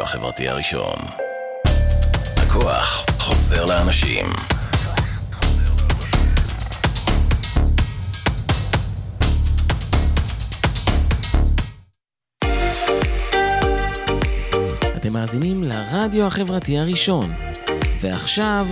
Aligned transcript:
הרדיו 0.00 0.02
החברתי 0.02 0.48
הראשון. 0.48 0.98
הכוח 2.36 3.04
חוזר 3.18 3.64
לאנשים. 3.64 4.26
אתם 14.96 15.12
מאזינים 15.12 15.64
לרדיו 15.64 16.26
החברתי 16.26 16.78
הראשון. 16.78 17.32
ועכשיו, 18.00 18.66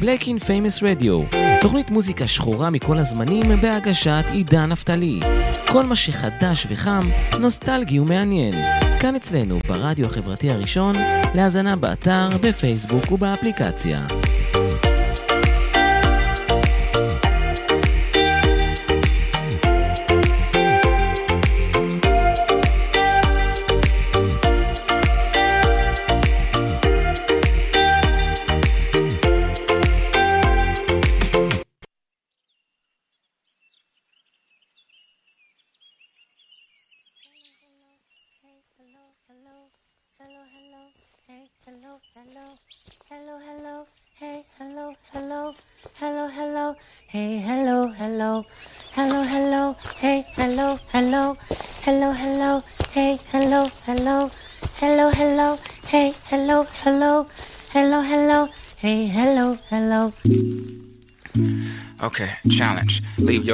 Black 0.00 0.22
in 0.22 0.42
Famous 0.44 0.82
Radio, 0.82 1.36
תוכנית 1.60 1.90
מוזיקה 1.90 2.26
שחורה 2.26 2.70
מכל 2.70 2.98
הזמנים 2.98 3.42
בהגשת 3.62 4.24
עידן 4.32 4.66
נפתלי. 4.66 5.20
כל 5.66 5.82
מה 5.82 5.96
שחדש 5.96 6.66
וחם, 6.70 7.00
נוסטלגי 7.40 8.00
ומעניין. 8.00 8.54
כאן 9.00 9.16
אצלנו, 9.16 9.58
ברדיו 9.68 10.06
החברתי 10.06 10.50
הראשון, 10.50 10.94
להאזנה 11.34 11.76
באתר, 11.76 12.28
בפייסבוק 12.42 13.12
ובאפליקציה. 13.12 14.06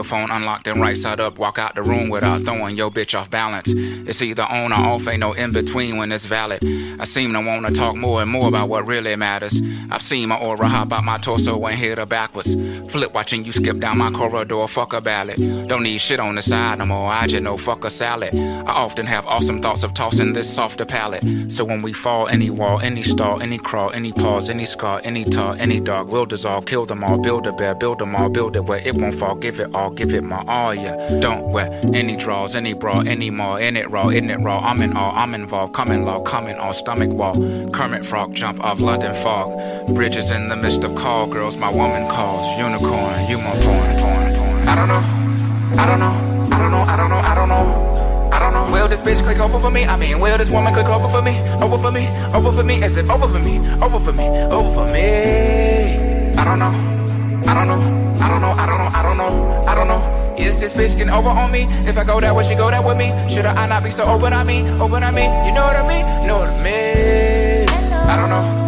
Phone 0.06 0.30
unlocked 0.30 0.66
and 0.66 0.80
right 0.80 0.96
side 0.96 1.20
up. 1.20 1.38
Walk 1.38 1.58
out 1.58 1.74
the 1.74 1.82
room 1.82 2.08
without 2.08 2.42
throwing 2.42 2.76
your 2.76 2.90
bitch 2.90 3.18
off 3.18 3.30
balance. 3.30 3.70
It's 3.70 4.22
either 4.22 4.44
on 4.44 4.72
or 4.72 4.76
off, 4.76 5.08
ain't 5.08 5.20
no 5.20 5.32
in 5.32 5.52
between 5.52 5.96
when 5.96 6.12
it's 6.12 6.26
valid. 6.26 6.60
I 6.98 7.04
seem 7.04 7.32
to 7.32 7.40
wanna 7.40 7.70
talk 7.70 7.96
more 7.96 8.22
and 8.22 8.30
more 8.30 8.48
about 8.48 8.68
what 8.68 8.86
really 8.86 9.14
matters. 9.16 9.60
I've 9.90 10.02
seen 10.02 10.28
my 10.28 10.38
aura 10.38 10.68
hop 10.68 10.92
out 10.92 11.04
my 11.04 11.18
torso 11.18 11.64
and 11.66 11.76
hit 11.76 11.98
her 11.98 12.06
backwards. 12.06 12.54
Flip 12.90 13.12
watching 13.12 13.44
you 13.44 13.52
skip 13.52 13.78
down 13.78 13.98
my 13.98 14.10
corridor, 14.10 14.66
fuck 14.68 14.92
a 14.92 15.00
ballad. 15.00 15.36
Don't 15.68 15.82
need 15.82 15.98
shit 15.98 16.20
on 16.20 16.36
the 16.36 16.42
side 16.42 16.78
no 16.78 16.86
more, 16.86 17.10
I 17.10 17.26
just 17.26 17.42
know 17.42 17.56
fuck 17.56 17.84
a 17.84 17.90
salad. 17.90 18.34
I 18.34 18.72
often 18.72 19.06
have 19.06 19.26
awesome 19.26 19.60
thoughts 19.60 19.82
of 19.82 19.92
tossing 19.94 20.32
this 20.32 20.52
softer 20.52 20.84
palate. 20.84 21.24
So 21.50 21.64
when 21.64 21.82
we 21.82 21.92
fall, 21.92 22.28
any 22.28 22.50
wall, 22.50 22.80
any 22.80 23.02
stall, 23.02 23.42
any 23.42 23.58
crawl, 23.58 23.90
any 23.92 24.12
pause, 24.12 24.48
any 24.48 24.64
scar, 24.64 25.00
any 25.04 25.24
tar, 25.24 25.56
any 25.58 25.80
dog 25.80 26.08
will 26.08 26.26
dissolve, 26.26 26.66
kill 26.66 26.86
them 26.86 27.04
all, 27.04 27.18
build 27.18 27.46
a 27.46 27.52
bear, 27.52 27.74
build 27.74 27.98
them 27.98 28.14
all, 28.14 28.28
build 28.28 28.56
it 28.56 28.64
where 28.64 28.80
it 28.80 28.94
won't 28.94 29.14
fall, 29.14 29.34
give 29.34 29.60
it 29.60 29.74
all, 29.74 29.90
give 29.96 30.12
it 30.14 30.22
my 30.22 30.44
all, 30.46 30.74
yeah. 30.74 31.18
Don't 31.20 31.48
wear 31.50 31.68
any 31.94 32.16
draws, 32.16 32.54
any 32.54 32.74
bra, 32.74 33.00
any 33.00 33.30
more, 33.30 33.58
in 33.58 33.76
it 33.76 33.90
raw, 33.90 34.08
in 34.08 34.30
it 34.30 34.38
raw. 34.40 34.58
I'm 34.58 34.82
in 34.82 34.96
all, 34.96 35.12
I'm 35.16 35.34
involved, 35.34 35.72
coming 35.72 36.04
law, 36.04 36.20
coming 36.20 36.56
all, 36.56 36.72
stomach 36.72 37.10
wall. 37.10 37.34
Kermit 37.70 38.04
frog 38.04 38.34
jump 38.34 38.62
off 38.62 38.80
London 38.80 39.14
fog. 39.14 39.94
Bridges 39.94 40.30
in 40.30 40.48
the 40.48 40.56
midst 40.56 40.84
of 40.84 40.94
call 40.94 41.26
girls, 41.26 41.56
my 41.56 41.70
woman 41.70 42.08
calls. 42.10 42.46
Unicorn, 42.58 43.28
you 43.28 43.38
my 43.38 43.54
porn, 43.62 43.96
porn, 44.00 44.34
porn. 44.36 44.68
I 44.68 44.74
don't 44.74 44.88
know, 44.88 45.82
I 45.82 45.86
don't 45.86 46.00
know, 46.00 46.54
I 46.54 46.58
don't 46.60 46.70
know, 46.70 46.82
I 46.82 46.96
don't 46.96 47.10
know, 47.10 47.16
I 47.16 47.34
don't 47.34 47.48
know. 47.48 47.92
I 48.32 48.38
don't 48.38 48.52
know. 48.52 48.70
Will 48.70 48.88
this 48.88 49.00
bitch 49.00 49.22
click 49.24 49.38
over 49.38 49.58
for 49.58 49.70
me? 49.70 49.86
I 49.86 49.96
mean, 49.96 50.20
will 50.20 50.36
this 50.36 50.50
woman 50.50 50.74
click 50.74 50.86
over 50.86 51.08
for 51.08 51.22
me? 51.22 51.40
Over 51.62 51.78
for 51.78 51.90
me? 51.90 52.06
Over 52.34 52.52
for 52.52 52.64
me? 52.64 52.82
Is 52.82 52.98
it 52.98 53.08
over 53.08 53.26
for 53.26 53.38
me? 53.38 53.58
Over 53.80 53.98
for 53.98 54.12
me? 54.12 54.28
Over 54.28 54.74
for 54.74 54.92
me? 54.92 56.34
I 56.36 56.44
don't 56.44 56.58
know. 56.58 56.95
I 57.44 57.54
don't 57.54 57.68
know, 57.68 57.80
I 58.22 58.28
don't 58.28 58.40
know, 58.40 58.50
I 58.50 58.66
don't 58.66 58.78
know, 58.78 58.90
I 58.92 59.02
don't 59.02 59.18
know, 59.18 59.62
I 59.66 59.74
don't 59.74 59.88
know. 59.88 60.34
Is 60.38 60.58
this 60.58 60.72
bitch 60.72 60.96
getting 60.96 61.12
over 61.12 61.28
on 61.28 61.50
me? 61.50 61.64
If 61.88 61.98
I 61.98 62.04
go 62.04 62.20
that 62.20 62.34
way, 62.34 62.44
she 62.44 62.54
go 62.54 62.70
that 62.70 62.84
with 62.84 62.96
me. 62.96 63.12
Should 63.28 63.46
I 63.46 63.66
not 63.66 63.82
be 63.82 63.90
so 63.90 64.04
open 64.04 64.32
on 64.32 64.46
me? 64.46 64.68
Open 64.80 65.02
on 65.02 65.14
me? 65.14 65.24
You 65.46 65.52
know 65.54 65.64
what 65.64 65.76
I 65.76 65.86
mean? 65.88 66.04
Know 66.26 66.38
what 66.38 66.48
I 66.48 66.62
mean? 66.62 67.68
I 67.68 68.16
don't 68.16 68.28
know. 68.28 68.66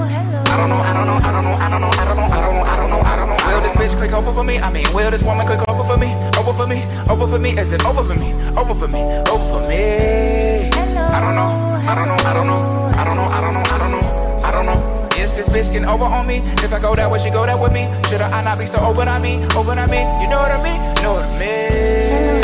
I 0.48 0.56
don't 0.56 0.70
know, 0.70 0.80
I 0.80 0.92
don't 0.92 1.06
know, 1.06 1.16
I 1.16 1.30
don't 1.30 1.44
know, 1.44 1.54
I 1.54 1.68
don't 1.70 1.80
know, 1.80 1.90
I 1.92 2.04
don't 2.04 2.16
know, 2.16 2.24
I 2.24 2.40
don't 2.40 2.54
know, 2.54 2.62
I 2.64 2.76
don't 2.76 2.90
know, 2.90 3.00
I 3.00 3.16
don't 3.16 3.28
know. 3.28 3.36
Will 3.46 3.60
this 3.60 3.72
bitch 3.74 3.96
click 3.98 4.12
over 4.12 4.32
for 4.32 4.42
me? 4.42 4.58
I 4.58 4.70
mean, 4.70 4.86
will 4.92 5.10
this 5.10 5.22
woman 5.22 5.46
click 5.46 5.60
over 5.68 5.84
for 5.84 5.98
me? 5.98 6.14
Over 6.38 6.52
for 6.52 6.66
me? 6.66 6.82
Over 7.08 7.28
for 7.28 7.38
me? 7.38 7.50
Is 7.50 7.72
it 7.72 7.84
over 7.84 8.02
for 8.02 8.14
me? 8.14 8.32
Over 8.56 8.74
for 8.74 8.88
me? 8.88 9.02
Over 9.28 9.62
for 9.62 9.68
me? 9.68 10.70
I 10.72 11.20
don't 11.20 11.34
know, 11.36 11.50
I 11.86 11.94
don't 11.94 12.08
know, 12.08 12.16
I 12.18 12.32
don't 12.34 12.46
know, 12.46 12.58
I 12.96 13.04
don't 13.04 13.16
know, 13.16 13.24
I 13.28 13.40
don't 13.40 13.54
know, 13.54 13.62
I 13.62 13.78
don't 13.78 13.90
know, 13.92 14.42
I 14.42 14.50
don't 14.50 14.66
know. 14.66 14.97
Is 15.38 15.46
this 15.46 15.68
bitch 15.68 15.72
getting 15.72 15.88
over 15.88 16.02
on 16.02 16.26
me? 16.26 16.38
If 16.64 16.72
I 16.72 16.80
go 16.80 16.96
that 16.96 17.08
way, 17.08 17.20
she 17.20 17.30
go 17.30 17.46
that 17.46 17.60
with 17.60 17.72
me. 17.72 17.84
Should 18.08 18.22
I 18.22 18.42
not 18.42 18.58
be 18.58 18.66
so 18.66 18.80
open 18.80 19.06
on 19.06 19.22
me? 19.22 19.44
Open 19.54 19.78
on 19.78 19.88
me? 19.88 20.00
You 20.20 20.28
know 20.28 20.38
what 20.38 20.50
I 20.50 20.60
mean? 20.60 20.80
Know 21.00 21.12
what 21.12 21.22
I 21.22 21.38
mean? 21.38 22.37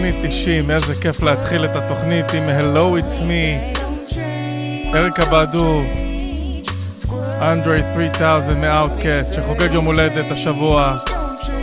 תוכנית 0.00 0.24
90, 0.26 0.70
איזה 0.70 0.94
כיף 0.94 1.22
להתחיל 1.22 1.64
את 1.64 1.76
התוכנית 1.76 2.26
עם 2.34 2.48
Hello 2.48 3.00
It's 3.00 3.22
Me. 3.22 3.78
אריקה 4.94 5.24
באדור, 5.24 5.82
אנדרי 7.40 7.80
3000 7.94 8.60
מאוטקאסט 8.60 9.32
שחוגג 9.32 9.72
יום 9.72 9.84
הולדת 9.84 10.30
השבוע 10.30 10.96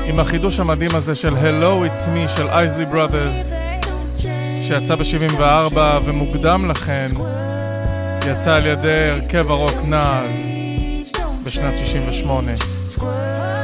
עם 0.05 0.19
החידוש 0.19 0.59
המדהים 0.59 0.95
הזה 0.95 1.15
של 1.15 1.33
Hello 1.33 1.87
It's 1.87 2.07
Me 2.07 2.27
של 2.27 2.47
אייזלי 2.47 2.85
Brothers 2.85 3.55
שיצא 4.61 4.95
ב-74 4.95 5.77
ומוקדם 6.05 6.65
לכן 6.69 7.07
יצא 8.27 8.53
על 8.55 8.65
ידי 8.65 9.09
הרכב 9.09 9.51
הרוק 9.51 9.77
נאז 9.87 10.31
בשנת 11.43 11.77
68. 11.77 12.51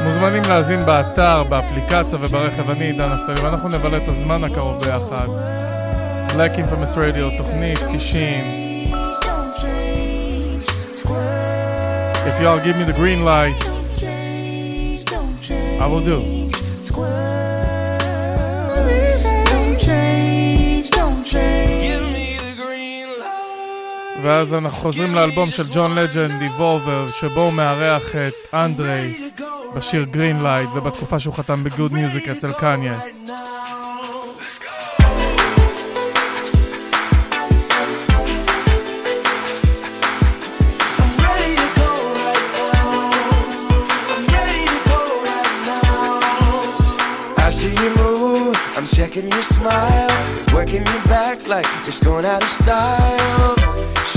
מוזמנים 0.04 0.42
להאזין 0.48 0.86
באתר, 0.86 1.42
באפליקציה 1.48 2.18
וברכב. 2.20 2.70
אני 2.70 2.84
עידן 2.84 3.12
נפתלי 3.12 3.40
ואנחנו 3.44 3.68
נבלה 3.68 3.96
את 3.96 4.08
הזמן 4.08 4.44
הקרוב 4.44 4.84
ביחד. 4.84 5.26
Black 6.28 6.56
Infamous 6.56 6.96
Radio, 6.96 7.38
תוכנית 7.38 7.78
90 7.92 8.44
If 12.30 12.40
y'all 12.42 12.60
give 12.66 12.76
me 12.80 12.84
the 12.84 12.96
green 13.02 13.20
light, 13.24 13.58
I 15.80 15.86
will 15.86 16.04
do. 16.12 16.18
ואז 24.22 24.54
אנחנו 24.54 24.78
חוזרים 24.78 25.14
לאלבום 25.14 25.50
של 25.50 25.62
ג'ון 25.72 25.94
לג'נד, 25.94 26.42
Evolver, 26.42 27.12
שבו 27.20 27.40
הוא 27.40 27.52
מארח 27.52 28.16
את 28.16 28.54
אנדרי 28.54 29.23
בשיר 29.76 30.04
גרין 30.04 30.42
לייט, 30.42 30.68
ובתקופה 30.74 31.18
שהוא 31.18 31.34
חתם 31.34 31.64
בגוד 31.64 31.92
מיוזיק 31.92 32.28
אצל 32.28 32.52
קניה. 32.52 32.98
Checking 48.96 49.30
your 49.36 49.42
smile, 49.42 50.14
working 50.54 50.84
your 50.90 51.04
back 51.14 51.38
like 51.48 51.66
it's 51.88 52.00
going 52.08 52.26
out 52.32 52.42
of 52.46 52.50
style. 52.62 53.54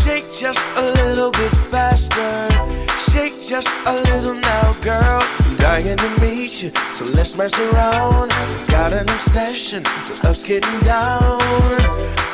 Shake 0.01 0.27
just 0.43 0.65
a 0.83 0.85
little 0.99 1.31
bit 1.31 1.53
faster. 1.71 2.76
Shake 2.99 3.39
just 3.39 3.69
a 3.85 3.93
little 3.93 4.33
now, 4.33 4.73
girl. 4.81 5.21
I'm 5.21 5.55
dying 5.57 5.97
to 5.97 6.09
meet 6.19 6.63
you, 6.63 6.71
so 6.95 7.05
let's 7.05 7.37
mess 7.37 7.57
around. 7.59 8.29
Got 8.69 8.91
an 8.93 9.07
obsession 9.09 9.83
with 9.83 10.25
us 10.25 10.43
getting 10.43 10.79
down. 10.79 11.39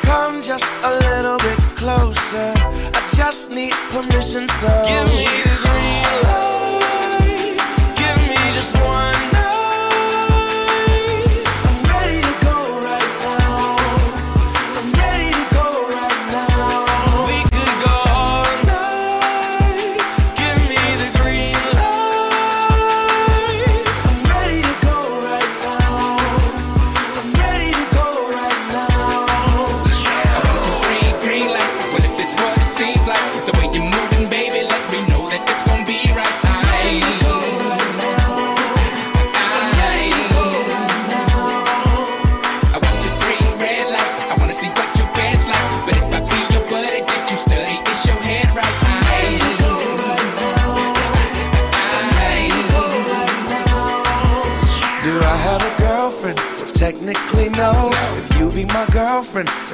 Come 0.02 0.40
just 0.40 0.76
a 0.82 0.90
little 0.90 1.38
bit 1.38 1.58
closer. 1.76 2.52
I 2.56 3.10
just 3.14 3.50
need 3.50 3.74
permission, 3.92 4.48
so 4.48 4.68
give 4.88 5.08
me 5.14 5.28
the 5.44 5.56
green 5.64 6.04
light. 6.24 7.56
Give 7.96 8.18
me 8.28 8.54
just 8.54 8.74
one. 8.76 9.04
technically 9.24 9.43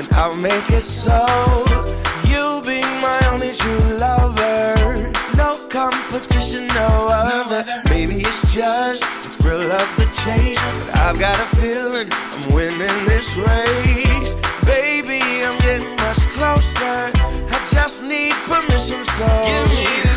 then 0.00 0.14
I'll 0.19 0.37
make 0.37 0.70
it 0.70 0.82
so. 0.82 1.26
You'll 2.25 2.61
be 2.61 2.81
my 2.81 3.20
only 3.31 3.52
true 3.52 3.97
lover. 3.99 5.12
No 5.37 5.56
competition, 5.69 6.67
no 6.69 7.08
other. 7.11 7.64
Maybe 7.88 8.17
it's 8.20 8.52
just 8.52 9.02
the 9.23 9.31
thrill 9.43 9.73
of 9.73 9.88
the 9.97 10.06
chase. 10.23 10.61
But 10.87 10.97
I've 10.97 11.19
got 11.19 11.38
a 11.38 11.56
feeling 11.56 12.08
I'm 12.12 12.55
winning 12.55 13.05
this 13.06 13.37
race. 13.37 14.35
Baby, 14.64 15.20
I'm 15.44 15.58
getting 15.61 15.97
much 15.97 16.23
closer. 16.37 17.11
I 17.55 17.69
just 17.70 18.02
need 18.02 18.35
permission, 18.47 19.05
so 19.05 19.26
give 19.47 19.69
me 19.75 20.10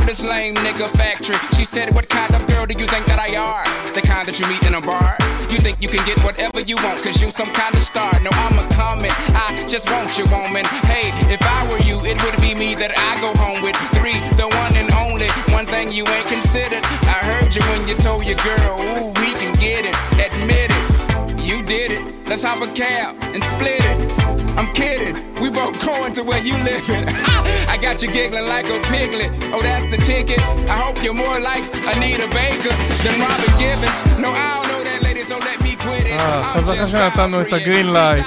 this 0.00 0.22
lame 0.22 0.54
nigga 0.56 0.88
factory. 0.88 1.36
She 1.56 1.64
said, 1.64 1.94
What 1.94 2.08
kind 2.08 2.34
of 2.34 2.46
girl 2.46 2.66
do 2.66 2.74
you 2.78 2.86
think 2.86 3.06
that 3.06 3.18
I 3.18 3.36
are? 3.36 3.64
The 3.94 4.02
kind 4.02 4.26
that 4.28 4.38
you 4.40 4.46
meet 4.46 4.62
in 4.64 4.74
a 4.74 4.80
bar. 4.80 5.16
You 5.50 5.58
think 5.58 5.82
you 5.82 5.88
can 5.88 6.04
get 6.06 6.18
whatever 6.24 6.60
you 6.60 6.76
want, 6.76 7.02
cause 7.02 7.20
you 7.20 7.30
some 7.30 7.50
kind 7.52 7.74
of 7.74 7.82
star. 7.82 8.12
No, 8.20 8.30
I'm 8.32 8.58
a 8.58 8.66
coming. 8.72 9.12
I 9.36 9.66
just 9.68 9.90
want 9.90 10.16
you, 10.16 10.24
woman. 10.32 10.64
Hey, 10.88 11.12
if 11.28 11.42
I 11.42 11.68
were 11.68 11.82
you, 11.84 12.00
it 12.08 12.16
would 12.24 12.38
be 12.40 12.54
me 12.54 12.74
that 12.76 12.92
I 12.96 13.20
go 13.20 13.36
home 13.36 13.60
with. 13.60 13.76
Three, 13.98 14.16
the 14.40 14.48
one 14.48 14.72
and 14.80 14.88
only. 15.04 15.28
One 15.52 15.66
thing 15.66 15.92
you 15.92 16.06
ain't 16.08 16.28
considered. 16.28 16.84
I 17.04 17.18
heard 17.28 17.54
you 17.54 17.62
when 17.68 17.86
you 17.88 17.96
told 17.96 18.24
your 18.24 18.40
girl, 18.40 18.80
Ooh, 18.80 19.12
we 19.20 19.36
can 19.36 19.52
get 19.60 19.84
it. 19.84 19.96
Admit 20.16 20.70
it. 20.72 21.40
You 21.40 21.62
did 21.62 21.92
it. 21.92 22.02
Let's 22.26 22.44
hop 22.44 22.62
a 22.62 22.72
cab 22.72 23.16
and 23.34 23.42
split 23.44 23.84
it. 23.84 24.31
I'm 24.58 24.68
kidding. 24.74 25.14
We 25.40 25.50
both 25.50 25.76
going 25.84 26.12
to 26.18 26.22
where 26.22 26.42
you 26.48 26.56
living. 26.70 27.04
I 27.74 27.76
got 27.80 28.02
you 28.02 28.08
giggling 28.12 28.46
like 28.54 28.68
a 28.68 28.78
piglet. 28.92 29.30
Oh, 29.54 29.62
that's 29.62 29.86
the 29.92 29.98
ticket. 29.98 30.40
I 30.74 30.76
hope 30.84 31.02
you're 31.04 31.20
more 31.26 31.38
like 31.40 31.64
Anita 31.92 32.28
Baker 32.38 32.74
than 33.04 33.14
Robin 33.24 33.52
Givens. 33.62 33.98
No, 34.24 34.30
I 34.30 34.48
don't 34.56 34.68
know 34.72 34.82
that 34.88 35.00
lady, 35.02 35.22
so 35.30 35.36
let 35.38 35.58
me 35.64 35.72
quit 35.76 36.06
it. 36.06 36.20
Ah, 36.20 36.58
אז 36.58 36.70
אחרי 36.70 36.86
שנתנו 36.86 37.40
את 37.40 37.52
הגרין 37.52 37.92
לייט 37.92 38.26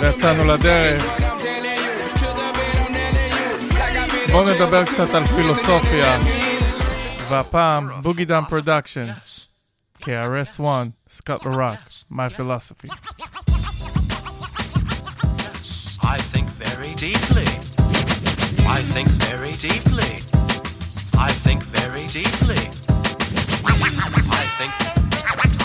ויצאנו 0.00 0.44
לדרך. 0.44 1.04
בואו 4.32 4.54
נדבר 4.54 4.84
קצת 4.84 5.14
על 5.14 5.26
פילוסופיה. 5.26 6.18
והפעם, 7.28 7.90
בוגי 8.02 8.24
דאם 8.24 8.44
פרודקשנס, 8.44 9.48
KRS1, 10.02 10.62
Scott 11.10 11.42
LaRock, 11.42 12.04
My 12.12 12.28
Philosophy. 12.38 12.88
very 16.75 16.93
deeply. 16.95 17.47
I 18.67 18.81
think 18.93 19.07
very 19.29 19.51
deeply. 19.51 20.11
I 21.17 21.31
think 21.45 21.63
very 21.63 22.05
deeply. 22.07 22.61
I 23.65 24.45
think. 24.57 24.71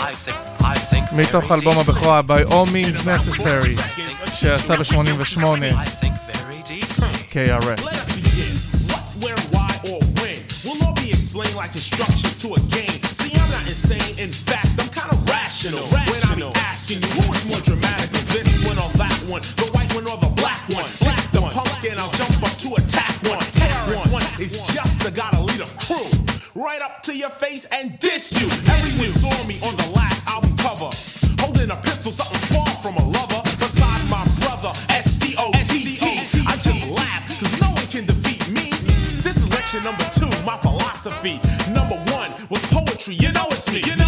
I 0.07 0.13
think. 0.15 0.37
I 0.63 0.75
think. 0.91 1.13
מתוך 1.13 1.51
אלבום 1.51 1.77
הבכורה 1.77 2.19
By 2.21 2.43
All 2.49 2.67
Means 2.67 3.05
Necessary 3.05 3.81
שיצא 4.33 4.75
ב-88 4.75 5.47
KRS. 7.29 7.81
explain 11.09 11.55
like 11.55 11.73
instructions 11.81 12.35
to 12.43 12.47
a 12.59 12.61
game. 12.77 13.01
See, 13.19 13.33
I'm 13.41 13.49
not 13.55 13.65
insane. 13.73 14.13
In 14.25 14.31
fact, 14.47 14.69
I'm 14.81 14.89
kind 14.99 15.11
of 15.13 15.19
rational. 15.29 15.83
When 16.11 16.21
I 16.29 16.33
be 16.35 16.43
asking 16.71 16.97
you 17.03 17.09
who 17.17 17.33
is 17.35 17.43
more 17.49 17.61
correctly. 17.69 18.17
is 24.42 24.58
just 24.74 24.98
the 25.06 25.10
gotta 25.14 25.40
lead 25.40 25.62
a 25.62 25.70
crew. 25.78 26.02
Right 26.58 26.82
up 26.82 27.02
to 27.06 27.16
your 27.16 27.30
face 27.30 27.64
and 27.70 27.98
diss 28.00 28.34
you. 28.34 28.50
Everyone 28.66 29.14
saw 29.14 29.30
me 29.46 29.56
on 29.62 29.74
the 29.78 29.88
last 29.94 30.26
album 30.28 30.56
cover. 30.58 30.90
Holding 31.38 31.70
a 31.70 31.78
pistol, 31.78 32.10
something 32.10 32.42
far 32.50 32.66
from 32.82 32.98
a 32.98 33.06
lover. 33.06 33.40
Beside 33.62 34.02
my 34.10 34.22
brother, 34.42 34.74
S-C-O-T-T. 34.90 36.02
I 36.50 36.54
just 36.58 36.82
laugh, 36.90 37.22
cause 37.38 37.54
no 37.62 37.70
one 37.70 37.86
can 37.86 38.04
defeat 38.04 38.42
me. 38.50 38.66
This 39.22 39.38
is 39.38 39.48
lecture 39.54 39.80
number 39.86 40.04
two, 40.10 40.30
my 40.44 40.58
philosophy. 40.58 41.38
Number 41.70 41.96
one 42.10 42.34
was 42.50 42.62
poetry, 42.74 43.14
you 43.14 43.30
know 43.32 43.46
it's 43.54 43.70
me. 43.70 44.01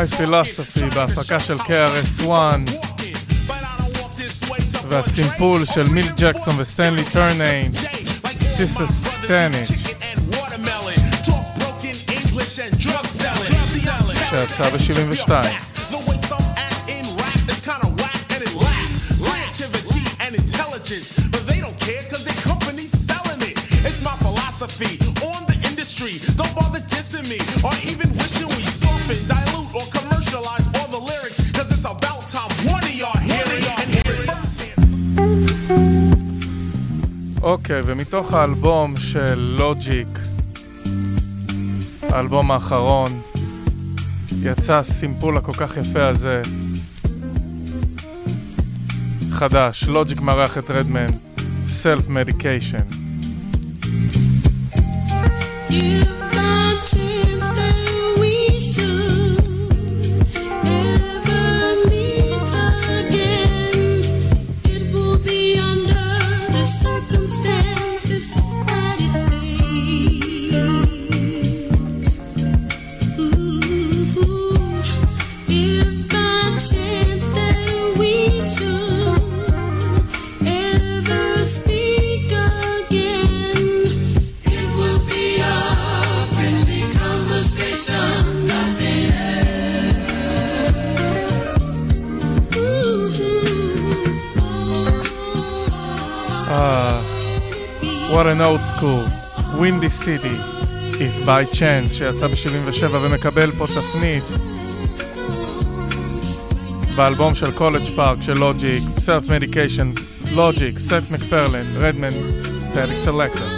My 0.00 0.04
talking, 0.04 0.16
Philosophy 0.16 0.94
בהפקה 0.94 1.40
של 1.40 1.56
KRS-One 1.58 2.66
walking. 2.66 3.16
But 3.46 3.62
I 3.62 3.76
don't 3.78 3.96
walk 3.98 4.16
this 4.16 4.50
way 4.50 4.58
to 4.72 4.86
והסימפול 4.88 5.64
של 5.64 5.88
מיל 5.88 6.08
ג'קסון 6.16 6.54
וסטנלי 6.58 7.04
טרניין 7.04 7.72
Sister 8.56 8.86
Spanish. 8.86 9.96
שיצא 14.30 14.70
ב-72. 14.70 15.69
אוקיי, 37.71 37.93
ומתוך 37.93 38.33
האלבום 38.33 38.97
של 38.97 39.55
לוג'יק, 39.57 40.19
האלבום 42.01 42.51
האחרון, 42.51 43.21
יצא 44.41 44.77
הסימפול 44.77 45.37
הכל 45.37 45.51
כך 45.57 45.77
יפה 45.77 46.07
הזה. 46.07 46.41
חדש, 49.31 49.83
לוג'יק 49.83 50.21
מארח 50.21 50.57
את 50.57 50.71
רדמן, 50.71 51.09
סלף 51.65 52.09
מדיקיישן. 52.09 53.00
City, 100.05 100.35
If 100.99 101.25
by 101.25 101.43
chance, 101.57 101.93
שיצא 101.93 102.27
ב-77 102.27 102.95
ומקבל 103.01 103.51
פה 103.57 103.67
תפנית 103.67 104.23
באלבום 106.95 107.35
של 107.35 107.51
קולג' 107.51 107.83
פארק 107.95 108.21
של 108.21 108.33
לוג'יק, 108.33 108.83
סלף 108.89 109.29
מדיקיישן, 109.29 109.91
לוג'יק, 110.35 110.79
סט 110.79 111.11
מקפרלן, 111.11 111.65
רדמן, 111.77 112.13
סטטיק 112.59 112.97
סלקטור. 112.97 113.50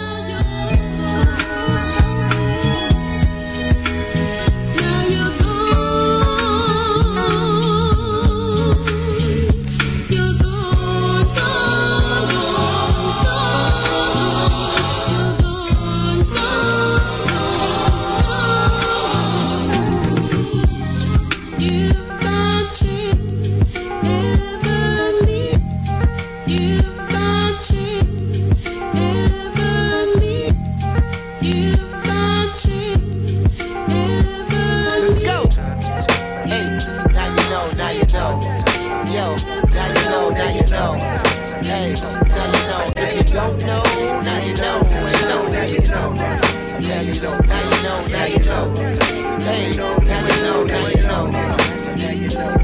Know, 47.84 48.06
now 48.06 48.24
you 48.24 48.38
know, 48.38 48.72
now 48.72 49.52
you 49.52 49.76
know. 49.76 49.96
Now 49.98 50.26
you 50.26 50.42
know, 50.42 50.64
now 50.64 50.88
you 50.88 51.02
know. 51.02 51.26
Now 51.26 52.12
you 52.12 52.28
know. 52.28 52.54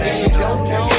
If 0.00 0.22
you 0.22 0.30
don't 0.30 0.64
know, 0.64 0.64
now 0.64 0.88
you 0.88 0.92
know. 0.92 0.97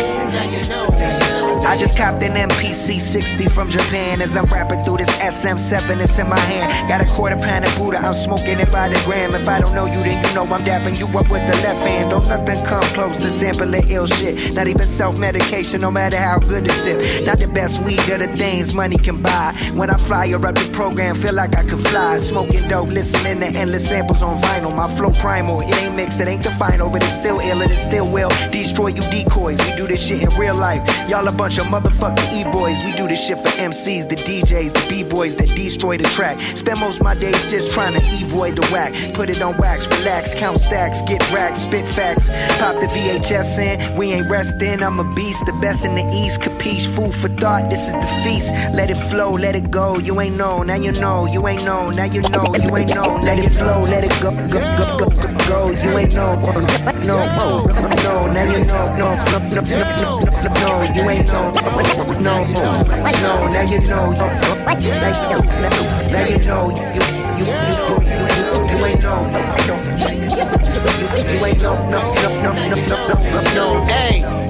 I 1.69 1.77
just 1.77 1.95
copped 1.95 2.23
an 2.23 2.33
MPC 2.33 2.99
60 2.99 3.45
from 3.47 3.69
Japan 3.69 4.23
as 4.23 4.35
I'm 4.35 4.45
rapping 4.45 4.83
through 4.83 4.97
this 4.97 5.09
SM7 5.19 5.99
that's 5.99 6.17
in 6.17 6.27
my 6.27 6.39
hand. 6.39 6.89
Got 6.89 6.99
a 6.99 7.05
quarter 7.05 7.38
pound 7.38 7.63
of 7.63 7.77
Buddha, 7.77 7.99
I'm 7.99 8.15
smoking 8.15 8.59
it 8.59 8.71
by 8.71 8.89
the 8.89 8.99
gram. 9.05 9.35
If 9.35 9.47
I 9.47 9.61
don't 9.61 9.75
know 9.75 9.85
you, 9.85 10.01
then 10.01 10.17
you 10.25 10.33
know 10.33 10.45
I'm 10.51 10.63
dapping 10.63 10.97
you 10.97 11.05
up 11.15 11.29
with 11.29 11.45
the 11.45 11.53
left 11.61 11.85
hand. 11.85 12.09
Don't 12.09 12.27
nothing 12.27 12.65
come 12.65 12.83
close 12.95 13.19
to 13.19 13.29
sampling 13.29 13.88
ill 13.88 14.07
shit. 14.07 14.55
Not 14.55 14.67
even 14.67 14.88
self 14.88 15.19
medication, 15.19 15.81
no 15.81 15.91
matter 15.91 16.17
how 16.17 16.39
good 16.39 16.65
the 16.65 16.71
sip. 16.71 17.27
Not 17.27 17.38
the 17.38 17.47
best 17.47 17.83
weed 17.83 18.01
or 18.09 18.17
the 18.17 18.35
things 18.35 18.73
money 18.73 18.97
can 18.97 19.21
buy. 19.21 19.53
When 19.75 19.91
I 19.91 19.97
fly 19.97 20.33
up 20.33 20.41
the 20.41 20.71
program, 20.73 21.13
feel 21.13 21.35
like 21.35 21.55
I 21.55 21.61
could 21.61 21.81
fly. 21.81 22.17
Smoking 22.17 22.67
dope, 22.67 22.89
listening 22.89 23.41
to 23.41 23.59
endless 23.59 23.88
samples 23.88 24.23
on 24.23 24.39
vinyl. 24.39 24.75
My 24.75 24.88
flow 24.95 25.11
primal, 25.11 25.61
it 25.61 25.77
ain't 25.83 25.95
mixed, 25.95 26.19
it 26.19 26.27
ain't 26.27 26.41
the 26.41 26.49
final, 26.49 26.89
but 26.89 27.03
it's 27.03 27.13
still 27.13 27.39
ill 27.39 27.61
and 27.61 27.71
it 27.71 27.75
still 27.75 28.11
will 28.11 28.29
destroy 28.51 28.88
you 28.88 29.03
decoys. 29.11 29.59
We 29.59 29.77
do 29.77 29.85
this 29.85 30.07
shit 30.07 30.23
in 30.23 30.29
real 30.29 30.55
life. 30.55 30.81
Y'all 31.07 31.27
a 31.27 31.31
bunch 31.31 31.59
mother 31.66 31.89
motherfucking 31.89 32.48
E-boys. 32.48 32.84
We 32.84 32.94
do 32.94 33.08
this 33.08 33.25
shit 33.25 33.38
for 33.38 33.50
MCs, 33.60 34.10
the 34.10 34.16
DJs, 34.16 34.74
the 34.74 34.86
B-boys 34.89 35.36
that 35.38 35.48
destroy 35.56 35.98
the 35.98 36.06
track. 36.16 36.39
Spend 36.42 36.80
most 36.80 37.04
my 37.04 37.16
days 37.16 37.50
just 37.50 37.72
trying 37.72 37.94
to 37.94 38.00
avoid 38.24 38.56
the 38.56 38.66
whack. 38.72 38.94
Put 39.13 39.30
it 39.30 39.42
on 39.42 39.58
wax, 39.58 39.88
relax, 39.88 40.34
count 40.36 40.58
stacks, 40.58 41.01
get 41.04 41.22
racks, 41.32 41.60
spit 41.60 41.88
facts. 41.88 42.30
Pop 42.60 42.75
the 42.80 42.88
VHS 42.88 43.60
in, 43.60 43.98
we 43.98 44.12
ain't 44.12 44.30
resting. 44.30 44.84
I'm 44.84 45.00
a 45.00 45.16
beast, 45.16 45.46
the 45.46 45.54
best 45.54 45.86
in 45.86 45.96
the 45.96 46.08
East. 46.13 46.42
Capiche, 46.42 46.88
food 46.88 47.13
for 47.13 47.30
thought, 47.30 47.70
this 47.70 47.88
is 47.88 47.94
the 47.94 48.22
feast. 48.24 48.51
Let 48.74 48.89
it 48.89 48.98
flow, 48.98 49.32
let 49.32 49.56
it 49.56 49.72
go. 49.72 49.98
You 49.98 50.20
ain't 50.22 50.38
know, 50.38 50.63
now 50.63 50.75
you 50.75 50.92
know. 50.94 51.25
You 51.25 51.48
ain't 51.48 51.66
know, 51.66 51.89
now 51.89 52.06
you 52.06 52.22
know. 52.30 52.56
You 52.56 52.75
ain't 52.75 52.94
know, 52.94 53.20
let 53.22 53.39
it 53.39 53.51
flow, 53.51 53.82
let 53.82 54.04
it 54.04 54.13
go, 54.22 54.32
go, 54.50 54.60
go, 54.78 54.98
go, 55.00 55.10
go, 55.10 55.48
go. 55.48 55.72
You 55.72 55.98
ain't 55.98 56.13
know, 56.13 56.36
no, 57.10 57.18
no, 57.25 57.66
no, 57.66 58.32
now 58.34 58.44
you 58.51 58.66
know, 58.66 58.96
no, 58.98 59.16
no, 59.16 59.39
no, 59.50 59.62
no, 59.62 60.09
no, 60.39 60.48
no, 60.53 60.55
no, 60.55 60.84
you 60.93 61.10
ain't 61.10 61.27
no, 61.27 61.51
no, 61.51 61.53
no, 61.60 61.60
now 62.19 62.39
you 62.39 62.53
know, 62.53 62.84
now 63.51 63.62
you 63.62 63.79
know, 63.81 64.12
now 64.12 64.27
you 66.25 66.38
know, 66.48 66.69
you, 66.69 66.84
you, 66.96 67.01
you, 67.36 67.39
you, 67.39 67.46
you, 67.60 67.67
you 68.69 68.77
ain't 68.86 69.01
know, 69.03 69.19
you 70.89 71.46
ain't 71.46 71.62
know, 71.62 71.75
no, 71.89 71.89
no, 71.89 72.01
no, 72.41 72.50
no, 72.50 72.51
no, 72.69 72.75
no, 72.88 72.96
no. 73.55 73.65
Hey, 73.86 74.19
y'all 74.19 74.29
old 74.29 74.39
news. 74.39 74.49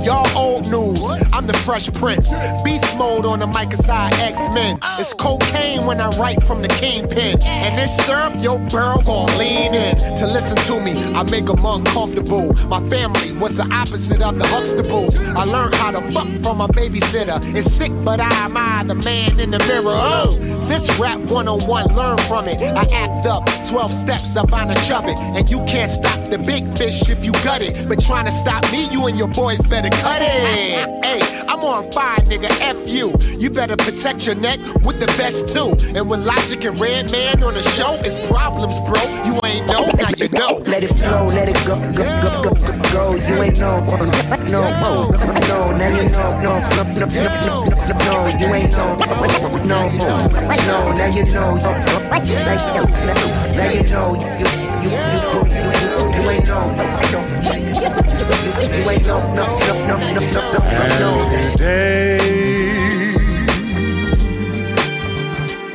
I'm 1.40 1.48
the 1.48 1.54
Fresh 1.54 1.94
Prince. 1.94 2.34
Beast 2.66 2.98
mode 2.98 3.26
on 3.26 3.40
the 3.40 3.48
mic 3.48 3.72
aside 3.72 4.12
X-Men. 4.16 4.78
It's 5.00 5.14
cocaine 5.14 5.86
when 5.86 6.02
I 6.02 6.10
write 6.20 6.44
from 6.44 6.62
the 6.62 6.68
kingpin. 6.68 7.42
And 7.44 7.78
this 7.78 7.96
syrup, 8.06 8.42
your 8.42 8.60
girl 8.68 9.02
gon' 9.06 9.28
lean 9.38 9.74
in. 9.74 9.96
To 10.18 10.28
listen 10.28 10.58
to 10.58 10.82
me, 10.84 10.92
I 11.16 11.24
make 11.32 11.46
them 11.46 11.64
uncomfortable. 11.64 12.52
My 12.68 12.82
family 12.90 13.32
was 13.40 13.56
the 13.56 13.64
opposite 13.74 14.22
of 14.22 14.38
the 14.38 14.44
Huxtables. 14.44 15.18
I 15.34 15.46
learned 15.46 15.76
how 15.76 15.92
to 15.92 16.02
fuck 16.12 16.28
from 16.44 16.60
a 16.60 16.68
babysitter. 16.68 17.40
It's 17.56 17.72
sick, 17.72 17.94
but 18.04 18.20
I 18.20 18.30
am 18.44 18.58
admire 18.58 18.84
the 18.84 18.96
man 18.96 19.40
in 19.40 19.52
the 19.52 19.60
mirror. 19.60 19.96
Oh, 19.96 20.36
this 20.68 21.00
rap 21.00 21.20
101, 21.20 21.96
learn 21.96 22.18
from 22.28 22.50
it. 22.50 22.62
I 22.62 22.84
act 22.94 23.26
up 23.26 23.48
12 23.66 23.94
steps 23.94 24.36
up 24.36 24.52
on 24.52 24.72
a 24.72 24.76
chubbit. 24.76 25.16
And 25.38 25.50
you 25.50 25.60
can't 25.66 25.90
stop 25.90 26.20
the 26.30 26.38
big 26.38 26.78
fish 26.78 27.10
if 27.10 27.24
you 27.24 27.32
gut 27.46 27.62
it. 27.62 27.88
But 27.88 28.04
trying 28.04 28.26
to 28.26 28.32
stop 28.32 28.70
me, 28.72 28.90
you 28.92 29.08
and 29.08 29.18
your 29.18 29.30
boys 29.30 29.62
better 29.62 29.90
cut 29.90 30.22
it. 30.22 31.04
Hey, 31.04 31.29
I'm 31.48 31.60
on 31.60 31.92
fire, 31.92 32.20
nigga. 32.26 32.50
F 32.62 32.78
you. 32.88 33.14
You 33.40 33.50
better 33.50 33.78
protect 33.78 34.26
your 34.26 34.36
neck 34.36 34.60
with 34.84 35.00
the 35.00 35.08
best 35.18 35.50
too. 35.50 35.74
And 35.96 36.10
when 36.10 36.26
Logic 36.26 36.64
and 36.66 36.80
Redman 36.80 37.44
on 37.44 37.54
the 37.54 37.64
show, 37.64 37.96
it's 38.04 38.20
problems, 38.28 38.78
bro. 38.80 39.02
You 39.26 39.40
ain't 39.46 39.68
know, 39.68 39.86
now 39.98 40.10
you 40.18 40.30
know. 40.30 40.62
Let 40.68 40.84
it 40.84 40.94
flow, 40.94 41.28
let 41.28 41.50
it 41.50 41.56
go, 41.66 41.76
go, 41.94 42.04
go, 42.04 42.44
go, 42.44 42.52
go, 42.54 42.74
go. 42.92 43.16
You 43.16 43.44
ain't 43.44 43.60
know, 43.60 43.80
no, 43.80 43.98
no, 44.50 44.62
no, 44.70 45.10
no, 45.50 45.78
now 45.78 45.90
you 45.96 46.10
know, 46.10 46.42
no, 46.42 46.60
no, 46.60 46.84
no, 46.84 47.00
no, 47.00 47.08
no, 47.08 47.30
no, 47.46 47.90
no, 48.06 48.28
you 48.40 48.54
ain't 48.54 48.72
know, 48.72 48.96
no, 48.96 49.06
no, 49.10 49.70
no, 49.70 50.00
now 50.96 51.08
you 51.08 51.26
know, 51.26 51.56
no, 51.56 51.70
now 51.70 51.80
you 52.20 52.34
know, 52.34 52.86
now 53.56 53.72
you 53.72 53.84
know, 53.90 54.16
you, 54.16 54.28
you, 54.40 54.50
you, 54.82 54.90
you, 54.90 55.40
you 56.14 56.30
ain't 56.30 56.48
know, 56.48 56.66
no, 56.76 56.84
no, 57.12 57.69
And 58.32 58.46
today 61.32 62.18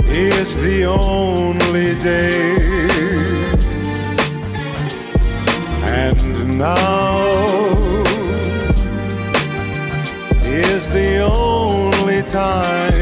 is 0.09 0.55
the 0.57 0.85
only 0.85 1.95
day, 1.99 2.57
and 5.83 6.59
now 6.59 7.25
is 10.45 10.89
the 10.91 11.19
only 11.21 12.23
time 12.23 12.94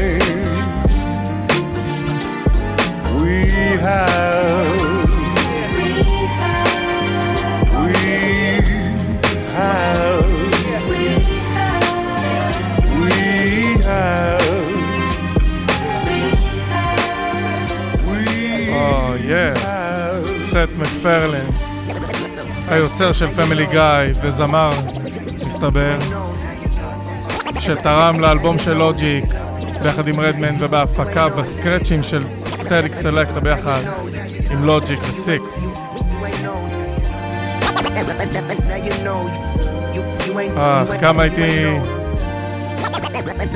סט 20.53 20.69
מקפרלין. 20.77 21.45
היוצר 22.67 23.11
של 23.11 23.27
פמילי 23.27 23.65
גיא 23.65 24.21
וזמר, 24.23 24.71
מסתבר, 25.45 25.97
שתרם 27.59 28.19
לאלבום 28.19 28.59
של 28.59 28.73
לוג'יק 28.73 29.25
ביחד 29.83 30.07
עם 30.07 30.19
רדמן 30.19 30.55
ובהפקה 30.59 31.29
בסקרצ'ים 31.29 32.03
של 32.03 32.23
סטטיק 32.45 32.93
סלקטה 32.93 33.39
ביחד 33.39 33.81
עם 34.51 34.65
לוג'יק 34.65 34.99
וסיקס. 35.09 35.65
אה, 40.57 40.83
כמה 40.99 41.23
הייתי 41.23 41.65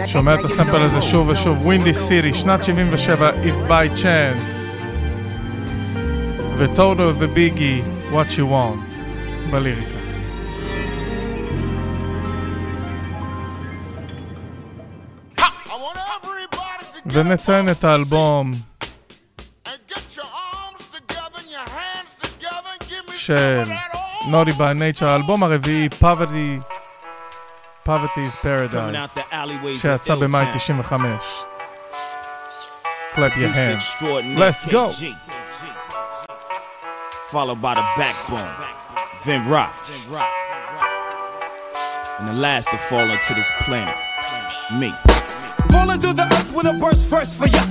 שומע 0.06 0.34
את 0.34 0.46
הסמפל 0.46 0.82
הזה 0.82 1.02
שוב 1.02 1.30
ושוב, 1.30 1.66
ווינדי 1.66 1.94
סיטי, 1.94 2.34
שנת 2.34 2.64
77, 2.64 3.30
If 3.30 3.70
by 3.70 3.98
Chance, 3.98 4.77
וטוטו 6.58 7.12
וביגי, 7.20 7.82
What 8.12 8.32
You 8.32 8.52
Want, 8.52 8.96
בליריקה. 9.52 9.98
ונציין 17.06 17.70
את 17.72 17.84
האלבום 17.84 18.54
של 23.16 23.64
נוטי 24.28 24.52
by 24.52 24.56
Nature, 24.56 25.06
האלבום 25.06 25.44
הרביעי, 25.44 25.90
Poverty, 26.02 26.62
Poverty's 27.88 28.36
Paradise, 28.44 29.20
שיצא 29.74 30.16
במאי 30.16 30.46
95. 30.54 31.22
Clap 33.14 33.36
your 33.36 33.50
hands. 33.50 34.04
Let's 34.38 34.66
go. 34.72 34.92
Followed 37.30 37.62
by 37.62 37.74
the 37.74 37.82
backbone, 37.98 38.56
Vin 39.24 39.50
Rock. 39.50 39.86
And 42.20 42.30
the 42.30 42.34
last 42.34 42.70
to 42.70 42.78
fall 42.78 43.02
into 43.02 43.34
this 43.34 43.52
planet, 43.66 43.94
me. 44.80 45.17
Falling 45.78 46.00
through 46.00 46.14
the 46.14 46.26
earth 46.26 46.52
with 46.56 46.66
a 46.66 46.74
burst 46.74 47.08
first 47.08 47.38
for 47.38 47.48
ya. 47.48 47.62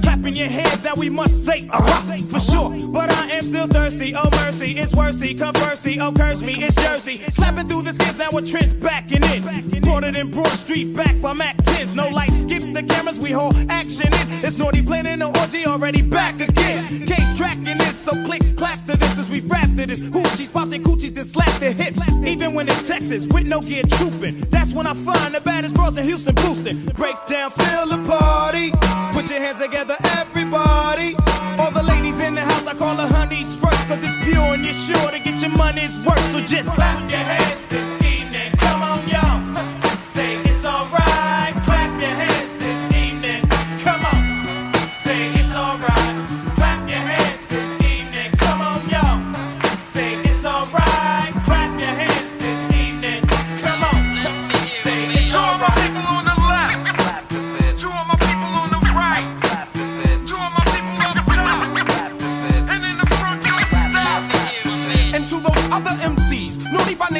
Clapping 0.00 0.36
your 0.36 0.46
hands, 0.46 0.84
now 0.84 0.94
we 0.96 1.10
must 1.10 1.44
say 1.44 1.66
rock 1.68 2.04
for 2.30 2.38
sure. 2.38 2.70
But 2.92 3.10
I 3.10 3.32
am 3.32 3.42
still 3.42 3.66
thirsty. 3.66 4.14
Oh 4.14 4.28
mercy, 4.44 4.78
it's 4.78 4.94
worthy. 4.94 5.34
Conversely, 5.34 5.98
oh 5.98 6.12
curse 6.12 6.42
me, 6.42 6.54
it's 6.62 6.76
Jersey. 6.76 7.20
Slapping 7.30 7.66
through 7.66 7.82
the 7.82 7.92
skins, 7.92 8.18
now 8.18 8.30
a 8.30 8.40
trend's 8.40 8.72
backing 8.72 9.24
in. 9.24 9.42
It 10.06 10.16
in 10.16 10.30
Broad 10.30 10.48
Street, 10.48 10.94
back 10.94 11.20
by 11.22 11.32
Mac 11.32 11.56
10s. 11.56 11.94
No 11.94 12.08
lights, 12.08 12.38
skip 12.40 12.62
the 12.72 12.82
cameras, 12.82 13.18
we 13.18 13.30
hold 13.32 13.56
action 13.70 14.12
in. 14.12 14.44
It's 14.44 14.58
naughty 14.58 14.82
planning 14.82 15.20
the 15.20 15.26
orgy 15.40 15.66
already 15.66 16.02
back 16.02 16.38
again. 16.40 17.06
Case 17.06 17.36
tracking 17.36 17.78
this, 17.78 17.96
so 18.04 18.12
clicks 18.24 18.52
clap 18.52 18.78
to 18.86 18.96
this 18.96 19.18
as 19.18 19.28
we 19.28 19.40
rap 19.40 19.66
to 19.76 19.86
this. 19.86 20.00
Hoochies 20.00 20.52
pop 20.52 20.68
their 20.68 20.80
coochies, 20.80 21.14
then 21.14 21.24
slap 21.24 21.52
their 21.60 21.72
hips. 21.72 22.02
Even 22.24 22.54
when 22.54 22.68
in 22.68 22.74
Texas, 22.84 23.26
with 23.28 23.46
no 23.46 23.60
gear 23.60 23.84
trooping. 23.88 24.40
That's 24.50 24.72
when 24.72 24.86
I 24.86 24.94
find 24.94 25.34
the 25.34 25.40
baddest 25.40 25.74
bros 25.74 25.96
in 25.96 26.04
Houston 26.04 26.34
boosting. 26.34 26.84
Breaks 26.94 27.20
down, 27.28 27.50
feel 27.66 27.86
the 27.86 28.00
party. 28.08 28.70
Put 29.14 29.30
your 29.30 29.40
hands 29.40 29.60
together, 29.60 29.96
everybody. 30.18 31.16
All 31.58 31.70
the 31.70 31.82
ladies 31.82 32.20
in 32.20 32.34
the 32.34 32.42
house, 32.42 32.66
I 32.66 32.74
call 32.74 32.96
the 32.96 33.06
honeys 33.06 33.54
first, 33.54 33.88
cause 33.88 34.02
it's 34.02 34.14
pure 34.24 34.54
and 34.54 34.64
you're 34.64 34.74
sure 34.74 35.10
to 35.10 35.18
get 35.18 35.40
your 35.40 35.50
money's 35.56 36.04
worth. 36.04 36.24
So 36.32 36.40
just 36.40 36.68
clap 36.70 37.10
your 37.10 37.20
hands 37.20 37.95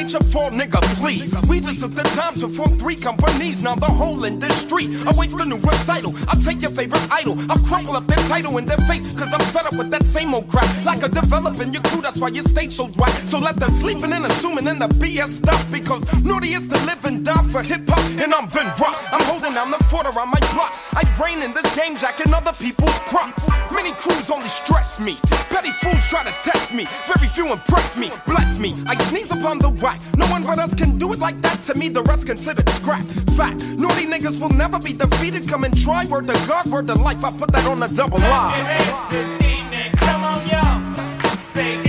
by 0.07 0.13
nature 0.13 0.23
fall, 0.31 0.49
nigga, 0.51 0.96
please. 1.07 1.31
We 1.47 1.61
just 1.61 1.79
took 1.79 1.95
the 1.95 2.03
time 2.19 2.33
to 2.35 2.49
form 2.49 2.69
three 2.77 2.97
companies. 2.97 3.63
Now 3.63 3.75
the 3.75 3.85
whole 3.85 4.25
industry 4.25 4.85
awaits 5.07 5.35
the 5.35 5.45
new 5.45 5.55
recital. 5.57 6.13
I'll 6.27 6.41
take 6.41 6.61
your 6.61 6.71
favorite 6.71 7.07
idol. 7.09 7.35
I'll 7.49 7.63
crumple 7.69 7.95
up 7.95 8.07
their 8.07 8.23
title 8.27 8.57
in 8.57 8.65
their 8.65 8.83
face. 8.89 9.17
Cause 9.17 9.31
I'm 9.31 9.39
fed 9.55 9.67
up 9.67 9.77
with 9.77 9.89
that 9.91 10.03
same 10.03 10.33
old 10.33 10.49
crap. 10.49 10.67
Like 10.83 11.03
a 11.03 11.07
developer 11.07 11.63
in 11.63 11.71
your 11.71 11.83
crew, 11.83 12.01
that's 12.01 12.19
why 12.19 12.27
your 12.29 12.43
stage 12.43 12.73
so 12.73 12.87
whack. 12.99 13.13
So 13.25 13.37
let 13.37 13.55
the 13.55 13.69
sleeping 13.69 14.11
and 14.11 14.25
assuming 14.25 14.67
and 14.67 14.81
the 14.81 14.87
BS 14.87 15.29
stop. 15.41 15.61
Because 15.71 16.03
naughty 16.25 16.53
is 16.53 16.67
to 16.67 16.77
live 16.85 17.03
and 17.05 17.23
die 17.23 17.43
for 17.53 17.63
hip 17.63 17.87
hop. 17.87 18.03
And 18.21 18.33
I'm 18.33 18.49
Vin 18.49 18.67
Rock. 18.79 18.97
I'm 19.13 19.23
holding 19.31 19.53
down 19.53 19.71
the 19.71 19.81
fort 19.85 20.07
around 20.07 20.29
my 20.29 20.41
block. 20.51 20.73
I 20.93 21.03
brain 21.17 21.41
in 21.41 21.53
this 21.53 21.73
game, 21.75 21.95
jacking 21.95 22.33
other 22.33 22.53
people's 22.53 22.99
props. 23.07 23.47
Many 23.71 23.93
crews 23.93 24.29
only 24.29 24.49
stress 24.49 24.99
me. 24.99 25.15
Petty 25.49 25.71
fools 25.71 26.05
try 26.09 26.23
to 26.23 26.35
test 26.43 26.73
me. 26.73 26.85
Very 27.07 27.29
few 27.29 27.47
impress 27.47 27.95
me. 27.95 28.09
Bless 28.25 28.57
me. 28.59 28.73
I 28.85 28.95
sneeze 28.95 29.31
upon 29.31 29.59
the 29.59 29.69
whack. 29.69 29.99
No 30.17 30.25
one 30.27 30.43
but 30.43 30.59
us 30.59 30.75
can 30.75 30.96
do 30.97 31.11
it 31.13 31.19
like 31.19 31.39
that. 31.41 31.63
To 31.63 31.75
me, 31.75 31.89
the 31.89 32.03
rest 32.03 32.25
considered 32.25 32.67
scrap. 32.69 33.01
Fact. 33.35 33.63
Naughty 33.77 34.05
niggas 34.05 34.39
will 34.39 34.49
never 34.49 34.79
be 34.79 34.93
defeated. 34.93 35.47
Come 35.47 35.63
and 35.63 35.77
try. 35.77 36.05
Word 36.05 36.27
to 36.27 36.33
God, 36.47 36.67
word 36.67 36.87
to 36.87 36.95
life. 36.95 37.23
I 37.23 37.31
put 37.37 37.51
that 37.51 37.65
on 37.67 37.79
the 37.79 37.87
double 37.87 38.19
line. 38.19 38.51
hands 38.51 39.11
this 39.11 39.41
evening. 39.41 39.91
Come 39.97 40.23
on, 40.23 40.47
y'all. 40.47 40.93
Say 41.53 41.86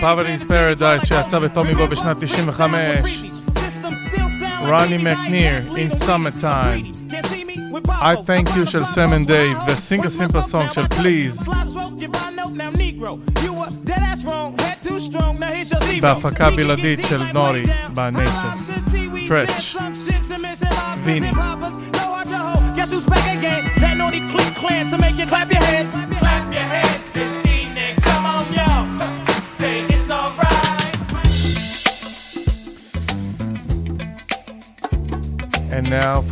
Poverty's 0.00 0.44
Paradise 0.44 1.06
שיצא 1.06 1.38
בטומי 1.38 1.74
בו 1.74 1.86
בשנת 1.86 2.16
95. 2.20 3.24
רוני 4.60 4.98
מקניר, 4.98 5.58
In 5.58 6.04
Summertime. 6.04 7.00
I 7.86 8.16
Thank 8.16 8.48
You 8.48 8.66
של 8.66 8.84
סם 8.84 9.12
אנד 9.12 9.26
דייב, 9.26 9.58
a 9.58 9.70
Simple 9.70 10.52
Song 10.52 10.74
של 10.74 10.84
Please, 10.84 11.50
בהפקה 16.00 16.50
בלעדית 16.50 17.00
של 17.08 17.22
נורי, 17.32 17.64
בנייצ'ר. 17.94 18.48
טרץ', 19.28 19.76
ויני. 21.02 21.30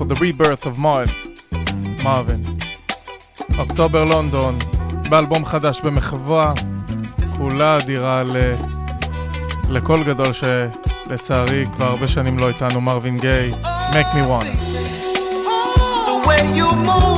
The 0.08 0.14
rebirth 0.14 0.64
of 0.66 0.78
Marvin. 0.78 1.10
Marvin. 2.02 2.42
אוקטובר 3.58 4.04
לונדון, 4.04 4.58
באלבום 5.10 5.44
חדש 5.44 5.80
במחווה, 5.80 6.52
כולה 7.38 7.76
אדירה 7.76 8.22
ל... 8.22 8.36
לקול 9.68 10.04
גדול 10.04 10.26
שלצערי 10.32 11.66
כבר 11.72 11.84
הרבה 11.84 12.08
שנים 12.08 12.38
לא 12.38 12.48
איתנו, 12.48 12.80
מרווין 12.80 13.18
גיי, 13.18 13.50
Make 13.92 14.14
Me 14.14 14.22
Wanna. 14.28 14.54
The 16.06 16.28
way 16.28 16.42
you 16.58 16.70
move, 16.72 17.17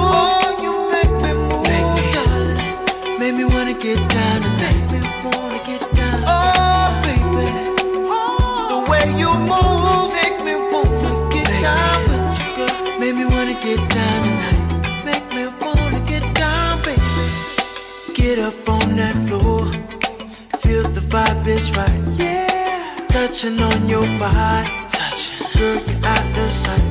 vibe 21.68 21.76
right. 21.76 22.00
Yeah. 22.18 23.06
Touching 23.08 23.60
on 23.60 23.88
your 23.88 24.06
body. 24.18 24.68
Touching. 24.88 25.46
Girl, 25.58 25.76
you're 25.76 26.06
out 26.06 26.38
of 26.38 26.48
sight. 26.48 26.84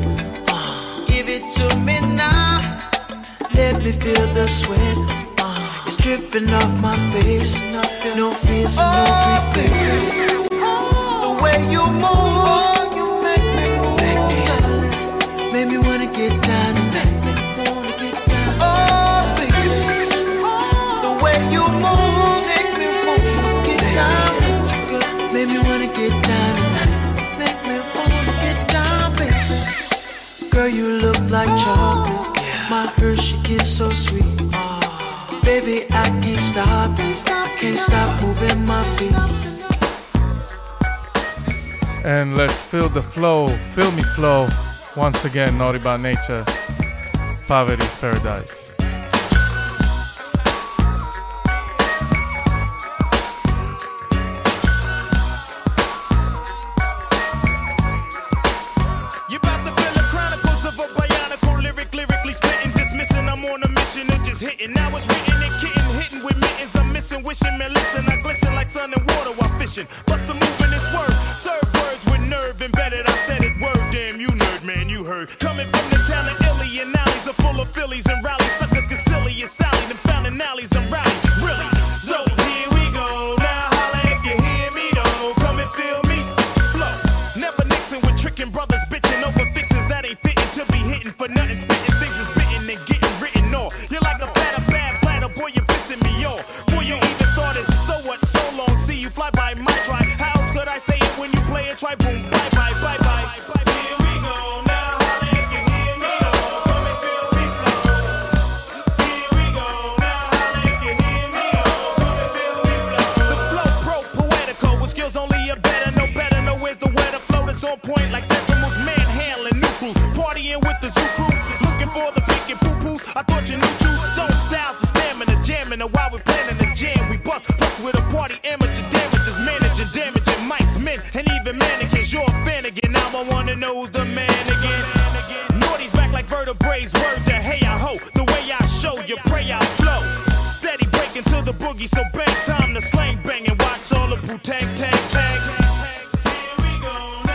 Give 1.07 1.27
it 1.27 1.43
to 1.55 1.77
me 1.79 1.99
now. 2.15 2.59
Let 3.55 3.83
me 3.83 3.91
feel 3.91 4.27
the 4.33 4.47
sweat. 4.47 4.97
Uh, 5.39 5.83
it's 5.87 5.95
dripping 5.95 6.51
off 6.53 6.81
my 6.81 6.95
face. 7.13 7.59
No 8.15 8.31
fears 8.31 8.77
and 8.77 8.95
no 8.97 9.09
regrets. 9.47 9.89
The 11.23 11.31
way 11.41 11.57
you 11.71 11.85
move, 12.03 12.48
you 30.69 30.99
look 31.01 31.19
like 31.29 31.49
chocolate. 31.57 32.37
My 32.69 32.87
Hershey 32.97 33.37
kiss 33.43 33.77
so 33.77 33.89
sweet. 33.89 34.23
Baby, 35.43 35.85
I 35.91 36.05
can't 36.21 36.41
stop 36.41 36.99
it. 36.99 37.23
I 37.27 37.55
can't 37.57 37.77
stop 37.77 38.21
moving 38.21 38.65
my 38.65 38.83
feet. 38.97 39.15
And 42.05 42.37
let's 42.37 42.63
feel 42.63 42.89
the 42.89 43.01
flow, 43.01 43.47
feel 43.47 43.91
me 43.91 44.03
flow, 44.03 44.47
once 44.95 45.25
again, 45.25 45.57
Naughty 45.57 45.79
by 45.79 45.97
Nature, 45.97 46.45
Poverty's 47.45 47.95
Paradise. 47.97 48.58
Spitting. 63.09 63.29
I'm 63.29 63.43
on 63.45 63.63
a 63.63 63.67
mission 63.69 64.11
and 64.11 64.25
just 64.25 64.41
hitting. 64.41 64.73
Now 64.73 64.95
it's 64.95 65.07
written 65.07 65.35
and 65.41 65.55
kitten, 65.61 65.83
hitting 65.99 66.23
with 66.23 66.37
mittens. 66.37 66.75
I'm 66.75 66.91
missing, 66.91 67.23
wishing, 67.23 67.57
man, 67.57 67.73
listen. 67.73 68.05
I 68.07 68.21
glisten 68.21 68.55
like 68.55 68.69
sun 68.69 68.93
and 68.93 69.01
water 69.11 69.31
while 69.37 69.59
fishing. 69.59 69.87
Bust 70.05 70.25
the 70.27 70.33
move 70.33 70.61
in 70.61 70.69
this 70.69 70.87
word. 70.93 71.11
Serve 71.37 71.67
words 71.73 72.03
with 72.05 72.21
nerve 72.21 72.61
embedded. 72.61 73.05
I 73.07 73.15
said 73.27 73.43
it 73.43 73.59
word, 73.61 73.91
damn, 73.91 74.19
you 74.19 74.27
nerd, 74.27 74.63
man, 74.63 74.89
you 74.89 75.03
heard. 75.03 75.37
Coming 75.39 75.67
from 75.67 75.85
the 75.89 75.99
town 76.07 76.27
of 76.27 76.37
Illy 76.47 76.81
and 76.81 76.95
alleys 76.95 77.27
are 77.27 77.37
full 77.41 77.59
of 77.59 77.73
Phillies 77.73 78.05
and 78.07 78.23
rallies. 78.23 78.51
Suckers 78.59 78.87
get 78.87 78.99
silly 78.99 79.41
and 79.41 79.51
Sally, 79.51 79.85
them 79.87 80.08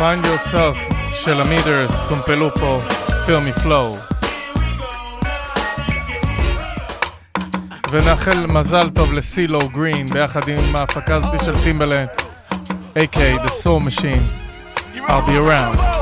Find 0.05 0.27
yourself 0.27 0.95
של 1.13 1.41
המידרס, 1.41 2.09
סומפלו 2.09 2.51
פה, 2.51 2.81
פירמי 3.27 3.53
פלואו. 3.53 3.97
ונאחל 7.91 8.47
מזל 8.47 8.91
טוב 8.91 9.13
לסילו 9.13 9.69
גרין 9.69 10.07
ביחד 10.07 10.49
עם 10.49 10.77
ההפקה 10.77 11.15
הזאת 11.15 11.45
של 11.45 11.63
טימבלנד, 11.63 12.09
A.K. 12.97 13.17
The 13.17 13.49
Soul 13.49 13.81
Machine. 13.81 14.23
I'll 15.09 15.27
be 15.27 15.37
around. 15.37 15.94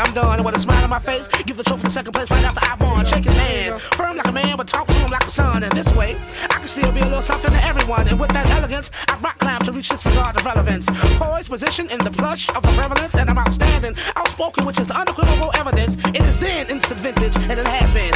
I'm 0.00 0.14
done 0.14 0.42
with 0.42 0.54
a 0.54 0.58
smile 0.58 0.82
on 0.82 0.90
my 0.90 0.98
face, 0.98 1.28
give 1.44 1.58
the 1.58 1.62
trophy 1.62 1.82
to 1.84 1.90
second 1.90 2.12
place 2.12 2.30
right 2.30 2.44
after 2.44 2.60
I 2.62 2.74
won. 2.82 3.04
Shake 3.04 3.24
his 3.24 3.36
hand, 3.36 3.80
firm 3.82 4.16
like 4.16 4.26
a 4.26 4.32
man, 4.32 4.56
but 4.56 4.66
talk 4.66 4.86
to 4.86 4.94
him 4.94 5.10
like 5.10 5.24
a 5.24 5.30
son. 5.30 5.62
And 5.62 5.72
this 5.72 5.94
way, 5.94 6.16
I 6.44 6.58
can 6.58 6.68
still 6.68 6.90
be 6.92 7.00
a 7.00 7.04
little 7.04 7.22
something 7.22 7.50
to 7.50 7.64
everyone. 7.64 8.08
And 8.08 8.18
with 8.18 8.32
that 8.32 8.46
elegance, 8.50 8.90
I 9.08 9.18
rock 9.20 9.38
climb 9.38 9.62
to 9.66 9.72
reach 9.72 9.90
this 9.90 10.04
regard 10.06 10.36
of 10.36 10.44
relevance. 10.44 10.86
Poised 11.18 11.50
position 11.50 11.90
in 11.90 11.98
the 11.98 12.10
plush 12.10 12.48
of 12.48 12.62
the 12.62 12.72
prevalence, 12.72 13.14
and 13.14 13.28
I'm 13.28 13.38
outstanding, 13.38 13.94
outspoken, 14.16 14.64
which 14.64 14.80
is 14.80 14.88
the 14.88 14.96
unequivocal 14.96 15.50
evidence. 15.54 15.96
It 16.06 16.22
is 16.22 16.40
then 16.40 16.70
instant 16.70 17.00
vintage, 17.00 17.36
and 17.36 17.52
it 17.52 17.66
has 17.66 17.90
been 17.92 18.09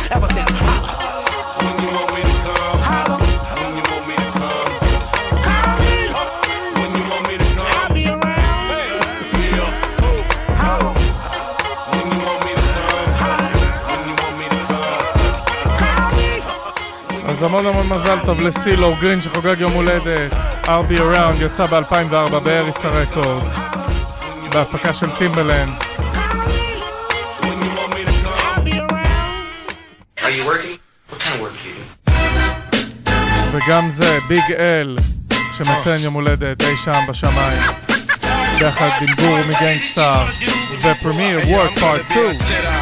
המון 17.45 17.67
המון 17.67 17.89
מזל 17.89 18.19
טוב 18.27 18.41
לסילו 18.41 18.95
גרין 19.01 19.21
שחוגג 19.21 19.61
יום 19.61 19.73
הולדת. 19.73 20.33
I'll 20.65 20.91
be 20.91 20.99
around 20.99 21.45
יצא 21.45 21.67
ב-2004 21.67 22.39
באריסטה 22.39 22.89
רקורד. 22.89 23.43
בהפקה 24.53 24.95
של 24.95 25.11
טימבלנד. 25.11 25.73
וגם 33.53 33.91
זה, 33.91 34.19
ביג 34.29 34.53
אל, 34.59 34.99
שמציין 35.57 36.01
יום 36.01 36.15
הולדת 36.15 36.63
אי 36.63 36.77
שם 36.85 37.01
בשמיים. 37.09 37.63
ביחד 38.59 38.89
עם 39.01 39.15
גורו 39.15 39.39
מגנגסטאר. 39.49 40.27
ופרמיר 40.83 41.41
וורק 41.49 41.79
פארט 41.79 42.11
2. 42.11 42.74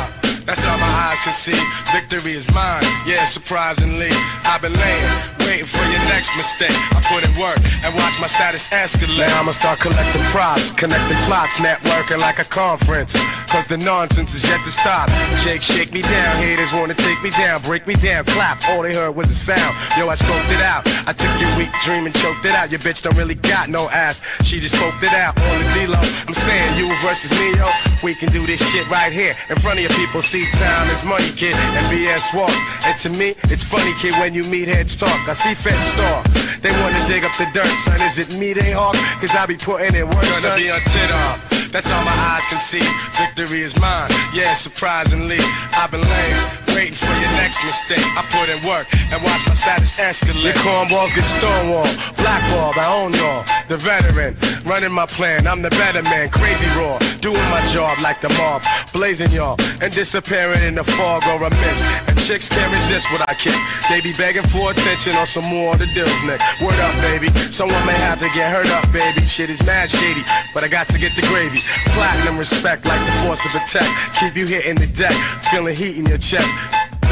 That's 0.44 0.66
all 0.66 0.78
my 0.78 0.86
eyes 0.86 1.20
can 1.20 1.34
see. 1.34 1.58
Victory 1.92 2.32
is 2.32 2.52
mine. 2.54 2.82
Yeah, 3.06 3.24
surprisingly, 3.24 4.10
I've 4.44 4.60
been 4.60 4.74
laying, 4.74 5.10
waiting 5.52 5.66
for 5.66 5.84
your 5.92 6.00
next 6.08 6.32
mistake. 6.34 6.72
I 6.96 7.00
put 7.12 7.20
in 7.28 7.32
work 7.36 7.60
and 7.84 7.92
watch 8.00 8.16
my 8.20 8.26
status 8.26 8.70
escalate. 8.70 9.28
Now 9.28 9.40
I'ma 9.40 9.52
start 9.52 9.80
collecting 9.80 10.24
props, 10.32 10.70
connecting 10.70 11.18
plots, 11.28 11.60
networking 11.60 12.20
like 12.20 12.38
a 12.38 12.44
conference. 12.44 13.12
Cause 13.52 13.66
the 13.66 13.76
nonsense 13.76 14.34
is 14.34 14.44
yet 14.48 14.64
to 14.64 14.70
stop. 14.70 15.10
Jake, 15.44 15.60
shake 15.60 15.92
me 15.92 16.00
down. 16.00 16.36
Haters 16.36 16.72
wanna 16.72 16.94
take 16.94 17.22
me 17.22 17.28
down, 17.30 17.60
break 17.62 17.86
me 17.86 17.94
down, 17.96 18.24
clap. 18.24 18.64
All 18.70 18.80
they 18.82 18.94
heard 18.94 19.14
was 19.14 19.30
a 19.30 19.34
sound. 19.34 19.76
Yo, 19.98 20.08
I 20.08 20.14
scoped 20.14 20.48
it 20.48 20.62
out. 20.62 20.88
I 21.06 21.12
took 21.12 21.34
your 21.38 21.52
weak 21.58 21.72
dream 21.84 22.06
and 22.06 22.14
choked 22.14 22.44
it 22.46 22.52
out. 22.52 22.70
Your 22.70 22.80
bitch 22.80 23.02
don't 23.02 23.16
really 23.18 23.34
got 23.34 23.68
no 23.68 23.90
ass. 23.90 24.22
She 24.42 24.58
just 24.58 24.74
poked 24.76 25.02
it 25.02 25.12
out 25.12 25.36
on 25.36 25.58
the 25.62 25.68
D-Lo. 25.74 26.00
I'm 26.26 26.32
saying 26.32 26.78
you 26.78 26.88
versus 27.04 27.30
me, 27.38 27.52
yo. 27.60 27.68
We 28.02 28.14
can 28.14 28.30
do 28.32 28.46
this 28.46 28.60
shit 28.72 28.88
right 28.88 29.12
here 29.12 29.34
in 29.50 29.56
front 29.56 29.78
of 29.78 29.82
your 29.84 29.92
people. 30.00 30.22
See, 30.22 30.46
time 30.56 30.88
is 30.88 31.04
money, 31.04 31.28
kid, 31.36 31.54
and 31.76 31.84
BS 31.92 32.32
walks. 32.34 32.56
And 32.86 32.96
to 33.04 33.10
me, 33.20 33.34
it's 33.52 33.62
funny, 33.62 33.92
kid, 34.00 34.14
when 34.14 34.32
you 34.32 34.44
meet 34.44 34.68
heads 34.68 34.96
talk. 34.96 35.28
I 35.28 35.34
see 35.42 35.54
star. 35.54 36.22
They 36.62 36.70
wanna 36.80 37.02
dig 37.08 37.24
up 37.24 37.36
the 37.36 37.46
dirt, 37.52 37.66
son. 37.82 38.00
Is 38.02 38.18
it 38.18 38.38
me 38.38 38.52
they 38.52 38.70
hawk? 38.70 38.94
Cause 39.20 39.34
I 39.34 39.46
be 39.46 39.56
putting 39.56 39.94
in 39.94 40.06
work, 40.06 40.22
Gonna 40.22 40.54
son. 40.54 40.56
be 40.56 40.70
on 40.70 40.80
tit 40.94 41.10
up. 41.10 41.40
That's 41.72 41.90
all 41.90 42.04
my 42.04 42.12
eyes 42.30 42.44
can 42.46 42.60
see. 42.60 42.84
Victory 43.18 43.62
is 43.62 43.74
mine. 43.80 44.10
Yeah, 44.32 44.54
surprisingly, 44.54 45.40
I've 45.74 45.90
been 45.90 46.04
laying, 46.04 46.38
waiting 46.76 46.94
for 46.94 47.14
your 47.18 47.32
next 47.40 47.58
mistake. 47.64 48.04
I 48.14 48.22
put 48.30 48.46
in 48.52 48.60
work 48.68 48.86
and 49.10 49.18
watch 49.24 49.42
my 49.48 49.54
status 49.54 49.96
escalate. 49.96 50.44
Your 50.44 50.58
cornballs 50.62 51.14
get 51.16 51.24
stonewalled, 51.24 51.90
blackballed. 52.18 52.76
I 52.76 52.86
own 52.92 53.12
y'all, 53.14 53.42
the 53.68 53.78
veteran, 53.78 54.36
running 54.64 54.92
my 54.92 55.06
plan. 55.06 55.46
I'm 55.48 55.62
the 55.62 55.70
better 55.70 56.02
man, 56.02 56.28
crazy 56.28 56.68
raw, 56.78 56.98
doing 57.20 57.48
my 57.50 57.64
job 57.66 57.98
like 58.02 58.20
the 58.20 58.28
mob, 58.38 58.62
blazing 58.92 59.30
y'all 59.30 59.56
and 59.80 59.92
disappearing 59.92 60.62
in 60.62 60.74
the 60.76 60.84
fog 60.84 61.24
or 61.26 61.42
a 61.42 61.50
mist. 61.50 62.11
Chicks 62.32 62.48
can't 62.48 62.72
resist 62.72 63.12
what 63.12 63.28
I 63.28 63.34
kick. 63.34 63.52
They 63.90 64.00
be 64.00 64.16
begging 64.16 64.44
for 64.44 64.70
attention 64.70 65.14
on 65.16 65.26
some 65.26 65.44
more 65.44 65.74
of 65.74 65.78
the 65.78 65.84
deals, 65.92 66.08
Nick. 66.24 66.40
Word 66.62 66.80
up, 66.80 66.94
baby. 67.02 67.28
Someone 67.52 67.84
may 67.84 67.92
have 67.92 68.20
to 68.20 68.30
get 68.30 68.50
hurt 68.50 68.70
up, 68.70 68.90
baby. 68.90 69.20
Shit 69.26 69.50
is 69.50 69.60
mad 69.66 69.90
shady, 69.90 70.22
but 70.54 70.64
I 70.64 70.68
got 70.68 70.88
to 70.88 70.98
get 70.98 71.14
the 71.14 71.20
gravy. 71.28 71.58
Platinum 71.92 72.38
respect 72.38 72.86
like 72.86 73.04
the 73.04 73.12
force 73.20 73.44
of 73.44 73.54
attack. 73.54 73.84
Keep 74.18 74.36
you 74.36 74.46
hitting 74.46 74.76
the 74.76 74.86
deck, 74.86 75.12
feeling 75.50 75.76
heat 75.76 75.98
in 75.98 76.06
your 76.06 76.16
chest. 76.16 76.48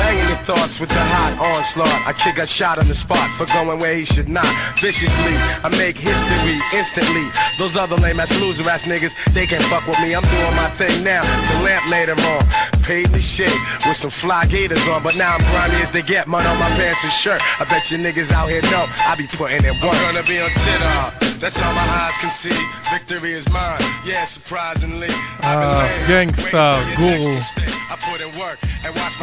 Banging 0.00 0.28
your 0.32 0.42
thoughts 0.48 0.80
with 0.80 0.88
the 0.88 1.04
hot 1.12 1.36
onslaught. 1.36 2.00
I 2.08 2.14
kick 2.14 2.38
a 2.38 2.46
shot 2.46 2.78
on 2.78 2.86
the 2.86 2.94
spot 2.94 3.28
for 3.36 3.44
going 3.52 3.78
where 3.78 3.94
he 3.94 4.06
should 4.06 4.30
not. 4.30 4.48
Viciously, 4.80 5.36
I 5.60 5.68
make 5.76 5.98
history 5.98 6.56
instantly. 6.72 7.28
Those 7.58 7.76
other 7.76 7.96
lame 7.96 8.18
ass 8.18 8.32
loser 8.40 8.64
ass 8.70 8.84
niggas, 8.84 9.12
they 9.34 9.46
can't 9.46 9.62
fuck 9.64 9.86
with 9.86 10.00
me. 10.00 10.14
I'm 10.14 10.24
doing 10.24 10.56
my 10.56 10.70
thing 10.80 11.04
now. 11.04 11.20
To 11.20 11.54
lamp 11.62 11.84
later 11.90 12.16
on. 12.32 12.42
Paid 12.82 13.08
the 13.08 13.20
shit 13.20 13.52
with 13.86 13.98
some 13.98 14.10
fly 14.10 14.46
gators 14.46 14.88
on, 14.88 15.02
but 15.02 15.16
now 15.18 15.36
I'm 15.36 15.44
grimy 15.52 15.82
as 15.82 15.90
they 15.90 16.02
get. 16.02 16.26
Mud 16.26 16.46
on 16.46 16.58
my 16.58 16.70
pants 16.80 17.04
and 17.04 17.12
shirt. 17.12 17.42
I 17.60 17.64
bet 17.64 17.90
you 17.90 17.98
niggas 17.98 18.32
out 18.32 18.48
here 18.48 18.62
know 18.72 18.86
I 19.04 19.14
be 19.16 19.26
putting 19.26 19.62
it 19.62 19.76
work. 19.84 19.92
I'm 19.94 20.14
gonna 20.14 20.26
be 20.26 20.40
on 20.40 20.48
titter. 20.64 21.28
That's 21.40 21.60
all 21.62 21.74
my 21.74 21.80
eyes 21.80 22.16
can 22.16 22.30
see. 22.30 22.56
Victory 22.90 23.32
is 23.32 23.46
mine. 23.52 23.80
Yeah, 24.04 24.24
surprisingly. 24.24 25.08
Uh, 25.42 25.88
gangsta, 26.08 26.84
ghoul. 26.96 27.36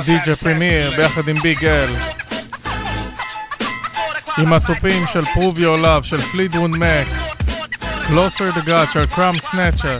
די.ג'י 0.06 0.36
פרימיר, 0.36 0.91
ביחד 0.97 1.27
עם 1.27 1.36
ביג 1.36 1.65
אל. 1.65 1.95
עם 4.38 4.53
התופים 4.53 5.08
של 5.08 5.21
Prove 5.21 5.58
Your 5.58 5.84
Love, 5.84 6.03
של 6.03 6.21
פלידווד 6.21 6.69
מק, 6.69 7.08
Closer 8.08 8.56
to 8.56 8.67
God, 8.67 8.91
של 8.93 9.06
קראם 9.06 9.39
סנאצ'ר, 9.39 9.99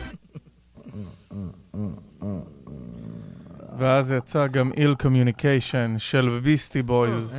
ואז 3.81 4.11
יצא 4.11 4.47
גם 4.47 4.71
איל 4.77 4.95
קומיוניקיישן 4.95 5.95
של 5.97 6.39
ביסטי 6.43 6.81
בויז. 6.81 7.37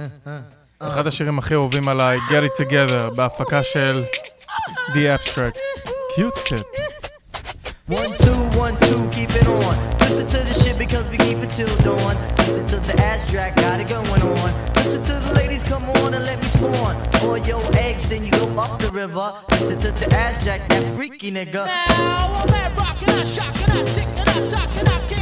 אחד 0.78 1.06
השירים 1.06 1.38
הכי 1.38 1.54
אהובים 1.54 1.88
עליי, 1.88 2.18
Get 2.18 2.60
It 2.60 2.62
Together, 2.62 3.14
בהפקה 3.14 3.62
של 3.62 4.02
The 4.94 5.18
Abstract. 5.18 5.60
קיוטיפ. 6.16 6.62
One, 7.88 8.12
two, 8.24 8.40
one, 8.64 8.76
two, 8.86 9.02
keep 9.16 9.30
it 9.40 9.46
on. 9.46 9.74
Listen 10.00 10.26
to 10.34 10.38
the 10.48 10.54
shit 10.62 10.76
because 10.78 11.06
we 11.12 11.18
keep 11.26 11.38
it 11.44 11.50
till 11.56 11.74
dawn. 11.88 12.14
Listen 12.38 12.64
to 12.72 12.78
the 12.88 12.94
ass 13.10 13.20
track, 13.30 13.52
got 13.56 13.78
it 13.82 13.88
going 13.96 14.22
on. 14.34 14.50
Listen 14.78 15.00
to 15.10 15.14
the 15.26 15.32
ladies, 15.40 15.62
come 15.72 15.84
on 16.00 16.10
and 16.16 16.24
let 16.30 16.38
me 16.42 16.48
spawn. 16.56 16.94
Or 17.24 17.36
your 17.50 17.62
eggs, 17.86 18.04
then 18.10 18.22
you 18.26 18.32
go 18.42 18.46
up 18.64 18.72
the 18.84 18.90
river. 19.02 19.26
Listen 19.54 19.76
to 19.84 19.90
the 20.00 20.08
ass 20.24 20.36
jack, 20.44 20.60
that 20.72 20.84
freaky 20.96 21.30
nigga. 21.38 21.62
Now 21.66 22.40
I'm 22.40 22.54
at 22.62 22.70
rockin', 22.80 23.10
I 23.20 23.24
shockin', 23.36 23.70
I 23.78 23.80
tickin', 23.96 24.28
I 24.34 24.38
talkin', 24.54 24.88
I 24.96 24.98
can't 25.10 25.21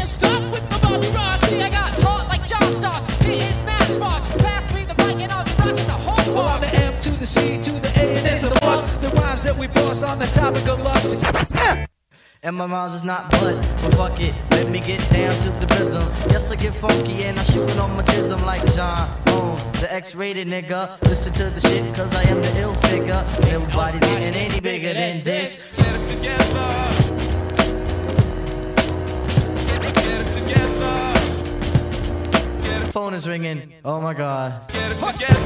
and 5.22 5.32
I'll 5.32 5.44
be 5.44 5.50
rockin' 5.52 5.86
the 5.86 5.92
whole 5.92 6.34
Well, 6.34 6.44
part. 6.44 6.54
on 6.56 6.60
the 6.60 6.74
M 6.80 6.98
to 7.00 7.10
the 7.18 7.26
C 7.26 7.60
to 7.60 7.70
the 7.80 7.88
A 8.00 8.16
and 8.18 8.26
it's 8.26 8.44
a 8.44 8.66
must. 8.66 9.00
The 9.00 9.08
rhymes 9.20 9.42
that 9.44 9.56
we 9.56 9.66
bust 9.68 10.04
on 10.04 10.18
the 10.18 10.26
topic 10.26 10.66
of 10.68 10.80
lust. 10.82 11.24
And 12.42 12.56
my 12.56 12.64
rhymes 12.64 12.94
is 12.94 13.04
not 13.04 13.30
but, 13.32 13.56
but 13.82 13.94
fuck 13.96 14.18
it, 14.18 14.32
let 14.52 14.70
me 14.70 14.80
get 14.80 14.98
down 15.12 15.34
to 15.42 15.50
the 15.60 15.66
rhythm. 15.74 16.02
Yes, 16.30 16.50
I 16.50 16.56
get 16.56 16.72
funky 16.72 17.24
and 17.24 17.38
I 17.38 17.42
shoot 17.42 17.68
it 17.68 17.78
on 17.78 17.94
my 17.94 18.02
jism 18.04 18.42
like 18.46 18.64
John 18.74 19.10
Boom, 19.26 19.56
the 19.78 19.88
X-rated 19.92 20.48
nigga. 20.48 20.98
Listen 21.02 21.34
to 21.34 21.50
the 21.50 21.60
shit 21.60 21.84
cause 21.94 22.14
I 22.14 22.22
am 22.30 22.40
the 22.40 22.60
ill 22.60 22.72
figure. 22.88 23.22
Nobody's 23.52 24.00
getting 24.00 24.34
any 24.34 24.58
bigger 24.58 24.94
than 24.94 25.22
this. 25.22 25.70
Get 25.76 25.94
it 25.94 26.06
together. 26.06 27.09
Phone 32.92 33.14
is 33.14 33.28
ringing. 33.28 33.72
Oh 33.84 34.00
my 34.00 34.12
god. 34.14 34.68
Get 34.72 34.90
it 34.90 34.94
together. 34.96 35.40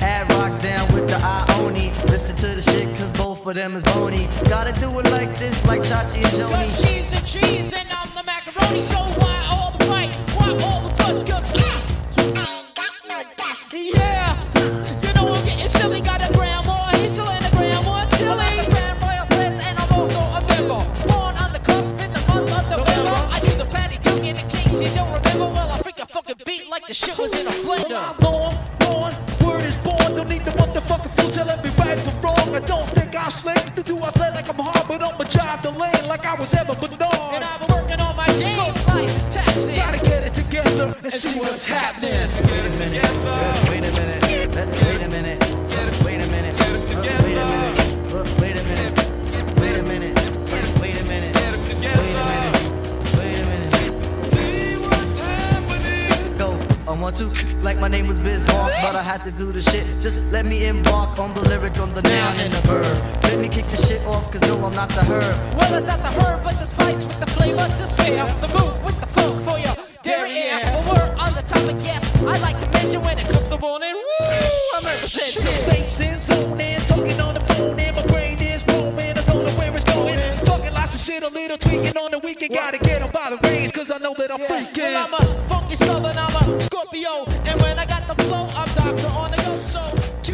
Ad-Rock's 0.00 0.58
down 0.58 0.86
with 0.94 1.08
the 1.08 1.16
Ione. 1.16 1.90
Listen 2.12 2.36
to 2.36 2.54
the 2.54 2.62
shit 2.62 2.88
cause 2.96 3.10
both 3.12 3.44
of 3.46 3.56
them 3.56 3.74
is 3.74 3.82
bony. 3.82 4.28
Gotta 4.48 4.72
do 4.80 4.88
it 5.00 5.10
like 5.10 5.36
this, 5.36 5.66
like 5.66 5.80
Chachi 5.80 6.22
and 6.22 6.38
Got 6.38 6.52
Joni. 6.52 6.86
cheese 6.86 7.12
and 7.12 7.26
cheese 7.26 7.72
and 7.72 7.88
I'm 7.90 8.08
the 8.14 8.22
macaroni. 8.22 8.82
So 8.82 8.98
why 8.98 9.44
all 9.50 9.72
the 9.76 9.84
fight? 9.86 10.12
Why 10.36 10.50
all 10.62 10.88
the 10.88 10.94
fuss? 11.02 11.22
Cause 11.24 11.52
I, 11.56 11.82
yeah, 13.72 14.33
a 26.04 26.12
fucking 26.12 26.36
beat 26.44 26.68
like 26.68 26.86
the 26.86 26.94
shit 26.94 27.18
was 27.18 27.32
in 27.34 27.46
a 27.46 27.50
blender. 27.50 28.04
Born, 28.20 28.52
born, 28.80 29.12
word 29.44 29.64
is 29.64 29.76
born. 29.76 30.14
Don't 30.16 30.28
need 30.28 30.44
the 30.44 30.50
motherfucking 30.52 31.12
fool 31.16 31.30
tell 31.30 31.46
me 31.62 31.70
right 31.78 31.98
from 31.98 32.22
wrong. 32.22 32.54
I 32.54 32.60
don't 32.60 32.88
think 32.90 33.14
slick. 33.30 33.74
To 33.74 33.82
do 33.82 33.98
I 34.02 34.10
play 34.10 34.30
like 34.30 34.48
I'm 34.48 34.56
hard, 34.56 34.86
but 34.88 35.02
I'ma 35.02 35.24
drive 35.24 35.62
the 35.62 35.70
lane 35.70 36.04
like 36.08 36.26
I 36.26 36.34
was 36.34 36.52
ever 36.54 36.74
but 36.74 36.92
And 36.92 37.44
I've 37.44 37.60
been 37.60 37.76
working 37.76 38.00
on 38.00 38.16
my 38.16 38.26
game. 38.26 38.74
Life 38.88 39.16
is 39.16 39.34
taxing. 39.34 39.76
Gotta 39.76 39.98
get 39.98 40.22
it 40.24 40.34
together 40.34 40.94
and 41.02 41.12
see 41.12 41.38
what's 41.40 41.66
happening. 41.66 42.28
Wait 42.48 42.66
a 42.66 42.72
minute. 42.78 43.04
Wait 43.70 43.84
a 43.84 43.92
minute. 43.98 44.22
Wait 44.84 45.02
a 45.02 45.08
minute. 45.08 45.43
I 56.86 56.92
want 56.92 57.16
to, 57.16 57.26
like 57.62 57.78
my 57.78 57.88
name 57.88 58.06
was 58.06 58.20
Bismarck, 58.20 58.72
but 58.82 58.94
I 58.94 59.02
had 59.02 59.22
to 59.24 59.32
do 59.32 59.52
the 59.52 59.62
shit. 59.62 59.86
Just 60.02 60.30
let 60.32 60.44
me 60.44 60.66
embark 60.66 61.18
on 61.18 61.32
the 61.32 61.40
lyric, 61.48 61.78
on 61.78 61.88
the 61.94 62.02
noun 62.02 62.36
and 62.36 62.52
the 62.52 62.60
verb. 62.68 63.22
Let 63.24 63.38
me 63.40 63.48
kick 63.48 63.66
the 63.68 63.76
shit 63.76 64.04
off, 64.04 64.30
cause 64.30 64.42
no, 64.42 64.56
I'm 64.64 64.74
not 64.74 64.90
the 64.90 65.00
herb. 65.00 65.56
Well, 65.56 65.74
it's 65.74 65.86
not 65.86 66.00
the 66.00 66.12
herb, 66.20 66.44
but 66.44 66.54
the 66.58 66.66
spice 66.66 67.04
with 67.06 67.20
the 67.20 67.26
flavor. 67.26 67.66
Just 67.78 67.92
straight 67.92 68.18
up 68.18 68.28
the 68.40 68.48
move 68.48 68.63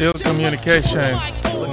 איל 0.00 0.12
קומיוניקיישן, 0.24 1.14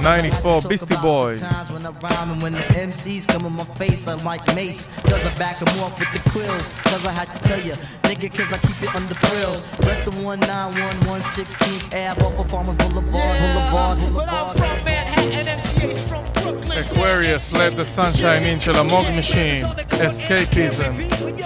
94, 0.00 0.68
ביסטי 0.68 0.94
בויז. 0.96 1.40
Times 1.42 1.70
when 1.74 1.86
I 1.86 1.92
rhyme 2.06 2.30
and 2.32 2.42
when 2.42 2.54
the 2.60 2.66
MCs 2.90 3.24
come 3.32 3.44
in 3.48 3.54
my 3.62 3.68
face, 3.80 4.02
I'm 4.08 4.22
like 4.30 4.42
Mace. 4.54 4.82
Cause 5.08 5.24
I 5.30 5.32
back 5.44 5.56
'em 5.62 5.72
off 5.84 5.94
with 6.00 6.12
the 6.16 6.22
quills. 6.30 6.66
Cause 6.90 7.04
I 7.10 7.12
had 7.20 7.28
to 7.34 7.38
tell 7.48 7.62
ya, 7.68 7.74
nigga, 8.08 8.28
cause 8.38 8.50
I 8.56 8.58
keep 8.66 8.78
it 8.86 8.92
under 8.98 9.16
frills. 9.24 9.58
Rest 9.88 10.04
of 10.10 10.14
191, 10.22 11.20
16th 11.36 11.86
Ave, 12.04 12.18
off 12.26 12.36
of 12.42 12.46
Farmers 12.52 12.76
Boulevard, 12.82 13.36
Boulevard, 13.44 13.96
but 14.18 14.28
I'm 14.38 14.48
from 14.60 14.76
Manhattan, 14.88 15.46
MCA's 15.58 16.00
from 16.10 16.22
Brooklyn. 16.36 16.76
Aquarius, 16.84 17.44
Let 17.60 17.72
the 17.80 17.86
Sunshine 17.96 18.44
In 18.52 18.58
של 18.60 18.76
המוג 18.76 19.06
משין, 19.18 19.64
Escapism, 20.06 20.94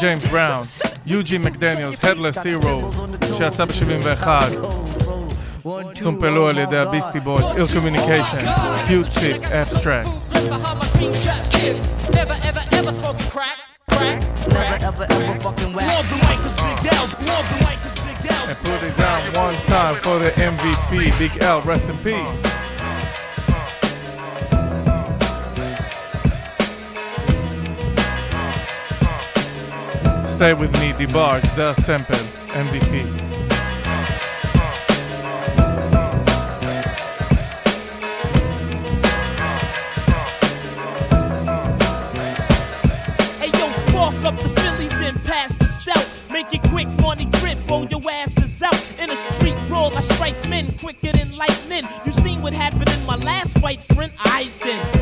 ג'יימס 0.00 0.24
בראון, 0.26 0.66
יוג'י 1.06 1.38
מקדניאלס, 1.38 1.98
Headless 1.98 2.38
Heroes, 2.46 2.94
שיצא 3.36 3.64
ב-71, 3.64 4.26
Sunt 5.93 6.17
pe 6.17 6.29
luăle 6.29 6.67
da 6.71 6.83
Beastie 6.83 7.19
Boys, 7.19 7.45
Ill 7.57 7.67
Communication, 7.67 8.39
Cute 8.87 9.09
Chick, 9.19 9.53
Abstract. 9.53 10.07
Never 12.11 12.37
ever 12.49 12.63
ever 12.71 12.91
smoking 12.91 13.29
crack. 13.33 13.57
Never 13.89 14.77
ever 14.89 15.05
ever 15.09 15.39
fucking 15.39 15.73
the 15.73 15.83
is 16.47 16.55
big 16.63 16.77
the 16.81 17.59
is 17.87 17.95
big. 18.03 18.31
And 18.49 18.57
put 18.67 18.81
it 18.89 18.95
down 18.97 19.21
one 19.45 19.55
time 19.63 19.95
for 20.01 20.19
the 20.19 20.31
MVP, 20.51 21.17
Big 21.17 21.33
L, 21.41 21.61
rest 21.61 21.89
in 21.89 21.97
peace. 21.97 22.35
Stay 30.35 30.53
with 30.53 30.71
me, 30.81 30.87
DeBarge, 30.99 31.55
The 31.55 31.73
simple. 31.73 32.23
MVP. 32.53 33.32
Strike 50.03 50.49
men 50.49 50.77
quicker 50.77 51.11
than 51.11 51.35
lightning. 51.37 51.85
You 52.05 52.11
seen 52.11 52.41
what 52.41 52.53
happened 52.53 52.89
in 52.89 53.05
my 53.05 53.15
last 53.15 53.59
fight, 53.59 53.79
friend? 53.93 54.11
I 54.19 54.49
then. 54.61 54.92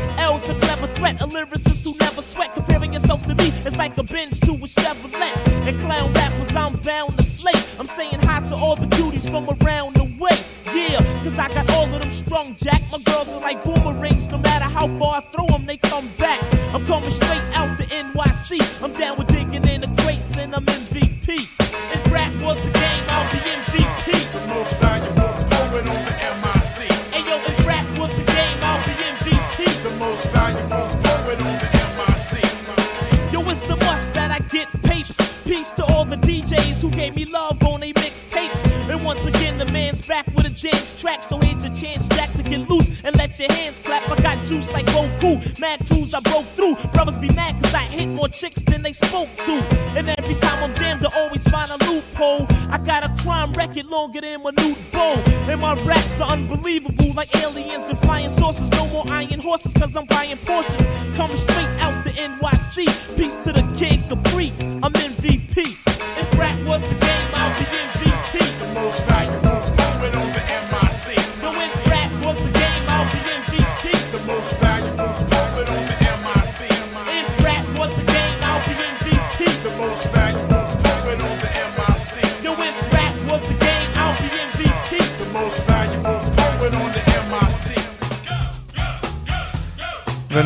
Unbelievable, 56.32 56.91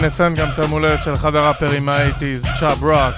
נציין 0.07 0.34
גם 0.34 0.48
את 0.50 1.02
של 1.02 1.14
אחד 1.14 1.34
הראפרים 1.34 1.88
צ'אב 2.59 2.84
רוק. 2.84 3.14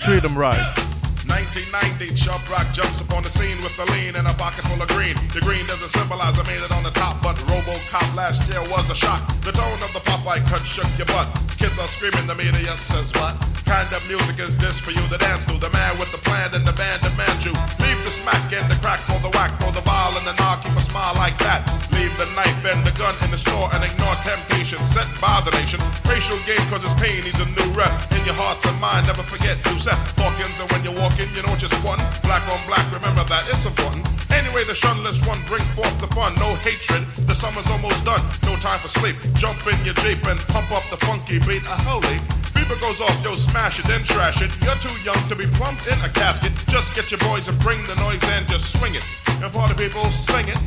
treat 0.00 0.22
them 0.22 0.38
right. 0.38 0.88
1990, 1.28 2.16
Chubb 2.16 2.40
Rock 2.48 2.66
jumps 2.72 3.00
upon 3.02 3.22
the 3.22 3.28
scene 3.28 3.58
with 3.58 3.76
a 3.78 3.86
lean 3.92 4.16
and 4.16 4.26
a 4.26 4.34
pocket 4.44 4.64
full 4.68 4.80
of 4.80 4.88
green. 4.88 5.16
The 5.34 5.42
green 5.48 5.66
doesn't 5.66 5.90
symbolize 5.90 6.34
I 6.40 6.44
made 6.52 6.62
it 6.62 6.72
on 6.72 6.82
the 6.82 6.94
top, 7.02 7.20
but 7.20 7.36
RoboCop 7.50 8.08
last 8.16 8.48
year 8.48 8.62
was 8.70 8.88
a 8.88 8.94
shock. 8.94 9.20
The 9.48 9.52
tone 9.52 9.80
of 9.86 9.92
the 9.92 10.02
Popeye 10.08 10.40
cut 10.48 10.64
shook 10.74 10.90
your 10.96 11.08
butt. 11.12 11.28
Kids 11.60 11.78
are 11.78 11.90
screaming, 11.96 12.26
the 12.26 12.34
media 12.34 12.74
says 12.76 13.12
what? 13.20 13.34
What 13.68 13.84
kind 13.84 14.00
of 14.00 14.08
music 14.08 14.40
is 14.40 14.56
this 14.56 14.80
for 14.80 14.96
you 14.96 15.04
to 15.12 15.18
dance 15.20 15.44
to? 15.44 15.52
The 15.60 15.68
man 15.76 15.92
with 16.00 16.08
the 16.08 16.16
plan 16.24 16.56
and 16.56 16.64
the 16.64 16.72
band 16.72 17.04
demands 17.04 17.44
you. 17.44 17.52
Leave 17.84 18.00
the 18.00 18.08
smack 18.08 18.48
and 18.48 18.64
the 18.64 18.80
crack 18.80 18.96
for 19.04 19.20
the 19.20 19.28
whack, 19.36 19.52
for 19.60 19.68
the 19.76 19.84
ball 19.84 20.16
and 20.16 20.24
the 20.24 20.32
knock, 20.40 20.64
keep 20.64 20.72
a 20.72 20.80
smile 20.80 21.12
like 21.20 21.36
that. 21.44 21.68
Leave 21.92 22.08
the 22.16 22.24
knife 22.32 22.64
and 22.64 22.80
the 22.80 22.96
gun 22.96 23.12
in 23.20 23.28
the 23.28 23.36
store 23.36 23.68
and 23.76 23.84
ignore 23.84 24.16
temptation 24.24 24.80
sent 24.88 25.12
by 25.20 25.44
the 25.44 25.52
nation. 25.60 25.76
Racial 26.08 26.40
game 26.48 26.64
cause 26.72 26.80
it's 26.80 26.96
pain 26.96 27.20
needs 27.20 27.36
a 27.44 27.48
new 27.60 27.68
rep. 27.76 27.92
In 28.16 28.24
your 28.24 28.40
hearts 28.40 28.64
and 28.64 28.80
mind, 28.80 29.04
never 29.04 29.20
forget 29.20 29.60
to 29.60 29.76
set 29.76 30.00
Hawkins 30.16 30.56
and 30.56 30.72
when 30.72 30.80
you're 30.80 30.96
walking, 30.96 31.28
you 31.36 31.44
know 31.44 31.52
you're 31.60 31.68
squatting. 31.68 32.08
Black 32.24 32.40
on 32.48 32.56
black, 32.64 32.88
remember 32.88 33.20
that, 33.28 33.52
it's 33.52 33.68
important. 33.68 34.00
Anyway, 34.32 34.64
the 34.64 34.72
shunless 34.72 35.20
one 35.28 35.44
bring 35.44 35.64
forth 35.76 35.92
the 36.00 36.08
fun. 36.16 36.32
No 36.40 36.56
hatred, 36.64 37.04
the 37.28 37.36
summer's 37.36 37.68
almost 37.68 38.00
done. 38.08 38.24
No 38.48 38.56
time 38.64 38.80
for 38.80 38.88
sleep. 38.88 39.20
Jump 39.36 39.60
in 39.68 39.76
your 39.84 39.92
Jeep 40.00 40.24
and 40.24 40.40
pump 40.48 40.72
up 40.72 40.88
the 40.88 40.96
funky 41.04 41.36
beat. 41.44 41.68
A 41.68 41.76
holy. 41.84 42.16
Beeper 42.52 42.80
goes 42.80 43.00
off, 43.00 43.22
yo, 43.24 43.34
smash 43.34 43.78
it, 43.78 43.86
then 43.86 44.02
trash 44.04 44.42
it. 44.42 44.50
You're 44.64 44.76
too 44.76 44.96
young 45.04 45.20
to 45.28 45.36
be 45.36 45.46
plumped 45.46 45.86
in 45.86 45.98
a 46.00 46.08
casket. 46.08 46.52
Just 46.68 46.94
get 46.94 47.10
your 47.10 47.20
boys 47.20 47.48
and 47.48 47.58
bring 47.60 47.84
the 47.86 47.94
noise 47.96 48.22
and 48.24 48.46
just 48.48 48.78
swing 48.78 48.94
it. 48.94 49.04
And 49.42 49.52
party 49.52 49.74
people, 49.74 50.04
sing 50.06 50.48
it. 50.48 50.58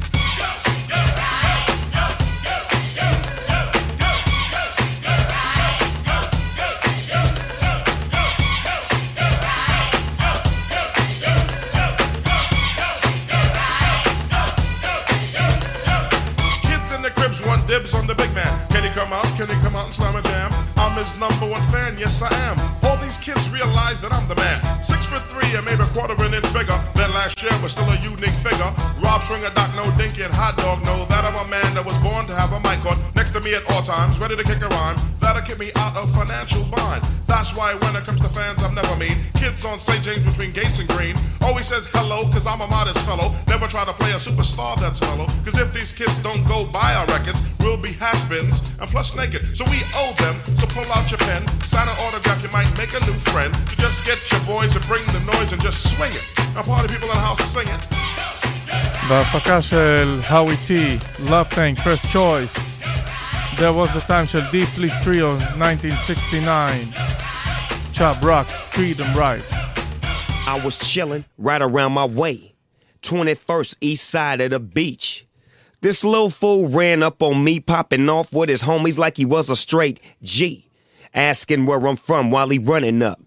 Cribs 17.15 17.45
want 17.45 17.67
dibs 17.67 17.93
on 17.93 18.07
the 18.07 18.15
big 18.15 18.33
man. 18.33 18.70
Come 19.11 19.27
out? 19.27 19.35
Can 19.35 19.47
he 19.51 19.59
come 19.59 19.75
out 19.75 19.87
and 19.87 19.93
slam 19.93 20.15
a 20.15 20.21
jam? 20.21 20.55
I'm 20.77 20.95
his 20.95 21.19
number 21.19 21.43
one 21.43 21.59
fan, 21.67 21.97
yes 21.99 22.21
I 22.21 22.31
am. 22.47 22.55
All 22.87 22.95
these 22.95 23.17
kids 23.17 23.43
realize 23.51 23.99
that 23.99 24.13
I'm 24.13 24.25
the 24.29 24.39
man. 24.39 24.63
Six 24.81 25.03
foot 25.03 25.19
three 25.19 25.51
and 25.51 25.65
maybe 25.65 25.83
a 25.83 25.91
quarter 25.91 26.13
of 26.13 26.19
an 26.23 26.33
inch 26.33 26.47
bigger 26.55 26.79
than 26.95 27.11
last 27.11 27.35
year, 27.43 27.51
but 27.59 27.75
still 27.75 27.91
a 27.91 27.99
unique 27.99 28.31
figure. 28.39 28.71
Rob 29.03 29.19
Swinger, 29.27 29.51
Doc 29.51 29.67
No 29.75 29.83
Dinky, 29.99 30.23
and 30.23 30.31
Hot 30.31 30.55
Dog 30.55 30.79
know 30.87 31.03
that 31.11 31.27
I'm 31.27 31.35
a 31.35 31.47
man 31.51 31.67
that 31.75 31.83
was 31.83 31.97
born 31.99 32.23
to 32.31 32.35
have 32.39 32.55
a 32.55 32.59
mic 32.63 32.79
on 32.87 32.95
next 33.13 33.35
to 33.35 33.41
me 33.43 33.51
at 33.53 33.67
all 33.75 33.83
times, 33.83 34.15
ready 34.15 34.39
to 34.39 34.47
kick 34.47 34.63
a 34.63 34.69
rhyme. 34.71 34.95
That'll 35.19 35.43
keep 35.43 35.59
me 35.59 35.75
out 35.75 35.91
of 35.99 36.07
financial 36.15 36.63
bind. 36.71 37.03
That's 37.27 37.51
why 37.55 37.75
when 37.83 37.95
it 37.95 38.07
comes 38.07 38.21
to 38.21 38.29
fans, 38.29 38.63
I'm 38.63 38.75
never 38.75 38.95
mean. 38.95 39.15
Kids 39.35 39.65
on 39.65 39.79
St. 39.79 40.03
James 40.03 40.23
between 40.23 40.51
Gates 40.51 40.79
and 40.79 40.87
Green 40.87 41.15
always 41.41 41.67
says 41.67 41.87
hello, 41.91 42.23
cause 42.31 42.47
I'm 42.47 42.61
a 42.61 42.67
modest 42.67 42.99
fellow. 43.05 43.35
Never 43.47 43.67
try 43.67 43.83
to 43.83 43.93
play 43.93 44.11
a 44.11 44.21
superstar 44.23 44.79
that's 44.79 45.01
mellow. 45.01 45.27
Cause 45.43 45.57
if 45.57 45.73
these 45.73 45.91
kids 45.91 46.15
don't 46.23 46.47
go 46.47 46.65
buy 46.71 46.93
our 46.95 47.07
records, 47.07 47.41
we'll 47.59 47.77
be 47.77 47.93
has-beens 47.93 48.59
and 48.79 48.89
us 49.01 49.15
naked. 49.15 49.41
So 49.57 49.65
we 49.65 49.79
owe 50.01 50.13
them. 50.23 50.35
So 50.59 50.67
pull 50.67 50.89
out 50.93 51.09
your 51.09 51.17
pen, 51.27 51.41
sign 51.73 51.87
an 51.89 51.97
autograph. 52.05 52.39
You 52.43 52.51
might 52.57 52.71
make 52.77 52.93
a 52.93 53.01
new 53.09 53.17
friend. 53.33 53.51
So 53.69 53.75
just 53.85 54.05
get 54.05 54.19
your 54.31 54.41
boys 54.53 54.75
and 54.77 54.85
bring 54.91 55.05
the 55.15 55.21
noise 55.33 55.51
and 55.53 55.61
just 55.61 55.79
swing 55.91 56.13
it. 56.19 56.25
A 56.55 56.63
party 56.63 56.87
people 56.93 57.09
in 57.09 57.15
the 57.15 57.25
house 57.29 57.43
singing. 57.55 57.81
בהפקה 59.09 59.61
של 59.61 60.19
האווי 60.27 60.55
Love 61.19 61.49
Tank, 61.49 61.79
First 61.79 62.05
Choice, 62.11 62.85
There 63.57 63.73
was 63.73 63.93
the 63.93 64.01
time 64.01 64.27
של 64.27 64.41
Deep 64.51 64.69
Police 64.75 64.97
Trio, 65.03 65.31
1969, 65.57 66.93
Chubb 67.91 68.23
Rock, 68.23 68.47
Treat 68.71 68.97
Them 68.97 69.13
Right. 69.17 69.43
I 70.47 70.61
was 70.63 70.77
chilling 70.91 71.25
right 71.37 71.61
around 71.61 71.93
my 71.93 72.05
way, 72.05 72.53
21st 73.01 73.77
east 73.81 74.07
side 74.09 74.39
of 74.41 74.51
the 74.51 74.59
beach. 74.59 75.25
This 75.81 76.03
little 76.03 76.29
fool 76.29 76.67
ran 76.67 77.01
up 77.01 77.23
on 77.23 77.43
me, 77.43 77.59
popping 77.59 78.07
off 78.07 78.31
with 78.31 78.49
his 78.49 78.61
homies 78.61 78.99
like 78.99 79.17
he 79.17 79.25
was 79.25 79.49
a 79.49 79.55
straight 79.55 79.99
G. 80.21 80.69
Asking 81.11 81.65
where 81.65 81.83
I'm 81.87 81.95
from 81.95 82.29
while 82.29 82.49
he 82.49 82.59
running 82.59 83.01
up. 83.01 83.19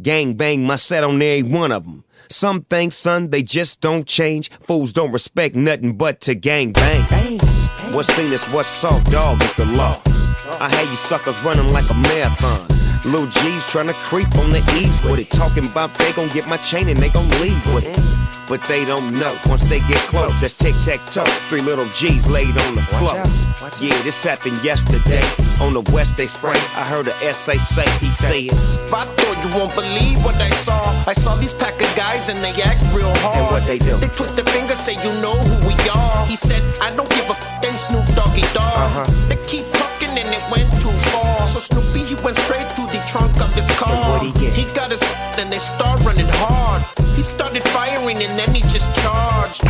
Gang 0.00 0.34
bang 0.34 0.64
my 0.64 0.76
set 0.76 1.02
on 1.02 1.20
every 1.20 1.42
one 1.42 1.72
of 1.72 1.82
them. 1.82 2.04
Some 2.30 2.62
things, 2.62 2.94
son, 2.94 3.30
they 3.30 3.42
just 3.42 3.80
don't 3.80 4.06
change. 4.06 4.52
Fools 4.62 4.92
don't 4.92 5.10
respect 5.10 5.56
nothing 5.56 5.96
but 5.96 6.20
to 6.22 6.36
gang 6.36 6.70
bang. 6.72 7.40
What's 7.92 8.12
seen 8.14 8.32
is 8.32 8.46
what's 8.50 8.68
saw, 8.68 9.00
dog, 9.10 9.42
is 9.42 9.54
the 9.54 9.64
law. 9.64 10.00
I 10.60 10.68
had 10.70 10.88
you 10.88 10.94
suckers 10.96 11.38
running 11.42 11.72
like 11.72 11.90
a 11.90 11.94
marathon. 11.94 12.68
Lil 13.06 13.26
G's 13.26 13.64
trying 13.70 13.86
to 13.86 13.94
creep 13.94 14.26
on 14.36 14.50
the 14.50 14.58
ease 14.74 15.02
with 15.04 15.20
it. 15.20 15.30
Talking 15.30 15.66
about 15.66 15.90
they 15.94 16.12
gon' 16.12 16.28
get 16.28 16.48
my 16.48 16.56
chain 16.58 16.88
and 16.88 16.98
they 16.98 17.08
gon' 17.08 17.28
leave 17.40 17.62
with 17.74 17.86
it. 17.86 17.98
But 18.48 18.60
they 18.68 18.84
don't 18.84 19.18
know. 19.18 19.34
Once 19.46 19.62
they 19.68 19.80
get 19.80 19.98
close, 20.10 20.34
that's 20.40 20.54
tic 20.54 20.74
tac 20.84 21.00
toe. 21.12 21.24
Three 21.48 21.62
little 21.62 21.86
G's 21.94 22.26
laid 22.28 22.56
on 22.58 22.74
the 22.74 22.82
floor. 22.94 23.14
Yeah, 23.80 23.94
this 24.02 24.22
happened 24.22 24.62
yesterday. 24.62 25.22
On 25.60 25.72
the 25.72 25.82
west 25.92 26.16
they 26.16 26.26
spray. 26.26 26.58
I 26.74 26.84
heard 26.86 27.06
a 27.06 27.14
essay 27.22 27.58
say 27.58 27.86
he 27.98 28.08
said. 28.08 28.50
I 28.94 29.04
thought 29.04 29.38
you 29.42 29.50
won't 29.58 29.74
believe 29.74 30.24
what 30.24 30.36
I 30.36 30.50
saw. 30.50 30.78
I 31.06 31.12
saw 31.12 31.34
these 31.36 31.54
pack 31.54 31.74
of 31.74 31.90
guys 31.96 32.28
and 32.28 32.38
they 32.42 32.54
act 32.62 32.82
real 32.94 33.12
hard. 33.22 33.38
And 33.38 33.46
what 33.50 33.66
they 33.66 33.78
do? 33.78 33.96
They 33.96 34.08
twist 34.14 34.36
their 34.36 34.44
fingers, 34.46 34.78
say 34.78 34.94
you 35.02 35.10
know 35.22 35.34
who 35.34 35.66
we 35.66 35.74
are. 35.90 36.26
He 36.26 36.36
said, 36.36 36.62
I 36.80 36.94
don't 36.94 37.10
give 37.10 37.26
a 37.30 37.34
f- 37.34 37.56
Snoop 37.76 38.06
Doggy 38.14 38.42
Dogg. 38.54 38.72
Uh-huh. 38.72 39.28
They 39.28 39.36
keep 39.46 39.66
far. 41.04 41.46
So 41.46 41.58
Snoopy, 41.58 42.04
he 42.04 42.14
went 42.24 42.36
straight 42.36 42.68
to 42.76 42.82
the 42.92 43.02
trunk 43.06 43.34
of 43.40 43.52
his 43.54 43.70
car. 43.78 44.20
he? 44.20 44.30
He 44.50 44.64
got 44.72 44.90
his 44.90 45.02
and 45.38 45.52
they 45.52 45.58
start 45.58 46.00
running 46.04 46.28
hard. 46.28 46.82
He 47.14 47.22
started 47.22 47.62
firing 47.64 48.22
and 48.22 48.38
then 48.38 48.54
he 48.54 48.62
just 48.62 48.94
charged. 48.94 49.64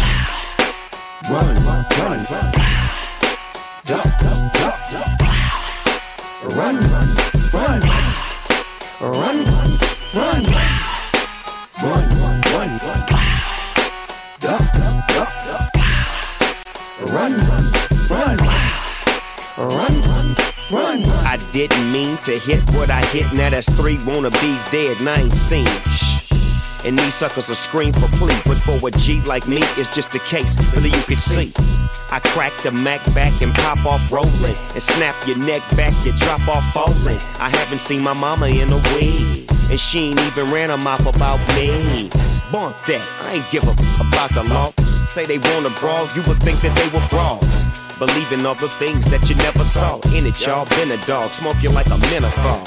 Run, 1.31 1.55
run, 1.67 1.85
run, 1.99 2.27
run. 2.31 2.53
Duck, 3.85 4.11
duck, 4.23 4.53
duck, 4.55 4.79
duck. 4.91 5.21
Run, 6.55 6.77
run, 6.77 7.09
run, 7.53 7.81
run. 7.81 8.17
Run, 9.01 9.37
run, 9.45 9.71
run, 10.15 10.45
run. 10.45 10.77
Run, 11.83 12.71
run. 12.83 13.03
Duck, 14.41 14.65
duck, 14.73 15.09
duck, 15.09 15.33
duck. 15.47 15.75
Run, 17.13 17.33
run, 17.33 17.73
run, 18.11 18.37
run. 19.59 19.96
Didn't 21.57 21.91
mean 21.91 22.19
to 22.19 22.39
hit 22.39 22.61
what 22.77 22.91
I 22.91 23.03
hit. 23.07 23.33
Now 23.33 23.49
that's 23.49 23.69
three 23.81 23.97
wannabes 24.05 24.71
dead 24.71 25.01
and 25.01 25.09
I 25.09 25.23
ain't 25.23 25.33
seen 25.33 25.65
it. 25.67 25.83
Shh. 25.89 26.85
And 26.85 26.99
these 26.99 27.15
suckers 27.15 27.51
are 27.51 27.55
scream 27.55 27.95
for 27.95 28.09
plea. 28.19 28.37
But 28.45 28.59
for 28.59 28.77
a 28.87 28.91
G 28.91 29.23
like 29.23 29.49
me, 29.49 29.59
it's 29.81 29.93
just 29.95 30.15
a 30.15 30.19
case. 30.19 30.53
Really, 30.75 30.91
you 30.91 31.03
can 31.09 31.17
see. 31.17 31.53
I 32.13 32.21
crack 32.21 32.53
the 32.63 32.73
Mac 32.73 33.03
back 33.15 33.41
and 33.41 33.55
pop 33.55 33.87
off 33.87 34.13
rolling. 34.13 34.57
And 34.75 34.83
snap 34.83 35.17
your 35.27 35.39
neck 35.39 35.63
back, 35.77 35.95
you 36.05 36.13
drop 36.13 36.47
off 36.47 36.65
falling. 36.75 37.21
I 37.41 37.49
haven't 37.49 37.81
seen 37.81 38.03
my 38.03 38.13
mama 38.13 38.49
in 38.49 38.69
a 38.71 38.81
week. 38.95 39.49
And 39.71 39.81
she 39.81 40.11
ain't 40.11 40.21
even 40.21 40.53
ran 40.53 40.69
her 40.69 40.77
mouth 40.77 41.07
about 41.07 41.41
me. 41.57 42.11
Bump 42.53 42.77
that, 42.87 43.03
I 43.25 43.41
ain't 43.41 43.51
give 43.51 43.65
a 43.65 43.73
about 43.97 44.31
the 44.37 44.45
law. 44.45 44.73
Say 45.17 45.25
they 45.25 45.39
wanna 45.39 45.71
brawl, 45.81 46.07
you 46.15 46.23
would 46.29 46.39
think 46.45 46.61
that 46.61 46.77
they 46.77 46.89
were 46.93 47.05
brawls. 47.09 47.56
Believing 47.99 48.45
all 48.45 48.55
the 48.55 48.69
things 48.77 49.07
that 49.11 49.25
you 49.31 49.37
never 49.37 49.65
saw. 49.65 49.97
In 50.13 50.27
it, 50.27 50.37
y'all 50.45 50.69
been 50.77 50.91
a 50.93 51.01
dog, 51.07 51.31
smoke 51.31 51.57
you 51.63 51.71
like 51.71 51.87
a 51.87 51.97
menthol. 52.13 52.61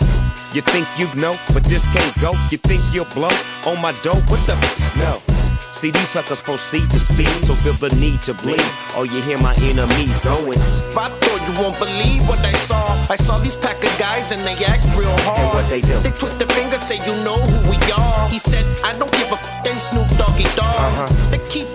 You 0.57 0.61
think 0.61 0.87
you 0.97 1.05
know, 1.21 1.37
but 1.53 1.63
this 1.65 1.85
can't 1.93 2.15
go. 2.19 2.33
You 2.49 2.57
think 2.57 2.81
you'll 2.91 3.05
blow 3.13 3.29
on 3.69 3.79
my 3.79 3.93
dough? 4.01 4.17
What 4.25 4.41
the? 4.49 4.57
No. 4.97 5.21
See, 5.69 5.91
these 5.91 6.09
suckers 6.09 6.41
proceed 6.41 6.89
to 6.89 6.99
speak, 6.99 7.29
so 7.45 7.53
feel 7.61 7.77
the 7.77 7.93
need 8.01 8.19
to 8.23 8.33
bleed. 8.33 8.59
Oh, 8.97 9.05
you 9.05 9.21
hear 9.21 9.37
my 9.37 9.53
enemies 9.63 10.17
going. 10.25 10.57
If 10.57 10.97
I 10.97 11.07
thought 11.07 11.39
you 11.47 11.53
won't 11.61 11.77
believe 11.77 12.27
what 12.27 12.39
I 12.43 12.51
saw, 12.51 12.83
I 13.07 13.15
saw 13.15 13.37
these 13.37 13.55
pack 13.55 13.77
of 13.77 13.93
guys 14.01 14.33
and 14.33 14.41
they 14.41 14.57
act 14.65 14.83
real 14.97 15.13
hard. 15.23 15.39
And 15.39 15.53
what 15.53 15.69
they 15.69 15.79
do? 15.79 15.95
They 16.01 16.11
twist 16.17 16.39
their 16.41 16.49
fingers, 16.49 16.81
say 16.81 16.97
you 17.05 17.13
know 17.23 17.37
who 17.37 17.69
we 17.69 17.77
are. 17.95 18.27
He 18.27 18.39
said, 18.39 18.65
I 18.83 18.97
don't 18.97 19.13
give 19.13 19.29
a 19.31 19.37
f- 19.39 19.63
then 19.63 19.79
Snoop 19.79 20.09
Doggy 20.17 20.49
Dogg. 20.57 20.67
Uh-huh. 20.67 21.07
They 21.31 21.39
keep 21.47 21.68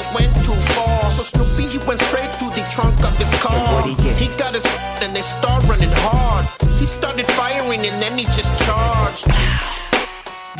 it 0.00 0.06
went 0.16 0.32
too 0.44 0.56
far. 0.74 1.10
So 1.10 1.22
Snoopy, 1.22 1.68
he 1.68 1.78
went 1.86 2.00
straight 2.00 2.32
to 2.40 2.46
the 2.56 2.64
trunk 2.70 2.96
of 3.04 3.14
his 3.18 3.32
car. 3.42 3.52
what'd 3.74 3.90
he 3.90 3.96
get? 4.02 4.16
He 4.18 4.28
got 4.36 4.54
his 4.54 4.66
f- 4.66 5.02
and 5.04 5.14
they 5.14 5.22
start 5.22 5.62
running 5.68 5.92
hard. 6.08 6.46
He 6.80 6.86
started 6.86 7.26
firing 7.38 7.80
and 7.86 8.00
then 8.02 8.16
he 8.18 8.24
just 8.36 8.52
charged. 8.64 9.26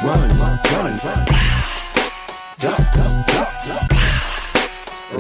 Run, 0.05 0.29
run, 0.41 0.57
run, 0.73 0.93
run. 1.05 1.25
Duck, 2.59 2.79
duck, 2.97 3.15
duck, 3.33 3.53
duck. 3.67 3.91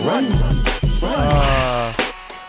Run, 0.06 0.24
run, 0.40 0.56
run. 1.02 1.20
אה, 1.32 1.92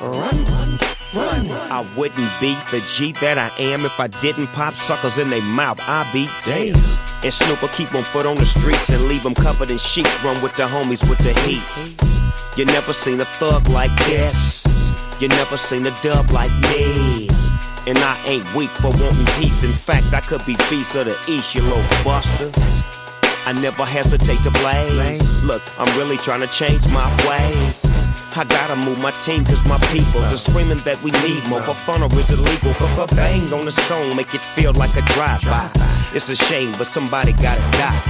Run, 0.02 0.38
run, 0.52 0.72
run. 1.14 1.52
I 1.72 1.86
wouldn't 1.96 2.32
be 2.40 2.56
the 2.72 2.80
G 2.96 3.12
that 3.22 3.38
I 3.38 3.50
am 3.62 3.86
if 3.86 4.00
I 4.00 4.08
didn't 4.08 4.48
pop 4.48 4.74
suckers 4.74 5.18
in 5.18 5.30
their 5.30 5.42
mouth. 5.42 5.80
I 5.88 6.06
be 6.14 6.28
damn. 6.46 6.76
And 7.24 7.32
Snooper 7.32 7.68
keep 7.68 7.94
on 7.94 8.04
foot 8.04 8.26
on 8.26 8.36
the 8.36 8.46
streets 8.46 8.90
and 8.90 9.04
leave 9.04 9.22
them 9.22 9.36
covered 9.36 9.70
in 9.70 9.78
sheets. 9.78 10.12
Run 10.24 10.42
with 10.42 10.56
the 10.58 10.64
homies 10.64 11.08
with 11.08 11.20
the 11.20 11.34
heat. 11.46 11.62
You 12.58 12.66
never 12.66 12.94
seen 12.94 13.20
a 13.22 13.26
thug 13.26 13.68
like 13.70 13.92
this. 14.06 14.66
You 15.22 15.28
never 15.28 15.56
seen 15.56 15.86
a 15.86 15.94
dub 16.02 16.32
like 16.32 16.52
me. 16.74 17.30
And 17.86 17.98
I 18.00 18.18
ain't 18.26 18.46
weak 18.56 18.72
for 18.82 18.90
wanting 18.90 19.26
peace. 19.38 19.64
In 19.64 19.72
fact, 19.72 20.14
I 20.14 20.22
could 20.22 20.42
be 20.48 20.56
beast 20.70 20.96
of 20.96 21.06
the 21.06 21.18
east, 21.28 21.54
you 21.54 21.62
little 21.62 21.86
buster. 22.04 22.50
I 23.46 23.54
never 23.54 23.86
hesitate 23.86 24.42
to 24.42 24.52
blaze. 24.62 25.22
Look, 25.46 25.62
I'm 25.78 25.90
really 25.98 26.18
trying 26.18 26.42
to 26.42 26.48
change 26.48 26.86
my 26.90 27.06
ways. 27.30 27.86
I 28.34 28.46
gotta 28.46 28.76
move 28.78 28.98
my 29.02 29.12
team 29.22 29.46
cause 29.46 29.64
my 29.66 29.78
people 29.94 30.22
are 30.22 30.38
screaming 30.38 30.80
that 30.86 30.98
we 31.04 31.12
need 31.22 31.46
more. 31.50 31.62
For 31.62 31.74
fun 31.74 32.02
is 32.02 32.32
illegal? 32.32 32.74
But 32.80 33.08
for 33.08 33.16
bang 33.16 33.52
on 33.54 33.66
the 33.66 33.72
song, 33.72 34.16
make 34.16 34.34
it 34.34 34.42
feel 34.56 34.74
like 34.74 34.96
a 34.96 35.02
drive-by. 35.14 36.01
It's 36.14 36.28
a 36.30 36.36
shame, 36.36 36.72
but 36.78 36.88
somebody 36.88 37.32
gotta 37.34 37.62
die. 37.80 38.02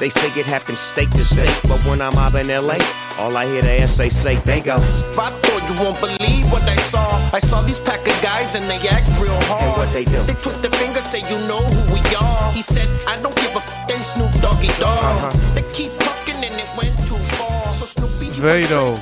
They 0.00 0.08
say 0.08 0.26
it 0.40 0.46
happens 0.46 0.80
state 0.80 1.10
to 1.12 1.22
state, 1.24 1.54
but 1.68 1.78
when 1.86 2.00
I'm 2.02 2.14
out 2.18 2.34
in 2.34 2.48
LA, 2.48 2.74
all 3.20 3.36
I 3.36 3.46
hear 3.46 3.62
the 3.62 3.80
essay 3.82 4.08
say, 4.08 4.34
they 4.38 4.60
go. 4.60 4.74
I 4.74 5.30
thought 5.30 5.62
you 5.70 5.74
won't 5.84 6.00
believe 6.00 6.50
what 6.50 6.62
I 6.64 6.74
saw, 6.76 7.06
I 7.32 7.38
saw 7.38 7.62
these 7.62 7.78
pack 7.78 8.00
of 8.00 8.18
guys 8.22 8.56
and 8.56 8.64
they 8.68 8.80
act 8.88 9.06
real 9.22 9.38
hard. 9.46 9.62
And 9.62 9.76
what 9.78 9.92
they 9.92 10.04
do? 10.04 10.18
They 10.26 10.34
twist 10.42 10.62
their 10.62 10.72
finger, 10.72 11.00
say 11.00 11.20
you 11.30 11.38
know 11.46 11.62
who 11.62 11.94
we 11.94 12.00
are. 12.16 12.50
He 12.52 12.62
said, 12.62 12.88
I 13.06 13.14
don't 13.22 13.36
give 13.36 13.54
a 13.54 13.62
f- 13.62 13.86
they 13.86 13.94
Snoop 14.02 14.32
Doggy 14.42 14.66
Dogg. 14.82 14.98
Uh-huh. 14.98 15.54
They 15.54 15.62
keep 15.72 15.92
talking 16.02 16.42
and 16.42 16.56
it 16.58 16.70
went 16.76 16.96
too 17.06 17.20
far. 17.38 17.72
So 17.72 17.86
Snoopy, 17.86 18.26
he 18.34 18.40
Vado. 18.42 18.98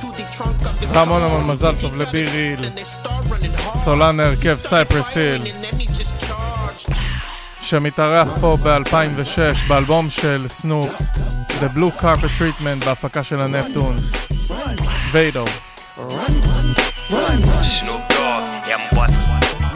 המון 0.95 1.21
המון 1.23 1.55
Cypress 1.57 1.81
Hill. 1.81 1.97
לביריל, 1.97 2.59
סולן 3.83 4.19
הרכב 4.19 4.59
סייפרס 4.59 5.17
היל. 5.17 5.41
שמתארח 7.71 8.29
פה 8.41 8.57
ב-2006 8.63 9.67
באלבום 9.67 10.09
של 10.09 10.45
סנופ, 10.47 11.01
The 11.47 11.77
Blue 11.77 12.01
Carpet 12.01 12.39
Treatment 12.39 12.85
בהפקה 12.85 13.23
של 13.23 13.41
הנפטונס. 13.41 14.11
ויידו. 15.11 15.45
Snoop 17.61 18.03
Dogg. 18.13 19.20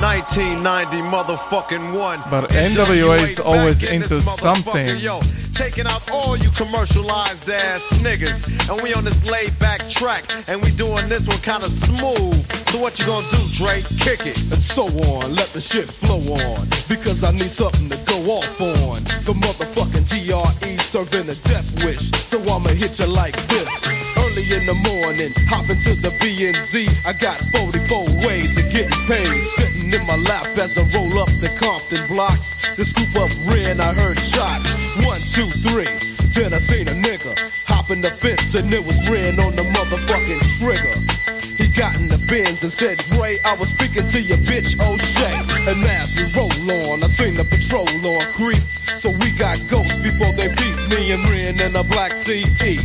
Yeah, 0.05 0.11
I'm 0.11 0.19
busting. 0.21 0.63
1990 0.63 0.97
motherfucking 1.09 1.99
one. 1.99 2.21
But 2.29 2.51
NWA 2.51 3.23
is 3.23 3.39
always 3.39 3.81
back 3.81 3.89
in 3.89 4.03
into 4.03 4.15
this 4.15 4.35
something. 4.39 4.97
Yo, 4.99 5.19
taking 5.53 5.85
out 5.87 6.09
all 6.11 6.37
you 6.37 6.49
commercialized 6.51 7.49
ass 7.49 7.81
niggas. 7.99 8.69
And 8.69 8.81
we 8.83 8.93
on 8.93 9.03
this 9.03 9.29
laid 9.29 9.57
back 9.59 9.81
track. 9.89 10.23
And 10.47 10.61
we 10.61 10.71
doing 10.71 11.07
this 11.09 11.27
one 11.27 11.41
kind 11.41 11.63
of 11.63 11.71
smooth. 11.71 12.35
So 12.69 12.79
what 12.79 12.99
you 12.99 13.05
gonna 13.05 13.27
do, 13.29 13.41
Dre? 13.57 13.81
Kick 13.99 14.27
it. 14.27 14.37
and 14.51 14.61
so 14.61 14.85
on. 14.85 15.35
Let 15.35 15.49
the 15.53 15.61
shit 15.61 15.89
flow 15.89 16.19
on. 16.19 16.67
Because 16.87 17.23
I 17.23 17.31
need 17.31 17.49
something 17.49 17.89
to 17.89 17.97
go 18.05 18.19
off 18.31 18.61
on. 18.61 19.03
The 19.25 19.33
motherfucking 19.33 20.05
DRE 20.09 20.84
serving 20.95 21.27
a 21.27 21.35
death 21.51 21.67
wish. 21.83 22.07
So 22.23 22.39
I'ma 22.39 22.71
hit 22.71 22.99
you 22.99 23.07
like 23.07 23.35
this. 23.51 23.67
Early 24.15 24.47
in 24.47 24.63
the 24.63 24.79
morning, 24.87 25.27
hop 25.51 25.67
into 25.67 25.91
the 25.99 26.07
BNZ. 26.23 26.87
I 27.03 27.11
got 27.11 27.35
44 27.59 28.23
ways 28.23 28.55
of 28.55 28.63
getting 28.71 29.03
paid. 29.03 29.43
Sitting 29.43 29.91
in 29.91 30.07
my 30.07 30.15
lap 30.15 30.47
as 30.55 30.77
I 30.77 30.87
roll 30.95 31.19
up 31.19 31.27
the 31.43 31.51
Compton 31.59 32.07
blocks. 32.07 32.55
The 32.77 32.85
scoop 32.85 33.11
up 33.19 33.27
ran, 33.43 33.81
I 33.81 33.91
heard 33.91 34.17
shots. 34.23 34.71
One, 35.03 35.19
two, 35.35 35.51
three. 35.67 35.91
Then 36.31 36.53
I 36.53 36.63
seen 36.63 36.87
a 36.87 36.95
nigga 37.03 37.35
hop 37.67 37.91
in 37.91 37.99
the 37.99 38.09
fence 38.09 38.55
and 38.55 38.71
it 38.71 38.79
was 38.79 38.95
ran 39.09 39.37
on 39.37 39.51
the 39.51 39.67
motherfucking 39.75 40.39
trigger. 40.63 41.14
He 41.57 41.67
got 41.67 41.95
in 41.95 42.07
the 42.07 42.19
Benz 42.27 42.63
and 42.63 42.71
said, 42.71 42.97
Dre, 43.15 43.39
I 43.45 43.55
was 43.55 43.69
speaking 43.69 44.07
to 44.07 44.21
your 44.21 44.37
bitch 44.43 44.75
O'Shea. 44.79 45.39
And 45.71 45.83
as 45.87 46.11
we 46.15 46.27
roll 46.35 46.91
on, 46.91 47.03
I 47.03 47.07
seen 47.07 47.35
the 47.35 47.45
patrol 47.45 47.87
on 48.05 48.21
creep. 48.33 48.63
So 48.99 49.09
we 49.23 49.31
got 49.31 49.55
ghosts 49.69 49.97
before 49.99 50.31
they 50.33 50.49
beat 50.59 50.77
me 50.91 51.11
and 51.11 51.23
Ren 51.29 51.55
in 51.61 51.75
a 51.75 51.83
black 51.83 52.11
CD. 52.11 52.79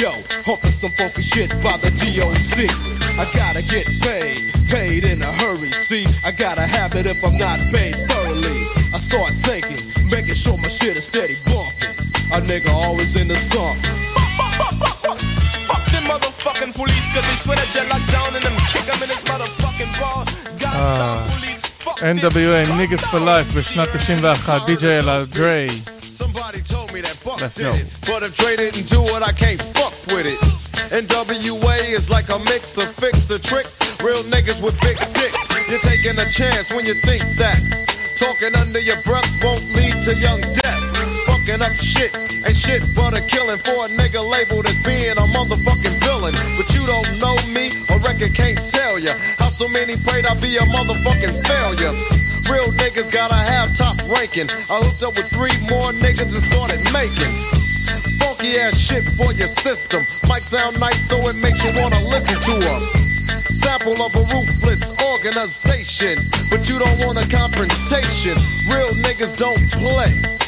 Yo, 0.00 0.10
humping 0.42 0.72
some 0.72 0.90
funky 0.92 1.22
shit 1.22 1.50
by 1.62 1.76
the 1.78 1.92
DOC. 2.00 2.66
I 3.20 3.24
gotta 3.36 3.62
get 3.68 3.86
paid, 4.00 4.40
paid 4.68 5.04
in 5.04 5.22
a 5.22 5.32
hurry. 5.44 5.70
See, 5.72 6.06
I 6.24 6.32
gotta 6.32 6.62
have 6.62 6.94
it 6.96 7.06
if 7.06 7.22
I'm 7.24 7.36
not 7.36 7.60
paid 7.72 7.94
thoroughly. 8.08 8.64
I 8.92 8.98
start 8.98 9.32
taking, 9.42 9.78
making 10.10 10.34
sure 10.34 10.56
my 10.58 10.68
shit 10.68 10.96
is 10.96 11.04
steady 11.04 11.36
bumping. 11.44 11.94
A 12.32 12.40
nigga 12.40 12.72
always 12.72 13.20
in 13.20 13.28
the 13.28 13.36
song 13.36 13.76
Fuck 16.43 16.59
them 16.59 16.71
motherfucking 16.71 16.73
police, 16.75 17.13
cause 17.13 17.25
they 17.27 17.37
swear 17.43 17.57
that 17.57 17.69
you 17.75 17.83
locked 17.89 18.11
down 18.11 18.35
and 18.35 18.43
them 18.43 18.55
kick 18.71 18.87
'em 18.93 19.03
in 19.03 19.09
his 19.09 19.23
motherfucking 19.29 19.91
ball. 19.99 20.25
אה, 20.63 21.23
NWA 22.01 22.65
Niggas 22.77 23.03
for 23.11 23.19
Life 23.19 23.53
בשנת 23.55 23.89
91, 23.93 24.65
די.ג'יי 24.65 24.99
אלעד 24.99 25.27
דריי. 25.33 25.67
Somebody 26.19 26.61
told 26.61 26.91
me 26.93 26.99
that 27.01 27.15
fuck 27.25 27.39
Let's 27.41 27.55
did 27.55 27.63
go. 27.63 27.71
it. 27.71 27.87
But 28.09 28.23
if 28.27 28.35
Dre 28.35 28.55
didn't 28.57 28.87
do 28.89 29.01
it, 29.15 29.21
I 29.23 29.33
can't 29.43 29.61
fuck 29.77 29.93
with 30.13 30.25
it. 30.33 30.39
NWA 31.01 31.77
is 31.97 32.09
like 32.09 32.27
a 32.37 32.39
mix 32.51 32.63
of 32.81 32.87
fix 33.03 33.15
of 33.33 33.41
tricks. 33.41 33.73
Real 34.07 34.23
niggas 34.33 34.59
with 34.65 34.75
big 34.87 34.97
dicks. 35.19 35.41
You're 35.69 35.85
taking 35.91 36.17
a 36.25 36.27
chance 36.39 36.65
when 36.75 36.83
you 36.89 36.95
think 37.07 37.23
that. 37.41 37.59
Talking 38.19 38.53
under 38.61 38.81
your 38.89 38.99
breath 39.07 39.29
won't 39.43 39.63
lead 39.77 39.95
to 40.07 40.11
young 40.27 40.41
death. 40.61 40.92
Fucking 41.26 41.62
up 41.62 41.72
shit 41.76 42.14
ain't 42.44 42.56
shit 42.56 42.82
but 42.94 43.16
a 43.16 43.22
killing 43.26 43.58
for 43.58 43.86
a 43.86 43.88
nigga 43.88 44.20
labeled 44.20 44.66
as 44.66 44.76
being 44.84 45.16
a 45.16 45.26
motherfucking 45.32 45.96
villain. 46.04 46.34
But 46.56 46.72
you 46.74 46.84
don't 46.86 47.08
know 47.20 47.36
me, 47.52 47.72
a 47.90 47.98
record 48.04 48.34
can't 48.34 48.58
tell 48.70 48.98
ya. 48.98 49.12
How 49.38 49.48
so 49.48 49.68
many 49.68 49.96
prayed 49.96 50.26
I'd 50.26 50.40
be 50.40 50.56
a 50.56 50.64
motherfucking 50.68 51.34
failure. 51.46 51.94
Real 52.50 52.68
niggas 52.76 53.10
gotta 53.10 53.34
have 53.34 53.74
top 53.76 53.96
ranking. 54.08 54.48
I 54.68 54.84
hooked 54.84 55.02
up 55.02 55.16
with 55.16 55.28
three 55.32 55.56
more 55.68 55.92
niggas 55.96 56.28
and 56.28 56.44
started 56.44 56.80
making 56.92 57.32
funky 58.20 58.58
ass 58.58 58.78
shit 58.78 59.04
for 59.16 59.32
your 59.32 59.48
system. 59.48 60.04
Might 60.28 60.42
sound 60.42 60.78
nice, 60.80 61.08
so 61.08 61.16
it 61.28 61.36
makes 61.36 61.64
you 61.64 61.72
wanna 61.74 62.00
listen 62.12 62.40
to 62.40 62.54
them. 62.60 62.80
Sample 63.64 64.00
of 64.02 64.14
a 64.14 64.24
ruthless 64.34 64.94
organization, 65.02 66.18
but 66.50 66.68
you 66.68 66.78
don't 66.78 66.98
want 67.04 67.18
a 67.18 67.26
confrontation. 67.28 68.36
Real 68.68 68.92
niggas 69.04 69.36
don't 69.38 69.70
play. 69.72 70.43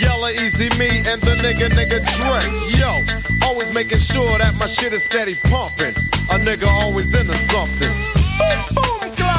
Yella 0.00 0.32
Eazy 0.32 0.70
Me 0.78 0.88
and 1.10 1.20
the 1.20 1.34
nigga 1.44 1.68
nigga 1.68 2.00
Dre. 2.16 2.40
Yo, 2.80 3.04
always 3.46 3.72
making 3.74 3.98
sure 3.98 4.38
that 4.38 4.54
my 4.58 4.66
shit 4.66 4.92
is 4.94 5.04
steady 5.04 5.34
pumping. 5.52 5.94
A 6.32 6.38
nigga 6.40 6.66
always 6.66 7.12
into 7.14 7.36
something. 7.52 7.92
Boom, 8.74 9.12
God, 9.20 9.29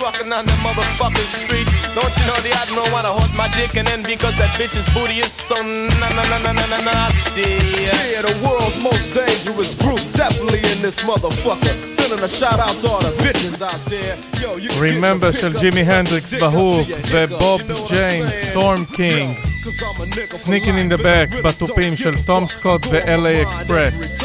walking 0.00 0.32
on 0.32 0.44
the 0.46 0.52
motherfucking 0.64 1.28
street. 1.44 1.68
Don't 1.94 2.12
you 2.18 2.24
know 2.28 2.38
the 2.44 2.52
I 2.56 2.64
don't 2.68 2.90
wanna 2.92 3.08
hold 3.08 3.32
my 3.36 3.48
dick 3.56 3.76
and 3.76 3.86
then 3.88 4.02
because 4.02 4.36
that 4.38 4.50
bitch's 4.58 4.86
booty 4.94 5.18
is 5.20 5.32
so 5.32 5.54
na 6.00 6.08
na 6.16 6.22
na 6.30 6.38
na 6.44 6.52
na 6.52 6.66
na 6.66 6.80
nasty. 6.88 7.48
Yeah, 7.84 8.22
the 8.22 8.34
world's 8.44 8.78
most 8.82 9.14
dangerous 9.14 9.74
group, 9.74 10.00
definitely 10.12 10.60
in 10.72 10.82
this 10.82 10.98
motherfucker. 11.04 11.72
Sending 11.96 12.22
a 12.22 12.28
shout 12.28 12.60
out 12.60 12.76
to 12.80 12.88
all 12.88 13.00
the 13.00 13.12
bitches 13.22 13.60
out 13.62 13.80
there. 13.90 14.16
Yo, 14.40 14.56
you 14.56 14.68
can 14.68 14.78
get 14.78 14.94
Remember 14.94 15.30
the 15.32 15.38
של 15.38 15.52
pickup 15.52 15.60
ג'ימי 15.62 15.80
and 15.80 15.90
הנדריקס 15.90 16.34
dick 16.34 16.36
up 16.36 16.40
בהוק 16.40 16.86
to 16.86 16.90
your 16.90 16.98
ובוב 17.12 17.60
hiccup, 17.60 17.68
you 17.68 17.74
know 17.74 17.80
what 17.80 17.90
ג'יימס, 17.90 18.32
I'm 18.32 18.44
saying? 18.44 18.50
סטורם 18.50 18.84
קינג, 18.84 19.36
Cause 19.36 19.82
I'm 19.82 20.02
a 20.02 20.06
nigga 20.16 20.32
for 20.32 20.36
סניקין 20.36 20.78
אין 20.78 20.88
דה 20.88 20.96
life, 20.96 20.98
בק 21.04 21.28
really 21.32 21.42
בתופים 21.42 21.92
don't 21.92 21.96
של 21.96 22.14
give 22.14 22.18
a 22.18 22.26
תום 22.26 22.44
fuck. 22.44 22.48
סקוט 22.48 22.84
Go 22.84 22.88
ו-LA 22.88 23.06
on 23.06 23.06
my 23.06 23.22
mind 23.22 23.46
אקספרס, 23.46 24.20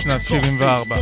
משנת 0.00 0.20
74. 0.20 0.96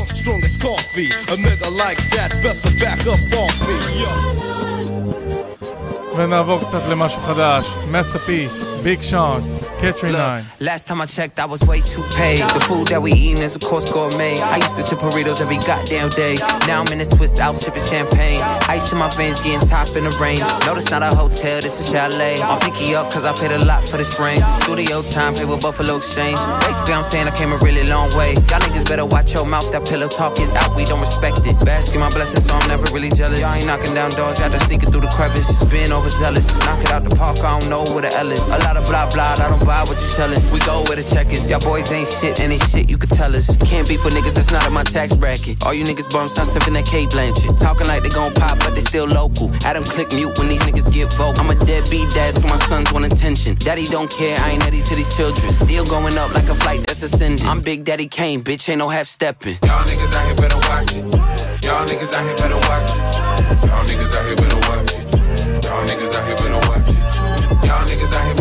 ונעבור 6.16 6.60
קצת 6.60 6.82
למשהו 6.90 7.22
חדש, 7.22 7.66
מסטר 7.90 8.18
פי, 8.18 8.48
Big 8.82 9.02
Sean, 9.02 9.42
Catherine 9.78 10.12
Look, 10.12 10.20
Nine. 10.20 10.44
Last 10.60 10.86
time 10.86 11.00
I 11.00 11.06
checked, 11.06 11.38
I 11.40 11.44
was 11.44 11.62
way 11.64 11.80
too 11.80 12.02
paid. 12.14 12.38
The 12.38 12.60
food 12.60 12.88
that 12.88 13.02
we 13.02 13.12
eatin' 13.12 13.42
is 13.42 13.54
of 13.56 13.62
course 13.62 13.92
gourmet. 13.92 14.38
I 14.38 14.56
used 14.56 14.76
to 14.76 14.84
chip 14.84 14.98
burritos 15.00 15.40
every 15.40 15.58
goddamn 15.58 16.10
day. 16.10 16.36
Now 16.66 16.82
I'm 16.82 16.92
in 16.92 17.00
a 17.00 17.04
Swiss 17.04 17.38
Alps 17.40 17.64
sipping 17.64 17.84
champagne. 17.84 18.38
Ice 18.68 18.92
in 18.92 18.98
my 18.98 19.10
veins, 19.10 19.40
getting 19.42 19.66
top 19.68 19.88
in 19.96 20.04
the 20.04 20.16
range. 20.20 20.40
No, 20.64 20.74
this 20.74 20.90
not 20.90 21.02
a 21.02 21.14
hotel, 21.14 21.60
this 21.60 21.80
a 21.80 21.92
chalet. 21.92 22.40
I'm 22.40 22.60
picky 22.60 22.94
up 22.94 23.10
cause 23.12 23.24
I 23.24 23.32
paid 23.34 23.52
a 23.52 23.64
lot 23.64 23.86
for 23.86 23.96
this 23.96 24.18
ring. 24.20 24.38
Studio 24.62 25.02
time, 25.02 25.34
pay 25.34 25.44
with 25.44 25.60
Buffalo 25.60 25.96
Exchange. 25.96 26.38
Basically, 26.62 26.94
I'm 26.94 27.04
saying 27.04 27.28
I 27.28 27.34
came 27.34 27.52
a 27.52 27.58
really 27.58 27.84
long 27.86 28.14
way. 28.16 28.34
Y'all 28.48 28.62
niggas 28.62 28.88
better 28.88 29.04
watch 29.04 29.34
your 29.34 29.44
mouth, 29.44 29.70
that 29.72 29.86
pillow 29.86 30.08
talk 30.08 30.40
is 30.40 30.52
out, 30.54 30.74
we 30.76 30.84
don't 30.84 31.00
respect 31.00 31.40
it. 31.44 31.58
Basking 31.64 32.00
my 32.00 32.10
blessings, 32.10 32.46
so 32.46 32.54
I'm 32.54 32.68
never 32.68 32.86
really 32.94 33.10
jealous. 33.10 33.40
Y'all 33.40 33.54
ain't 33.54 33.66
knocking 33.66 33.94
down 33.94 34.10
doors, 34.12 34.38
got 34.38 34.52
to 34.52 34.60
sneak 34.60 34.82
it 34.82 34.90
through 34.90 35.02
the 35.02 35.12
crevice. 35.12 35.48
Been 35.64 35.92
overzealous, 35.92 36.46
knock 36.64 36.80
it 36.80 36.90
out 36.90 37.04
the 37.04 37.14
park, 37.16 37.38
I 37.40 37.58
don't 37.58 37.68
know 37.68 37.84
where 37.92 38.02
the 38.02 38.12
L 38.16 38.30
is. 38.30 38.40
A 38.48 38.67
of 38.76 38.84
blah 38.86 39.08
blah, 39.10 39.34
I 39.38 39.48
don't 39.48 39.64
buy 39.64 39.80
what 39.80 39.98
you 40.00 40.10
selling. 40.12 40.40
We 40.52 40.58
go 40.60 40.82
where 40.84 40.96
the 40.96 41.04
check 41.04 41.32
is. 41.32 41.48
Y'all 41.50 41.60
boys 41.60 41.90
ain't 41.92 42.08
shit, 42.08 42.40
and 42.40 42.52
ain't 42.52 42.62
shit 42.70 42.90
you 42.90 42.98
could 42.98 43.10
tell 43.10 43.34
us. 43.34 43.56
Can't 43.64 43.88
be 43.88 43.96
for 43.96 44.10
niggas 44.10 44.34
that's 44.34 44.50
not 44.50 44.66
in 44.66 44.72
my 44.72 44.84
tax 44.84 45.14
bracket. 45.14 45.64
All 45.64 45.74
you 45.74 45.84
niggas 45.84 46.10
bums, 46.10 46.32
stop 46.32 46.48
sipping 46.48 46.74
that 46.74 46.86
K 46.86 47.06
Blanchett. 47.06 47.58
Talking 47.60 47.86
like 47.86 48.02
they 48.02 48.08
gon' 48.08 48.34
pop, 48.34 48.58
but 48.58 48.74
they 48.74 48.80
still 48.80 49.06
local. 49.06 49.50
Adam 49.64 49.84
click 49.84 50.12
mute 50.12 50.36
when 50.38 50.48
these 50.48 50.62
niggas 50.62 50.92
get 50.92 51.12
vocal. 51.14 51.40
I'm 51.40 51.50
a 51.50 51.54
deadbeat 51.54 52.10
dad, 52.10 52.34
so 52.34 52.42
my 52.42 52.58
sons 52.66 52.92
want 52.92 53.04
attention. 53.06 53.54
Daddy 53.56 53.84
don't 53.84 54.10
care, 54.10 54.36
I 54.40 54.50
ain't 54.50 54.66
Eddie 54.66 54.82
to 54.82 54.94
these 54.94 55.14
children. 55.16 55.52
Still 55.52 55.84
going 55.84 56.16
up 56.18 56.34
like 56.34 56.48
a 56.48 56.54
flight 56.54 56.86
that's 56.86 57.02
ascending. 57.02 57.46
I'm 57.46 57.60
Big 57.60 57.84
Daddy 57.84 58.06
Kane, 58.06 58.42
bitch, 58.42 58.68
ain't 58.68 58.78
no 58.78 58.88
half 58.88 59.06
stepping. 59.06 59.56
Y'all 59.62 59.84
niggas 59.84 60.14
out 60.14 60.26
here 60.26 60.36
better 60.36 60.56
watch 60.68 60.94
it. 60.94 61.64
Y'all 61.64 61.86
niggas 61.86 62.14
out 62.14 62.24
here 62.24 62.36
better 62.36 62.60
watch 62.68 62.90
it. 62.90 63.64
Y'all 63.64 63.84
niggas 63.84 64.14
out 64.16 64.26
here 64.26 64.36
better 64.36 64.56
watch 64.68 64.92
it. 64.92 65.64
Y'all 65.64 65.86
niggas 65.86 66.14
out 66.14 66.26
here 66.26 66.36
better 66.36 66.68
watch 66.68 66.88
it. 66.88 67.66
Y'all 67.66 67.86
niggas 67.86 68.14
out 68.14 68.24
here. 68.26 68.37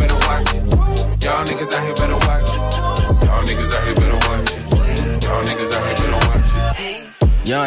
Y'all 1.27 1.43
niggas 1.43 1.73
out 1.73 1.83
here 1.83 2.06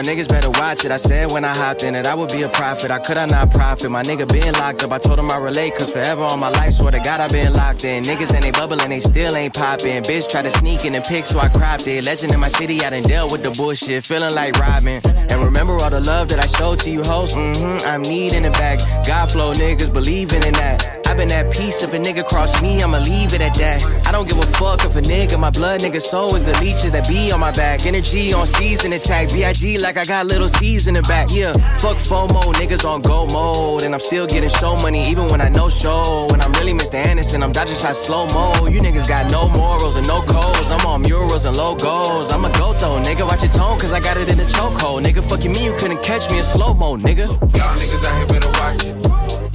Niggas 0.02 0.28
better 0.28 0.50
watch 0.50 0.84
it. 0.84 0.90
I 0.90 0.96
said 0.96 1.30
when 1.30 1.44
I 1.44 1.56
hopped 1.56 1.82
in 1.82 1.94
it, 1.94 2.06
I 2.06 2.14
would 2.14 2.30
be 2.30 2.42
a 2.42 2.48
prophet. 2.48 2.90
I 2.90 2.98
could 2.98 3.16
I 3.16 3.26
not 3.26 3.50
profit? 3.50 3.90
My 3.90 4.02
nigga 4.02 4.26
been 4.26 4.52
locked 4.54 4.82
up. 4.82 4.92
I 4.92 4.98
told 4.98 5.18
him 5.18 5.30
I 5.30 5.38
relate, 5.38 5.74
cause 5.76 5.90
forever 5.90 6.22
on 6.22 6.38
my 6.38 6.50
life, 6.50 6.74
swear 6.74 6.92
to 6.92 6.98
God, 6.98 7.20
I 7.20 7.28
been 7.28 7.52
locked 7.52 7.84
in. 7.84 8.04
Niggas 8.04 8.34
and 8.34 8.44
they 8.44 8.50
bubbling, 8.50 8.88
they 8.88 9.00
still 9.00 9.36
ain't 9.36 9.54
popping. 9.54 10.02
Bitch 10.02 10.28
try 10.28 10.42
to 10.42 10.50
sneak 10.52 10.84
in 10.84 10.92
the 10.92 11.00
pic, 11.00 11.26
so 11.26 11.38
I 11.38 11.48
cropped 11.48 11.86
it. 11.86 12.04
Legend 12.04 12.32
in 12.32 12.40
my 12.40 12.48
city, 12.48 12.80
I 12.80 12.90
done 12.90 13.02
dealt 13.02 13.32
with 13.32 13.42
the 13.42 13.50
bullshit. 13.50 14.04
Feeling 14.04 14.34
like 14.34 14.58
Robin. 14.58 15.00
And 15.06 15.40
remember 15.42 15.74
all 15.74 15.90
the 15.90 16.00
love 16.00 16.28
that 16.28 16.38
I 16.38 16.46
showed 16.46 16.80
to 16.80 16.90
you, 16.90 17.02
hoes? 17.02 17.34
Mm-hmm, 17.34 17.86
I'm 17.86 18.02
needing 18.02 18.44
it 18.44 18.52
back. 18.54 18.80
God 19.06 19.30
flow 19.30 19.52
niggas 19.52 19.92
believing 19.92 20.42
in 20.42 20.54
that. 20.54 21.06
i 21.06 21.14
been 21.14 21.30
at 21.32 21.52
peace. 21.54 21.82
If 21.82 21.92
a 21.92 21.98
nigga 21.98 22.26
cross 22.26 22.60
me, 22.62 22.82
I'ma 22.82 22.98
leave 22.98 23.34
it 23.34 23.40
at 23.40 23.54
that. 23.54 23.84
I 24.06 24.12
don't 24.12 24.28
give 24.28 24.38
a 24.38 24.46
fuck 24.58 24.84
if 24.84 24.94
a 24.96 25.02
nigga, 25.02 25.38
my 25.38 25.50
blood 25.50 25.80
nigga 25.80 26.00
soul 26.00 26.34
is 26.36 26.44
the 26.44 26.56
leeches 26.60 26.92
that 26.92 27.08
be 27.08 27.32
on 27.32 27.40
my 27.40 27.52
back. 27.52 27.86
Energy 27.86 28.32
on 28.32 28.46
season 28.46 28.92
attack. 28.92 29.32
B.I.G. 29.32 29.78
like 29.78 29.89
I 29.96 30.04
got 30.04 30.26
little 30.26 30.46
C's 30.46 30.86
in 30.86 30.94
the 30.94 31.02
back. 31.02 31.28
Yeah, 31.32 31.52
fuck 31.78 31.96
FOMO, 31.96 32.54
niggas 32.54 32.84
on 32.84 33.02
go 33.02 33.26
mode. 33.26 33.82
And 33.82 33.92
I'm 33.94 34.00
still 34.00 34.26
getting 34.26 34.48
show 34.48 34.76
money 34.76 35.02
even 35.08 35.26
when 35.28 35.40
I 35.40 35.48
know 35.48 35.68
show. 35.68 36.28
And 36.32 36.40
I'm 36.40 36.52
really 36.54 36.74
Mr. 36.74 36.94
Anderson, 36.94 37.42
I'm 37.42 37.50
dodging 37.50 37.76
shots 37.76 37.98
slow 37.98 38.26
mo. 38.28 38.68
You 38.68 38.80
niggas 38.80 39.08
got 39.08 39.30
no 39.30 39.48
morals 39.48 39.96
and 39.96 40.06
no 40.06 40.22
codes. 40.22 40.70
I'm 40.70 40.86
on 40.86 41.02
murals 41.02 41.44
and 41.44 41.56
logos. 41.56 42.30
I'm 42.30 42.44
a 42.44 42.52
goat 42.58 42.78
though, 42.78 43.00
nigga. 43.02 43.22
Watch 43.28 43.42
your 43.42 43.52
tone, 43.52 43.78
cause 43.78 43.92
I 43.92 44.00
got 44.00 44.16
it 44.16 44.30
in 44.30 44.38
the 44.38 44.44
chokehold. 44.44 45.02
Nigga, 45.02 45.28
fuck 45.28 45.42
you 45.42 45.50
mean 45.50 45.64
you 45.64 45.74
couldn't 45.76 46.02
catch 46.02 46.30
me 46.30 46.38
in 46.38 46.44
slow 46.44 46.72
mo, 46.72 46.96
nigga. 46.96 47.26
Y'all 47.56 47.74
niggas 47.74 48.04
out 48.04 48.16
here 48.18 48.26
better 48.26 48.50
watch 48.60 48.84
it. 48.84 48.94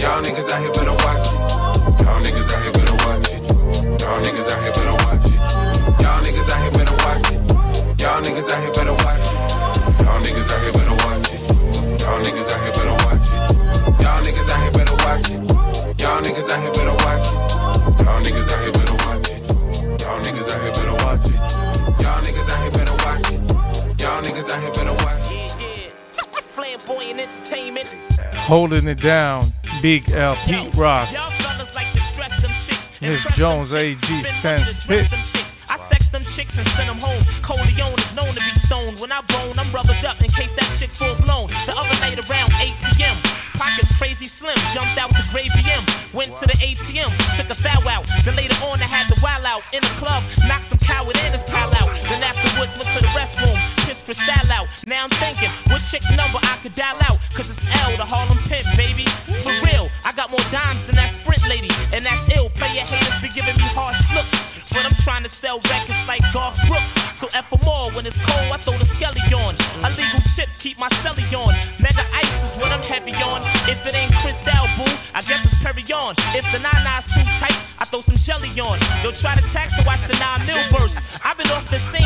Y'all 0.01 0.21
niggas 0.21 0.49
out 0.51 0.59
here 0.59 0.73
better 0.73 0.95
watch 1.05 1.27
it. 1.27 2.01
Y'all 2.01 2.21
niggas 2.21 2.51
out 2.51 2.63
here 2.63 2.73
better 2.73 2.97
watch 3.07 3.31
it. 3.31 3.39
Y'all 4.01 4.21
niggas 4.21 4.49
out 4.51 4.63
here 4.63 4.73
better 4.73 4.95
watch 5.05 5.25
it. 5.25 6.01
Y'all 6.01 6.21
niggas 6.23 6.49
out 6.49 6.61
here 6.61 6.71
better 6.71 6.95
watch 7.05 7.31
it. 7.31 8.01
Y'all 8.01 8.21
niggas 8.21 8.49
out 8.51 8.61
here 8.61 8.71
better 8.73 8.91
watch 8.91 8.99
it. 8.99 9.04
Y'all 16.05 16.21
niggas 16.21 16.47
out 16.51 16.61
here 16.61 16.71
better 16.71 16.93
watch 17.03 17.25
it. 17.25 17.33
Y'all 18.05 18.21
niggas 18.21 18.51
out 18.53 18.61
here 18.61 18.71
better 18.73 18.93
watch 18.93 19.27
it. 19.31 19.49
Y'all 20.01 20.21
niggas 20.21 20.49
out 20.53 20.61
here 20.61 20.71
better 20.71 20.93
watch 21.03 21.25
it. 21.25 21.99
Y'all 21.99 22.21
niggas 22.21 22.49
out 22.51 22.61
here 22.61 22.71
better 22.71 22.93
watch 22.93 23.31
it. 23.31 24.01
Y'all 24.01 24.21
niggas 24.21 24.49
out 24.51 24.61
here 24.61 24.71
better 24.71 24.93
watch 25.03 25.31
it. 25.31 25.93
Flamboyant 26.43 27.23
entertainment. 27.23 27.87
Holding 28.35 28.87
it 28.87 29.01
down. 29.01 29.45
Big 29.81 30.11
L, 30.11 30.35
Pete 30.45 30.75
Rock. 30.75 31.11
Y'all 31.11 31.31
fellas 31.39 31.73
like 31.73 31.91
to 31.93 31.99
stress 31.99 32.39
them 32.39 32.51
chicks. 32.51 32.91
Miss 33.01 33.25
Jones, 33.35 33.73
AG, 33.73 33.97
chicks, 34.01 34.29
spend 34.37 34.67
Stan 34.67 34.97
money 34.97 35.05
to 35.05 35.09
dress 35.09 35.27
Spit. 35.29 35.55
I 35.71 35.75
sex 35.75 36.09
them 36.09 36.23
chicks 36.25 36.55
and 36.59 36.67
send 36.67 36.87
them 36.87 36.99
home. 36.99 37.25
Coleon 37.41 37.97
is 37.97 38.15
known 38.15 38.29
to 38.29 38.39
be 38.39 38.53
stoned. 38.59 38.99
When 38.99 39.11
I 39.11 39.21
bone, 39.21 39.57
I'm 39.57 39.71
rubbered 39.73 40.05
up 40.05 40.21
in 40.21 40.29
case 40.29 40.53
that 40.53 40.71
chick 40.77 40.91
full 40.91 41.15
blown. 41.15 41.49
The 41.65 41.73
other 41.75 41.99
night 41.99 42.29
around 42.29 42.53
8 42.61 42.75
p.m. 42.93 43.17
Pockets 43.57 43.97
crazy 43.97 44.25
slim, 44.25 44.57
jumped 44.73 44.97
out 44.97 45.09
with 45.09 45.25
the 45.25 45.27
gray 45.31 45.49
BM. 45.49 45.83
Went 46.13 46.33
to 46.35 46.45
the 46.45 46.57
ATM, 46.59 47.11
took 47.37 47.49
a 47.49 47.61
thou 47.61 47.81
out. 47.89 48.05
Then 48.23 48.35
later 48.35 48.55
on, 48.65 48.81
I 48.81 48.87
had 48.87 49.07
the 49.09 49.19
wild 49.23 49.45
out 49.45 49.63
in 49.73 49.81
the 49.81 49.93
club, 49.99 50.23
knocked 50.47 50.65
some 50.65 50.79
coward 50.79 51.17
in 51.25 51.31
his 51.31 51.43
pal 51.43 51.73
out. 51.73 51.89
Then 52.09 52.23
afterwards, 52.23 52.75
went 52.77 52.89
to 52.95 53.01
the 53.01 53.11
restroom, 53.15 53.57
pissed 53.85 54.05
Cristal 54.05 54.51
out. 54.51 54.67
Now 54.87 55.03
I'm 55.03 55.09
thinking, 55.21 55.49
what 55.67 55.81
chick 55.81 56.03
number 56.15 56.39
I 56.43 56.57
could 56.61 56.75
dial 56.75 56.97
out? 57.09 57.19
Cause 57.33 57.49
it's 57.49 57.63
L, 57.83 57.97
the 57.97 58.05
Harlem 58.05 58.37
Pimp, 58.39 58.67
baby. 58.77 59.05
For 59.41 59.51
real, 59.65 59.89
I 60.03 60.11
got 60.15 60.31
more 60.31 60.45
dimes 60.51 60.83
than 60.85 60.95
that 60.95 61.09
Sprint 61.09 61.47
lady. 61.47 61.69
And 61.91 62.05
that's 62.05 62.25
ill, 62.35 62.49
player 62.49 62.85
haters 62.85 63.17
be 63.21 63.29
giving 63.29 63.57
me 63.57 63.67
harsh 63.73 63.97
looks. 64.13 64.33
But 64.71 64.85
I'm 64.85 64.95
trying 64.95 65.23
to 65.23 65.29
sell 65.29 65.59
records 65.71 66.05
like 66.07 66.21
Garth 66.33 66.57
Brooks. 66.67 66.91
So 67.17 67.27
F 67.33 67.47
for 67.49 67.59
more, 67.63 67.91
when 67.93 68.05
it's 68.05 68.17
cold, 68.17 68.51
I 68.51 68.57
throw 68.57 68.77
the 68.77 68.85
skelly 68.85 69.21
on. 69.33 69.55
Illegal 69.79 70.21
chips 70.35 70.57
keep 70.57 70.77
my 70.77 70.89
celly 71.01 71.25
on. 71.31 71.55
Mega 71.79 72.05
ice 72.13 72.24
on. 76.05 76.15
If 76.37 76.45
the 76.51 76.59
nine-nine's 76.59 77.07
too 77.07 77.25
tight, 77.41 77.57
I 77.79 77.85
throw 77.85 78.01
some 78.01 78.15
jelly 78.15 78.49
on. 78.61 78.77
They'll 79.01 79.11
try 79.11 79.33
to 79.35 79.41
tax 79.49 79.75
and 79.75 79.85
watch 79.85 80.01
the 80.05 80.13
nine 80.21 80.45
mil 80.45 80.61
burst. 80.71 80.99
I've 81.25 81.37
been 81.37 81.49
off 81.49 81.69
the 81.69 81.79
scene 81.79 82.04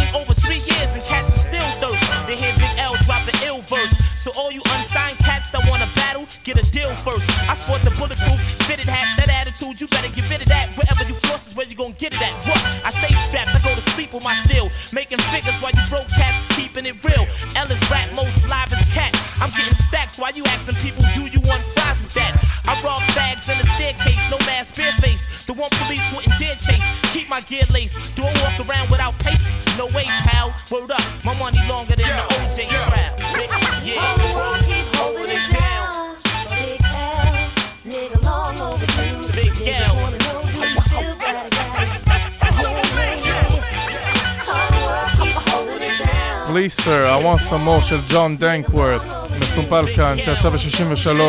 sir, 46.78 47.06
I 47.06 47.16
want 47.20 47.40
some 47.40 47.64
more 47.64 47.82
של 47.82 48.00
ג'ון 48.08 48.36
דנקוורת, 48.36 49.02
מסומפל 49.38 49.94
כאן, 49.96 50.18
שיצא 50.18 50.48
ב-63, 50.50 51.20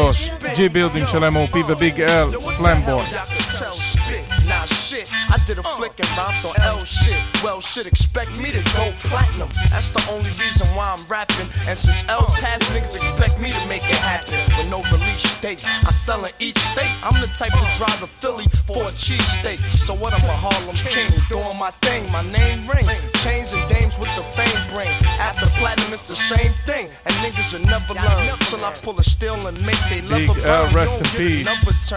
ג'י 0.56 0.70
בילדינג 0.70 1.08
של 1.08 1.24
M.O.P 1.24 1.58
וביג 1.68 2.02
אל, 2.02 2.28
פלמבוי. 2.58 3.06
Tell 3.06 3.74
spit, 3.74 4.48
nah 4.48 4.66
shit. 4.66 5.10
I 5.34 5.38
did 5.48 5.58
a 5.58 5.64
flick 5.64 6.00
and 6.00 6.10
rhymed 6.18 6.46
on 6.46 6.54
L 6.81 6.87
shit. 6.87 7.43
Well, 7.45 7.61
shit, 7.61 7.87
expect 7.87 8.41
me 8.41 8.51
to 8.53 8.63
go 8.73 8.91
platinum. 9.01 9.51
That's 9.69 9.91
the 9.91 10.03
only 10.11 10.31
reason 10.41 10.67
why 10.69 10.97
I'm 10.97 11.07
rapping. 11.09 11.49
And 11.69 11.79
since 11.79 12.03
L 12.09 12.25
passed, 12.41 12.65
niggas 12.73 12.97
expect 12.97 13.39
me 13.39 13.53
to 13.53 13.69
make 13.69 13.83
it 13.83 14.01
happen. 14.01 14.41
With 14.57 14.71
no 14.71 14.83
release 14.85 15.29
date, 15.43 15.63
I 15.67 15.91
sell 15.91 16.25
in 16.25 16.33
each 16.39 16.59
state. 16.73 16.93
I'm 17.03 17.21
the 17.21 17.27
type 17.37 17.53
to 17.53 17.69
drive 17.77 18.03
a 18.03 18.07
Philly 18.07 18.47
for 18.67 18.85
a 18.85 18.93
cheesesteak. 18.97 19.61
So 19.71 19.93
what? 19.93 20.15
I'm 20.15 20.25
a 20.25 20.33
Harlem 20.33 20.75
king, 20.77 21.13
doing 21.29 21.59
my 21.59 21.71
thing. 21.83 22.11
My 22.11 22.23
name 22.23 22.67
ring, 22.67 22.87
chains 23.23 23.53
and 23.53 23.69
dames 23.69 23.99
with 23.99 24.15
the 24.17 24.25
fame 24.33 24.63
bring. 24.73 24.89
After 25.21 25.45
platinum, 25.61 25.93
it's 25.93 26.09
the 26.09 26.17
same 26.17 26.55
thing. 26.65 26.89
And 27.05 27.15
niggas 27.17 27.53
will 27.53 27.67
never 27.67 27.93
learn 27.93 28.39
till 28.49 28.65
I 28.65 28.73
pull 28.83 28.99
a 28.99 29.05
steel 29.05 29.47
and 29.47 29.61
make 29.61 29.81
they 29.91 30.01
Big 30.01 30.29
leather 30.31 30.49
L, 30.49 30.73
rest 30.73 31.01
in 31.01 31.07
a 31.07 31.45
peace 31.45 31.93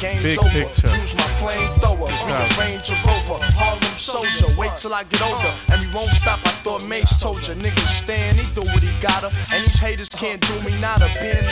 Game's 0.00 0.24
Big 0.24 0.38
over. 0.38 0.50
picture. 0.50 0.96
Use 0.96 1.14
my 1.14 1.22
flamethrower. 1.40 2.08
Be 2.08 2.32
a 2.32 2.38
Right. 2.38 2.58
Range 2.58 2.90
Rover. 2.90 3.44
Harlem 3.44 3.82
soldier. 3.98 4.46
Wait 4.58 4.76
till 4.76 4.94
I 4.94 5.04
get 5.04 5.22
older. 5.22 5.54
And 5.68 5.82
we 5.82 5.88
won't 5.94 6.10
stop. 6.10 6.40
I 6.44 6.50
thought 6.62 6.84
Mace 6.86 7.20
told 7.20 7.46
ya. 7.48 7.54
Niggas 7.54 8.04
stand. 8.04 8.38
He 8.40 8.54
do 8.54 8.62
what 8.62 8.82
he 8.82 8.92
gotta. 9.00 9.32
And 9.52 9.64
these 9.64 9.80
haters 9.80 10.08
can't 10.08 10.40
do 10.40 10.60
me 10.62 10.72
nada. 10.80 11.08
Being 11.20 11.42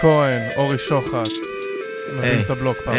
כהן, 0.00 0.48
אורי 0.56 0.78
שוחט. 0.78 1.53
מבין 2.13 2.39
את 2.39 2.49
הבלוק 2.49 2.77
פעם. 2.85 2.95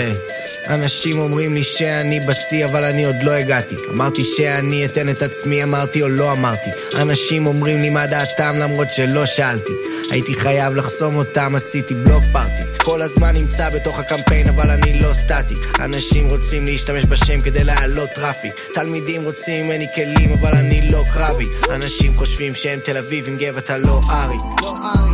אנשים 0.69 1.19
אומרים 1.19 1.55
לי 1.55 1.65
שאני 1.65 2.21
בשיא, 2.21 2.67
אבל 2.67 2.85
אני 2.85 3.05
עוד 3.05 3.17
לא 3.25 3.31
הגעתי. 3.31 3.75
אמרתי 3.99 4.25
שאני 4.25 4.87
אתן 4.87 5.09
את 5.09 5.23
עצמי, 5.23 5.63
אמרתי 5.63 6.03
או 6.03 6.09
לא 6.09 6.33
אמרתי. 6.33 6.71
אנשים 6.95 7.47
אומרים 7.47 7.81
לי 7.81 7.91
מה 7.91 8.07
דעתם 8.07 8.55
למרות 8.59 8.91
שלא 8.91 9.27
שאלתי. 9.27 9.73
הייתי 10.11 10.35
חייב 10.37 10.75
לחסום 10.75 11.17
אותם, 11.17 11.55
עשיתי 11.55 11.95
בלוק 11.95 12.25
פארטי. 12.33 12.63
כל 12.85 13.03
הזמן 13.03 13.33
נמצא 13.37 13.71
בתוך 13.71 13.99
הקמפיין, 13.99 14.49
אבל 14.49 14.71
אני 14.71 15.01
לא 15.01 15.15
סטטי. 15.15 15.55
אנשים 15.81 16.29
רוצים 16.29 16.65
להשתמש 16.65 17.05
בשם 17.05 17.41
כדי 17.41 17.65
להעלות 17.65 18.11
טראפיק. 18.15 18.53
תלמידים 18.75 19.23
רוצים 19.23 19.67
ממני 19.67 19.87
כלים, 19.95 20.33
אבל 20.41 20.53
אני 20.55 20.89
לא 20.91 21.05
קרבי. 21.15 21.47
אנשים 21.71 22.17
חושבים 22.17 22.55
שהם 22.55 22.79
תל 22.85 22.97
אביב, 22.97 23.27
אם 23.29 23.37
גב 23.37 23.57
אתה 23.57 23.79
לא 23.79 24.01
ארי. 24.11 24.37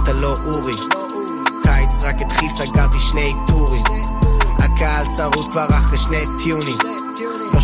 אתה 0.03 0.12
לא 0.12 0.36
אורי. 0.45 1.01
קיץ 1.93 2.05
רק 2.05 2.22
התחיל, 2.22 2.51
סגרתי 2.51 2.99
שני 2.99 3.28
טורים. 3.49 3.84
הקהל 4.59 5.07
צרוד 5.11 5.51
כבר 5.51 5.66
אחרי 5.66 5.99
שני 5.99 6.24
טיונים. 6.45 6.76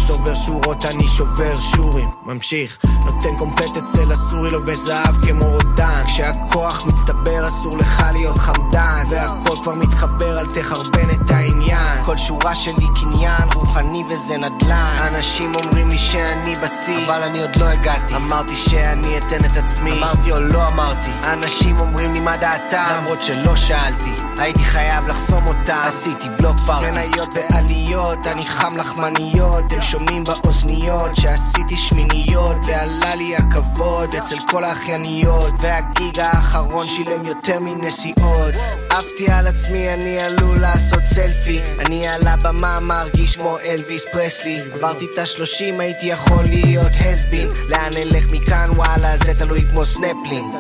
שובר 0.09 0.35
שורות, 0.35 0.85
אני 0.85 1.09
שובר 1.09 1.61
שורים. 1.61 2.11
ממשיך, 2.27 2.79
נותן 3.05 3.37
קומפלט 3.39 3.77
אצל 3.77 4.13
הסורי, 4.13 4.51
לובש 4.51 4.79
זהב 4.79 5.17
כמו 5.27 5.45
רודן. 5.45 6.03
כשהכוח 6.07 6.83
מצטבר, 6.87 7.49
אסור 7.49 7.79
לך 7.79 8.05
להיות 8.13 8.39
חמדן. 8.39 9.05
והכל 9.11 9.57
כבר 9.63 9.75
מתחבר, 9.75 10.41
אל 10.41 10.47
תחרבן 10.55 11.11
את 11.11 11.31
העניין. 11.31 12.05
כל 12.05 12.17
שורה 12.17 12.55
שלי 12.55 12.87
קניין, 13.01 13.49
רוחני 13.55 14.05
וזה 14.11 14.37
נדל"ן. 14.37 14.97
אנשים 15.07 15.55
אומרים 15.55 15.89
לי 15.89 15.99
שאני 15.99 16.55
בשיא, 16.63 17.07
אבל 17.07 17.23
אני 17.23 17.41
עוד 17.41 17.57
לא 17.57 17.65
הגעתי. 17.65 18.17
אמרתי 18.17 18.57
שאני 18.57 19.19
אתן 19.19 19.45
את 19.45 19.57
עצמי, 19.57 19.99
אמרתי 19.99 20.33
או 20.33 20.41
לא 20.41 20.69
אמרתי. 20.69 21.11
אנשים 21.25 21.81
אומרים 21.81 22.15
לי 22.15 22.21
מה 22.21 22.37
דעתם, 22.37 22.89
למרות 22.97 23.23
שלא 23.23 23.57
שאלתי. 23.57 24.11
הייתי 24.39 24.65
חייב 24.65 25.07
לחסום 25.07 25.47
אותם, 25.47 25.79
עשיתי 25.87 26.29
בלוק 26.39 26.57
פארטי. 26.67 26.91
מניות 26.91 27.35
בעליות, 27.35 28.27
אני 28.27 28.47
חם 28.47 28.77
לחמניות. 28.77 29.73
הם 29.73 29.83
שומעים 29.99 30.25
באוזניות 30.25 31.17
שעשיתי 31.17 31.79
שמיניות, 31.79 32.57
ועלה 32.67 33.15
לי 33.15 33.37
הכבוד 33.37 34.15
אצל 34.15 34.37
כל 34.51 34.65
האחייניות. 34.65 35.53
והגיג 35.61 36.21
האחרון 36.21 36.87
שילם 36.87 37.27
יותר 37.27 37.61
מנסיעות. 37.61 38.55
עפתי 38.91 39.31
על 39.33 39.47
עצמי, 39.47 39.95
אני 39.95 40.21
עלול 40.21 40.59
לעשות 40.61 41.05
סלפי. 41.05 41.61
אני 41.87 42.09
על 42.09 42.27
הבמה 42.27 42.81
מרגיש 42.81 43.37
כמו 43.37 43.59
אלוויס 43.59 44.05
פרסלי. 44.13 44.61
עברתי 44.75 45.07
את 45.15 45.19
השלושים, 45.19 45.81
הייתי 45.81 46.07
יכול 46.07 46.43
להיות 46.43 46.93
הסבין. 47.01 47.49
לאן 47.69 47.91
אלך 47.97 48.25
מכאן, 48.33 48.67
וואלה, 48.77 49.17
זה 49.17 49.35
תלוי 49.35 49.61
כמו 49.71 49.85
סנפלינג. 49.85 50.55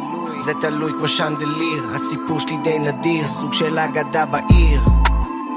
זה 0.44 0.52
תלוי 0.60 0.92
כמו 0.98 1.08
שנדליר, 1.08 1.82
הסיפור 1.94 2.40
שלי 2.40 2.56
די 2.64 2.78
נדיר, 2.78 3.28
סוג 3.28 3.54
של 3.54 3.78
אגדה 3.78 4.26
בעיר. 4.26 4.80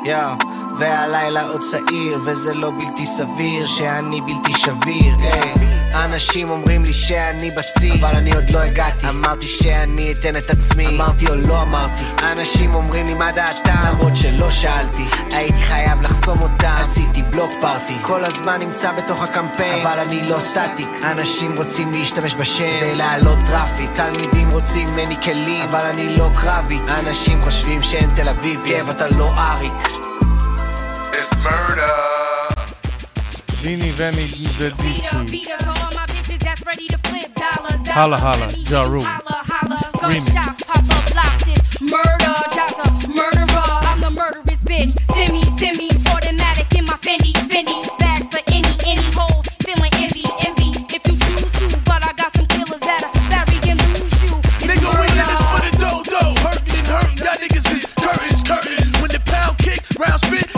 יאו, 0.06 0.36
והלילה 0.80 1.48
עוד 1.48 1.62
צעיר, 1.62 2.20
וזה 2.26 2.54
לא 2.54 2.72
בלתי 2.72 3.06
סביר 3.06 3.68
שאני 3.68 4.22
בלתי 4.22 4.54
שביר, 4.60 5.16
היי. 5.20 5.54
אנשים 5.96 6.50
אומרים 6.50 6.84
לי 6.84 6.94
שאני 6.94 7.52
בשיא, 7.52 7.94
אבל 8.00 8.16
אני 8.16 8.36
עוד 8.36 8.52
לא 8.52 8.60
הגעתי. 8.60 9.10
אמרתי 9.10 9.48
שאני 9.48 10.14
אתן 10.14 10.36
את 10.38 10.50
עצמי, 10.50 10.88
אמרתי 10.88 11.28
או 11.28 11.36
לא 11.36 11.64
אמרתי. 11.64 12.04
אנשים 12.32 12.74
אומרים 12.74 13.08
לי 13.08 13.14
מה 13.14 13.32
דעתם, 13.32 13.82
למרות 13.88 14.18
שלא 14.18 14.52
שאלתי. 14.52 15.04
הייתי 15.32 15.62
חייב 15.64 16.02
לחסום 16.02 16.42
אותם, 16.42 16.72
עשיתי 16.80 17.22
בלוק 17.22 17.52
פארטי. 17.62 17.98
כל 18.02 18.24
הזמן 18.24 18.60
נמצא 18.60 18.92
בתוך 18.92 19.24
הקמפיין, 19.24 19.88
אבל 19.88 20.00
אני 20.00 20.28
לא 20.28 20.40
סטטיק. 20.40 20.90
אנשים 21.04 21.56
רוצים 21.58 21.92
להשתמש 21.92 22.36
בשם, 22.36 22.80
כדי 22.80 22.96
להעלות 22.96 23.40
טראפיק. 23.40 23.90
תלמידים 23.94 24.50
רוצים 24.52 24.88
ממני 24.92 25.16
כלים, 25.24 25.70
אבל 25.70 25.86
אני 25.86 26.16
לא 26.16 26.30
קרביץ. 26.34 26.90
אנשים 26.90 27.42
חושבים 27.44 27.82
שאין 27.82 28.10
תל 28.10 28.30
אביבי, 28.30 28.70
גב 28.70 28.90
אתה 28.90 29.08
לא 29.08 29.30
אריק. 29.38 30.11
Murder. 31.44 31.92
Vini 33.62 33.92
Holla 37.94 38.18
holla, 38.18 38.48
Ja 38.70 38.84
Rule. 38.86 39.06
Remix. 40.02 40.62
Murder, 41.82 42.36
murderer. 43.08 43.80
I'm 43.90 44.02
the 44.02 44.10
murderous 44.12 44.64
bitch. 44.64 44.94
Automatic 46.14 46.74
in 46.78 46.86
my 46.86 46.94
Fendi, 47.02 47.34
Fendi. 47.50 47.82
Bags 47.98 48.30
for 48.30 48.42
any, 48.48 48.74
any 48.86 49.02
holes. 49.14 49.48
Feeling 49.66 49.92
envy, 49.96 50.26
envy. 50.46 50.70
If 50.94 51.08
you 51.08 51.18
but 51.86 52.04
I 52.06 52.14
got 52.14 52.36
some 52.36 52.46
killers 52.48 52.80
that 52.82 53.04
are. 53.04 53.12
It's 54.64 54.80
for 55.50 55.62
the. 55.62 55.82
Hurting 56.42 56.78
and 56.78 56.88
hurting, 56.88 57.18
y'all 57.18 57.38
niggas 57.42 57.68
is 57.76 57.94
curtains, 57.94 58.44
curtains. 58.44 59.02
When 59.02 59.12
the 59.12 59.22
pound 59.26 59.58
kick, 59.58 59.82
round 60.00 60.22
spin 60.22 60.51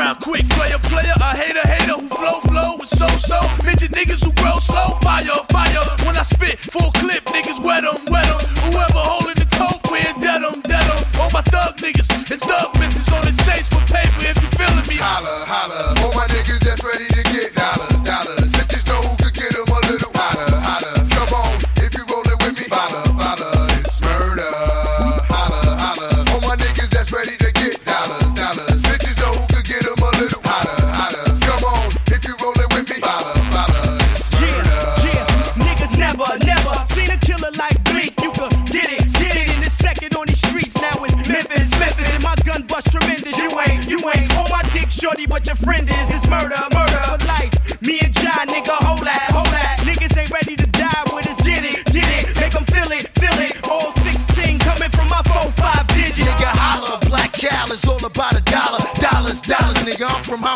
ground 0.00 0.20
quick. 0.20 0.48
Player, 0.50 0.78
player, 0.88 1.12
I 1.20 1.36
hate 1.36 1.56
a 1.56 1.66
hater, 1.68 2.00
who 2.00 2.08
flow, 2.08 2.40
flow 2.48 2.76
with 2.78 2.88
so, 2.88 3.06
so. 3.18 3.38
Midget 3.64 3.90
niggas 3.92 4.24
who 4.24 4.32
grow 4.42 4.58
slow, 4.60 4.96
fire, 5.02 5.24
fire. 5.50 5.84
When 6.06 6.16
I 6.16 6.22
spit, 6.22 6.58
full 6.58 6.90
clip, 6.92 7.22
niggas 7.26 7.62
wet 7.62 7.84
'em, 7.84 8.04
wet 8.10 8.26
'em. 8.26 8.49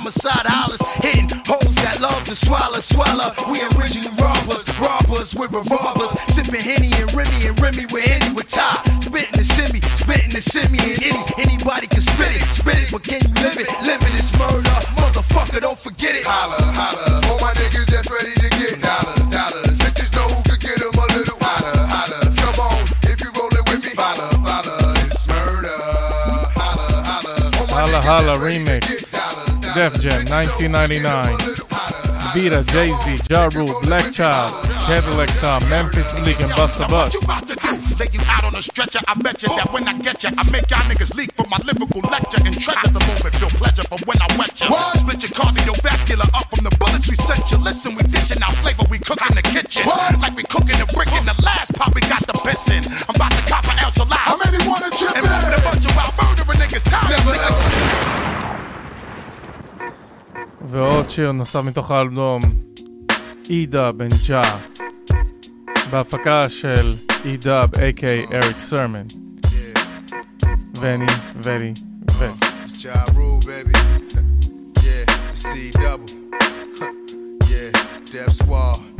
homicide 0.05 0.45
hollers, 0.45 0.85
hitting 1.01 1.33
hoes 1.49 1.75
that 1.81 1.97
love 1.97 2.21
to 2.29 2.37
swallow, 2.37 2.77
swallow. 2.77 3.33
We 3.49 3.65
original 3.73 4.13
robbers, 4.21 4.69
robbers 4.77 5.33
with 5.33 5.49
revolvers, 5.49 6.13
sipping 6.29 6.61
Henny 6.61 6.93
and 7.01 7.09
Remy 7.17 7.49
and 7.49 7.57
Remy 7.57 7.89
with 7.89 8.05
any 8.05 8.29
with 8.37 8.53
tie. 8.53 8.85
Spitting 9.01 9.33
the 9.33 9.49
simi, 9.49 9.81
spitting 9.97 10.29
the 10.37 10.45
simi 10.45 10.77
and 10.77 11.01
any. 11.09 11.25
Anybody 11.41 11.89
can 11.89 12.05
spit 12.05 12.37
it, 12.37 12.45
spit 12.53 12.85
it, 12.85 12.93
but 12.93 13.01
can 13.01 13.17
you 13.25 13.33
live 13.41 13.57
it? 13.57 13.65
Living 13.81 14.13
is 14.21 14.29
murder, 14.37 14.77
motherfucker, 15.01 15.65
don't 15.65 15.81
forget 15.81 16.13
it. 16.13 16.29
Holla, 16.29 16.61
holla, 16.61 17.25
all 17.33 17.41
my 17.41 17.57
niggas 17.57 17.89
that's 17.89 18.13
ready 18.13 18.37
to 18.37 18.49
get 18.61 18.85
dollars, 18.85 19.25
dollars. 19.33 19.73
Let 19.89 19.97
know 20.21 20.29
who 20.29 20.45
could 20.45 20.61
get 20.61 20.85
them 20.85 20.93
a 21.01 21.07
little 21.17 21.41
hotter, 21.41 21.81
hotter. 21.81 22.29
Come 22.45 22.61
on, 22.61 22.85
if 23.09 23.25
you 23.25 23.33
rollin' 23.33 23.65
with 23.73 23.81
me, 23.89 23.97
holla, 23.97 24.29
holla, 24.45 24.77
it's 25.09 25.25
murder. 25.33 25.81
Holla, 27.73 28.05
holla, 28.05 28.37
remix. 28.37 29.04
Def 29.75 29.99
Jam, 29.99 30.22
1999. 30.31 31.35
Vita, 32.33 32.62
Jay 32.70 32.93
Z, 33.03 33.18
Ja 33.29 33.49
Rule, 33.51 33.75
Black 33.83 34.12
Child, 34.12 34.55
Cadillac 34.87 35.29
Thumb, 35.43 35.68
Memphis 35.68 36.12
Bleek, 36.22 36.39
and 36.39 36.51
Busta 36.53 36.87
Bust. 36.89 37.18
Lay 37.99 38.07
you 38.12 38.20
out 38.31 38.45
on 38.45 38.55
a 38.55 38.62
stretcher. 38.62 39.01
I 39.09 39.14
bet 39.14 39.43
you 39.43 39.49
that 39.57 39.72
when 39.72 39.89
I 39.89 39.99
get 39.99 40.22
you, 40.22 40.31
I 40.31 40.43
make 40.51 40.70
y'all 40.70 40.87
niggas 40.87 41.14
leak 41.14 41.33
from 41.35 41.51
my 41.51 41.59
lyrical 41.66 42.03
lecture 42.07 42.39
and 42.47 42.55
treasure 42.55 42.91
the 42.91 43.03
moment. 43.03 43.35
Feel 43.35 43.51
pleasure 43.59 43.83
from 43.91 43.99
when 44.07 44.18
I 44.22 44.27
wet 44.39 44.55
you. 44.62 44.70
What? 44.70 44.99
Split 44.99 45.22
your 45.27 45.35
cardiovascular 45.35 46.31
up 46.39 46.47
from 46.55 46.62
the 46.62 46.75
bullets 46.79 47.11
we 47.11 47.16
sent 47.16 47.51
you. 47.51 47.59
Listen, 47.59 47.95
we 47.95 48.03
dishing 48.14 48.43
out 48.43 48.55
flavor 48.62 48.87
we 48.91 48.99
cook 48.99 49.18
in 49.31 49.35
the 49.35 49.43
kitchen. 49.43 49.87
What? 49.87 50.20
Like 50.20 50.35
we 50.35 50.43
cooking 50.45 50.79
and 50.79 50.91
bricking. 50.95 51.27
The 51.27 51.35
last 51.43 51.75
pop 51.75 51.95
we 51.95 52.01
got 52.07 52.22
the 52.27 52.35
pissin'. 52.47 52.87
I'm 53.11 53.14
ועוד 60.75 61.11
שיר 61.11 61.33
נוסף 61.33 61.61
מתוך 61.64 61.91
האלבום, 61.91 62.41
אידה 63.51 63.93
בן 63.93 64.09
ג'ה, 64.29 64.59
בהפקה 65.91 66.49
של 66.49 66.95
אידאב, 67.25 67.75
a.k.a. 67.75 68.35
אריק 68.35 68.61
סרמן. 68.61 69.07
וני, 70.81 71.07
וני, 71.45 71.72
וני. 72.18 72.33
It's 72.66 72.85
Ja 78.49 78.85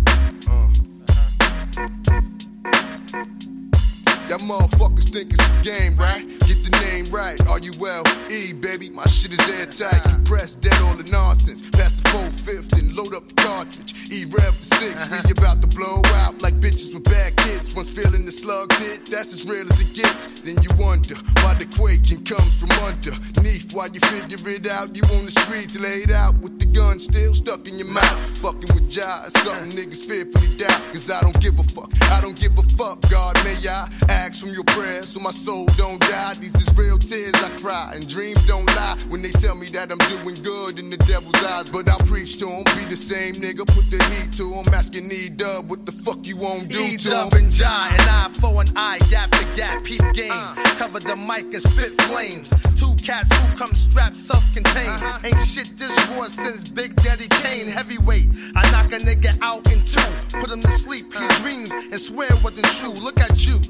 That 4.35 4.41
motherfuckers 4.41 5.11
think 5.11 5.32
it's 5.32 5.47
a 5.47 5.62
game, 5.62 5.95
right? 5.95 6.26
Get 6.43 6.59
the 6.66 6.74
name 6.91 7.07
right. 7.14 7.39
Are 7.47 7.61
you 7.61 7.70
well? 7.78 8.03
E, 8.26 8.53
baby, 8.53 8.91
my 8.91 9.07
shit 9.07 9.30
is 9.30 9.39
airtight. 9.47 10.03
Compressed, 10.03 10.61
dead 10.61 10.74
all 10.82 10.95
the 10.95 11.09
nonsense. 11.12 11.62
Pass 11.70 11.93
the 11.93 12.09
full 12.11 12.30
fifth 12.43 12.72
and 12.74 12.97
load 12.97 13.14
up 13.14 13.28
the 13.28 13.35
cartridge. 13.39 13.95
E 14.11 14.24
rev 14.26 14.51
for 14.51 14.74
6 14.82 14.82
We 14.82 14.91
uh-huh. 14.91 15.39
about 15.39 15.62
to 15.62 15.70
blow 15.70 16.03
out 16.18 16.43
like 16.43 16.59
bitches 16.59 16.93
with 16.93 17.05
bad 17.05 17.37
kids. 17.47 17.76
Once 17.76 17.89
feeling 17.89 18.26
the 18.26 18.32
slugs 18.32 18.76
hit, 18.82 19.07
that's 19.07 19.30
as 19.32 19.47
real 19.47 19.70
as 19.70 19.78
it 19.78 19.95
gets. 19.95 20.43
Then 20.43 20.59
you 20.66 20.70
wonder 20.82 21.14
why 21.47 21.55
the 21.55 21.70
quaking 21.70 22.26
comes 22.26 22.59
from 22.59 22.74
underneath. 22.82 23.70
While 23.70 23.95
you 23.95 24.03
figure 24.11 24.51
it 24.51 24.66
out, 24.66 24.99
you 24.99 25.03
on 25.14 25.26
the 25.26 25.35
streets 25.47 25.78
laid 25.78 26.11
out 26.11 26.35
with 26.43 26.59
the 26.59 26.66
gun 26.66 26.99
still 26.99 27.35
stuck 27.39 27.68
in 27.68 27.78
your 27.78 27.87
mouth. 27.87 28.18
Fucking 28.43 28.74
with 28.74 28.91
jive, 28.91 29.30
something 29.47 29.70
niggas 29.78 30.03
fearfully 30.11 30.59
doubt. 30.59 30.82
Cause 30.91 31.09
I 31.09 31.22
don't 31.22 31.39
give 31.39 31.55
a 31.61 31.62
fuck. 31.70 31.95
I 32.11 32.20
don't 32.20 32.35
give 32.35 32.59
a 32.59 32.66
fuck, 32.74 32.99
God. 33.09 33.39
May 33.47 33.55
I 33.62 33.87
ask 34.09 34.24
from 34.33 34.55
your 34.55 34.64
prayers 34.64 35.09
so 35.09 35.20
my 35.20 35.31
soul 35.31 35.66
don't 35.77 36.01
die? 36.01 36.33
These 36.41 36.55
is 36.55 36.75
real 36.77 36.97
tears 36.97 37.35
I 37.35 37.51
cry, 37.59 37.93
and 37.95 38.09
dreams 38.09 38.41
don't 38.47 38.66
lie 38.75 38.97
when 39.11 39.20
they 39.20 39.31
tell 39.31 39.55
me 39.55 39.66
that 39.77 39.93
I'm 39.93 39.99
doing 39.99 40.37
good 40.43 40.79
in 40.79 40.89
the 40.89 40.97
devil's 40.97 41.43
eyes. 41.45 41.70
But 41.70 41.91
I 41.91 41.97
preach 42.07 42.39
to 42.39 42.49
'em, 42.49 42.64
be 42.77 42.85
the 42.89 42.97
same 42.97 43.35
nigga, 43.35 43.66
put 43.66 43.91
the 43.91 44.03
heat 44.14 44.33
to 44.39 44.55
'em. 44.55 44.64
Asking 44.72 45.11
E 45.12 45.29
dub, 45.29 45.68
what 45.68 45.85
the 45.85 45.93
fuck 45.93 46.27
you 46.27 46.37
won't 46.39 46.68
do 46.68 46.81
E 46.81 46.97
to 46.97 47.29
and 47.37 47.51
jai, 47.51 47.89
an 47.99 48.09
eye 48.09 48.31
for 48.41 48.62
an 48.62 48.68
eye, 48.77 48.99
gap 49.11 49.31
to 49.33 49.45
gap, 49.57 49.85
peep 49.85 50.01
game. 50.14 50.33
Cover 50.79 51.01
the 51.01 51.16
mic 51.16 51.53
and 51.53 51.62
spit 51.62 51.93
flames. 52.03 52.49
Two 52.75 52.95
cats 53.05 53.29
who 53.37 53.57
come 53.59 53.75
strapped, 53.75 54.16
self-contained. 54.16 54.89
Uh-huh. 54.89 55.18
Ain't 55.25 55.47
shit 55.47 55.77
this 55.77 55.95
war 56.11 56.29
since 56.31 56.70
Big 56.70 56.97
Daddy 56.97 57.29
Kane. 57.43 57.68
Heavyweight, 57.68 58.29
I 58.57 58.70
knock 58.70 58.91
a 58.93 58.99
nigga 59.05 59.37
out 59.43 59.70
in 59.70 59.85
two. 59.85 60.01
Put 60.41 60.51
him 60.51 60.61
to 60.61 60.72
sleep, 60.72 61.12
he 61.12 61.18
uh-huh. 61.18 61.43
dreams 61.43 61.70
and 61.70 62.01
swear 62.01 62.29
it 62.29 62.43
wasn't 62.43 62.66
true. 62.81 62.95
Look 63.05 63.20
at 63.20 63.47
you, 63.47 63.61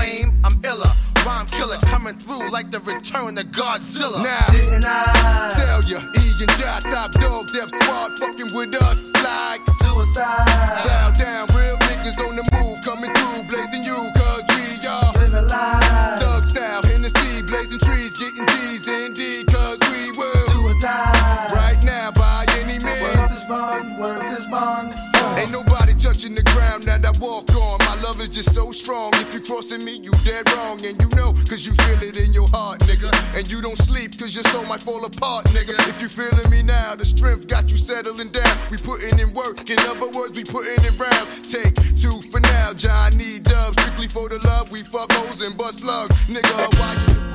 lame, 0.00 0.32
I'm 0.44 0.56
iller. 0.64 0.92
Rhyme 1.26 1.46
killer 1.46 1.76
coming 1.92 2.14
through 2.16 2.50
like 2.50 2.70
the 2.70 2.80
return 2.80 3.36
of 3.36 3.44
Godzilla. 3.52 4.24
Now, 4.24 4.46
Didn't 4.50 4.84
I? 4.88 5.52
tell 5.52 5.82
ya, 5.84 6.00
E 6.16 6.24
and 6.40 6.50
Jai, 6.56 6.80
top 6.80 7.12
dog, 7.20 7.44
Def 7.52 7.68
Squad, 7.68 8.18
fucking 8.18 8.50
with 8.56 8.72
us 8.74 8.98
like 9.22 9.60
suicide. 9.84 10.48
Bow 10.88 11.12
down, 11.12 11.44
real 11.52 11.76
niggas 11.92 12.16
on 12.26 12.36
the 12.36 12.44
move, 12.56 12.80
coming 12.84 13.12
through, 13.12 13.42
blazing 13.52 13.84
you, 13.84 13.98
on. 28.20 28.26
Love 28.26 28.28
is 28.28 28.36
just 28.36 28.54
so 28.54 28.72
strong. 28.72 29.10
If 29.14 29.34
you 29.34 29.40
crossing 29.40 29.84
me, 29.84 29.98
you 30.02 30.12
dead 30.24 30.50
wrong. 30.52 30.78
And 30.84 31.00
you 31.00 31.08
know, 31.16 31.32
cause 31.48 31.66
you 31.66 31.72
feel 31.72 32.02
it 32.02 32.18
in 32.18 32.32
your 32.32 32.48
heart, 32.48 32.80
nigga. 32.80 33.10
And 33.36 33.48
you 33.50 33.62
don't 33.62 33.78
sleep, 33.78 34.18
cause 34.18 34.34
your 34.34 34.44
soul 34.44 34.64
might 34.64 34.82
fall 34.82 35.04
apart, 35.04 35.46
nigga. 35.46 35.74
If 35.88 36.02
you 36.02 36.08
feeling 36.08 36.50
me 36.50 36.62
now, 36.62 36.94
the 36.96 37.04
strength 37.04 37.46
got 37.46 37.70
you 37.70 37.76
settling 37.76 38.28
down. 38.28 38.56
We 38.70 38.76
putting 38.76 39.18
in 39.18 39.32
work, 39.34 39.68
in 39.70 39.78
other 39.88 40.08
words, 40.18 40.36
we 40.36 40.44
putting 40.44 40.84
in 40.84 40.96
rounds. 40.98 41.52
Take 41.52 41.74
two 41.96 42.20
for 42.30 42.40
now, 42.40 42.72
John 42.74 43.16
need 43.16 43.44
dubs. 43.44 43.80
Strictly 43.80 44.08
for 44.08 44.28
the 44.28 44.38
love, 44.46 44.70
we 44.70 44.78
fuck 44.80 45.10
hoes 45.12 45.40
and 45.42 45.56
bust 45.56 45.80
slugs. 45.80 46.14
Nigga, 46.26 46.68
why 46.78 46.94
you? 47.06 47.30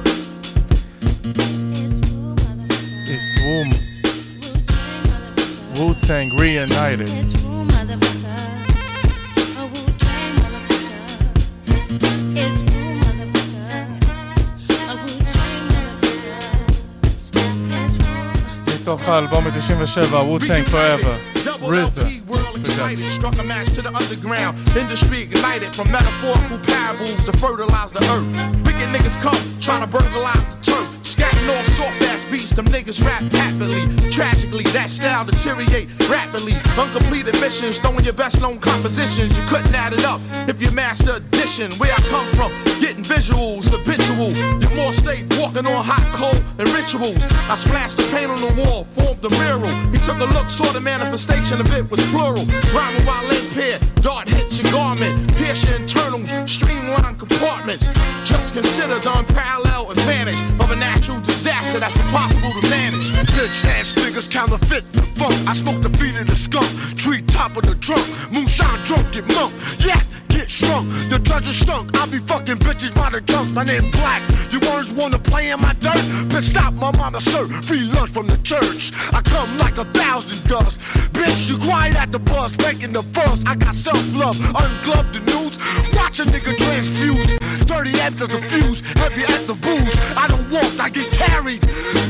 It's 3.07 3.37
Womb. 3.43 3.71
Wu-Tang 5.75 6.35
reunited. 6.37 7.54
מתוך 18.90 19.08
האלבום 19.08 19.44
מ-97, 19.44 20.12
Wu-Tang 20.12 20.64
Forever, 20.64 21.14
RZA. 21.62 22.06
Excited, 22.58 23.06
struck 23.18 23.38
a 23.38 23.44
match 23.44 23.68
to 23.76 23.82
the 23.82 23.92
underground. 23.94 24.58
Industry 24.76 25.22
ignited 25.22 25.70
from 25.76 25.86
metaphorical 25.92 26.58
parables 26.58 27.24
to 27.26 27.32
fertilize 27.38 27.92
the 27.92 28.02
earth. 28.14 28.26
Wicked 28.66 28.88
niggas 28.94 29.16
come, 29.20 29.42
trying 29.60 29.82
to 29.84 29.90
burglarize 29.96 30.46
the 30.52 30.58
turf. 30.68 30.88
Scatting 31.12 31.48
off 31.54 31.66
soft 31.78 32.02
ass 32.02 32.03
beats, 32.35 32.51
them 32.51 32.65
niggas 32.65 33.03
rap 33.05 33.23
happily. 33.31 33.81
Tragically, 34.11 34.63
that 34.75 34.89
style 34.89 35.23
deteriorate 35.23 35.87
rapidly. 36.09 36.53
Uncompleted 36.77 37.35
missions, 37.39 37.79
throwing 37.79 38.03
your 38.03 38.13
best 38.13 38.41
known 38.41 38.59
compositions. 38.59 39.31
You 39.37 39.43
couldn't 39.47 39.73
add 39.73 39.93
it 39.93 40.03
up 40.05 40.19
if 40.47 40.61
you 40.61 40.69
master 40.71 41.15
addition. 41.15 41.71
Where 41.79 41.91
I 41.91 42.01
come 42.11 42.27
from, 42.35 42.51
getting 42.83 43.03
visuals, 43.03 43.71
habitual. 43.71 44.35
You're 44.59 44.75
more 44.75 44.93
safe 44.93 45.23
walking 45.39 45.65
on 45.65 45.83
hot 45.83 46.05
coal 46.11 46.35
and 46.59 46.67
rituals. 46.75 47.23
I 47.47 47.55
splashed 47.55 47.97
the 47.97 48.07
paint 48.11 48.29
on 48.29 48.39
the 48.43 48.53
wall, 48.59 48.83
formed 48.99 49.23
a 49.23 49.31
mural. 49.39 49.71
He 49.91 49.99
took 49.99 50.19
a 50.19 50.27
look, 50.35 50.49
saw 50.49 50.67
the 50.75 50.81
manifestation 50.81 51.61
of 51.61 51.67
it 51.71 51.89
was 51.89 52.03
plural. 52.11 52.43
Rhyming 52.75 53.05
while 53.07 53.23
impaired, 53.31 53.79
dart 54.01 54.27
hits 54.27 54.59
your 54.59 54.71
garment, 54.71 55.13
pierce 55.37 55.63
your 55.63 55.79
internals, 55.79 56.27
streamline 56.49 57.15
compartments. 57.15 57.87
Just 58.25 58.53
consider 58.53 58.99
the 58.99 59.11
unparalleled 59.19 59.91
advantage 59.91 60.39
of 60.59 60.71
a 60.71 60.75
natural 60.75 61.21
disaster 61.21 61.79
that's 61.79 61.97
impossible 62.25 62.61
to 62.61 62.69
manage. 62.69 63.11
Bitch 63.35 63.65
ass 63.65 63.93
niggas 63.93 64.29
counterfeit 64.29 64.91
the 64.93 65.01
funk. 65.01 65.33
I 65.47 65.53
smoke 65.53 65.81
the 65.81 65.89
feet 65.97 66.15
of 66.17 66.25
the 66.25 66.35
skunk, 66.35 66.67
tree 66.95 67.21
top 67.21 67.55
of 67.57 67.63
the 67.63 67.75
trunk, 67.75 68.05
moonshine 68.33 68.79
drunk 68.85 69.11
get 69.11 69.25
monk. 69.35 69.53
Yeah, 69.79 70.01
get 70.29 70.49
shrunk. 70.49 70.89
The 71.09 71.19
judge 71.19 71.47
is 71.47 71.59
stunk. 71.59 71.91
I 71.99 72.07
be 72.07 72.19
fucking 72.19 72.57
bitches 72.57 72.93
by 72.95 73.09
the 73.11 73.21
junk. 73.21 73.51
My 73.51 73.63
name 73.63 73.91
Black. 73.91 74.21
You 74.51 74.59
words 74.71 74.91
wanna 74.91 75.19
play 75.19 75.49
in 75.49 75.61
my 75.61 75.73
dirt? 75.79 76.01
Bitch, 76.31 76.49
stop 76.49 76.73
my 76.73 76.91
mama 76.97 77.21
sir. 77.21 77.47
Free 77.61 77.81
lunch 77.81 78.11
from 78.11 78.27
the 78.27 78.37
church. 78.37 78.91
I 79.13 79.21
come 79.21 79.57
like 79.57 79.77
a 79.77 79.85
thousand 79.85 80.47
dust. 80.49 80.79
Bitch, 81.13 81.49
you 81.49 81.57
quiet 81.57 81.95
at 81.95 82.11
the 82.11 82.19
bus, 82.19 82.55
making 82.57 82.93
the 82.93 83.03
fuss. 83.03 83.41
I 83.45 83.55
got 83.55 83.75
self-love, 83.75 84.37
ungloved 84.39 85.13
the 85.13 85.19
news. 85.31 85.57
Watch 85.95 86.19
a 86.19 86.23
nigga 86.23 86.55
transfuse. 86.55 87.44
Dirty 87.65 87.91
after 87.99 88.27
the 88.27 88.39
fuse, 88.49 88.81
heavy 89.01 89.23
at 89.23 89.41
the 89.47 89.55
booze. 89.55 89.95
I 90.15 90.27
don't 90.27 90.49
walk, 90.51 90.79
I 90.79 90.89
get 90.89 91.09
carried. 91.11 91.61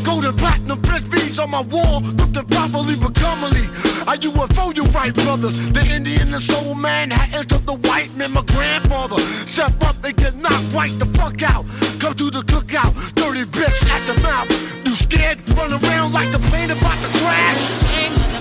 Golden 0.04 0.36
platinum 0.36 0.82
bitch 0.82 1.10
beads 1.10 1.40
on 1.40 1.50
my 1.52 1.62
wall, 1.62 2.02
looking 2.02 2.46
properly 2.46 2.96
but 3.02 3.16
commonly. 3.16 3.68
I 4.08 4.18
UFO 4.18 4.76
you 4.76 4.84
right, 4.92 5.14
brothers. 5.14 5.58
The 5.72 5.82
Indian 5.94 6.34
and 6.34 6.44
soul 6.44 6.76
man 6.76 7.12
had 7.12 7.34
entered 7.34 7.66
the 7.66 7.74
white 7.88 8.14
man, 8.16 8.34
my 8.34 8.44
grandfather. 8.44 9.20
Step 9.48 9.82
up 9.82 9.96
and 10.04 10.16
get 10.16 10.36
knocked 10.36 10.74
right 10.74 10.92
the 11.00 11.06
fuck 11.18 11.42
out. 11.42 11.66
Come 12.00 12.14
to 12.16 12.30
the 12.30 12.42
cookout, 12.42 12.94
dirty 13.16 13.46
bitch 13.46 13.80
at 13.90 14.06
the 14.06 14.22
mouth. 14.22 14.50
You 14.86 14.96
scared? 14.96 15.40
Run 15.58 15.72
around 15.72 16.14
like 16.14 16.32
the 16.32 16.40
plane 16.40 16.72
about 16.72 17.00
to 17.02 17.10
crash. 17.20 18.36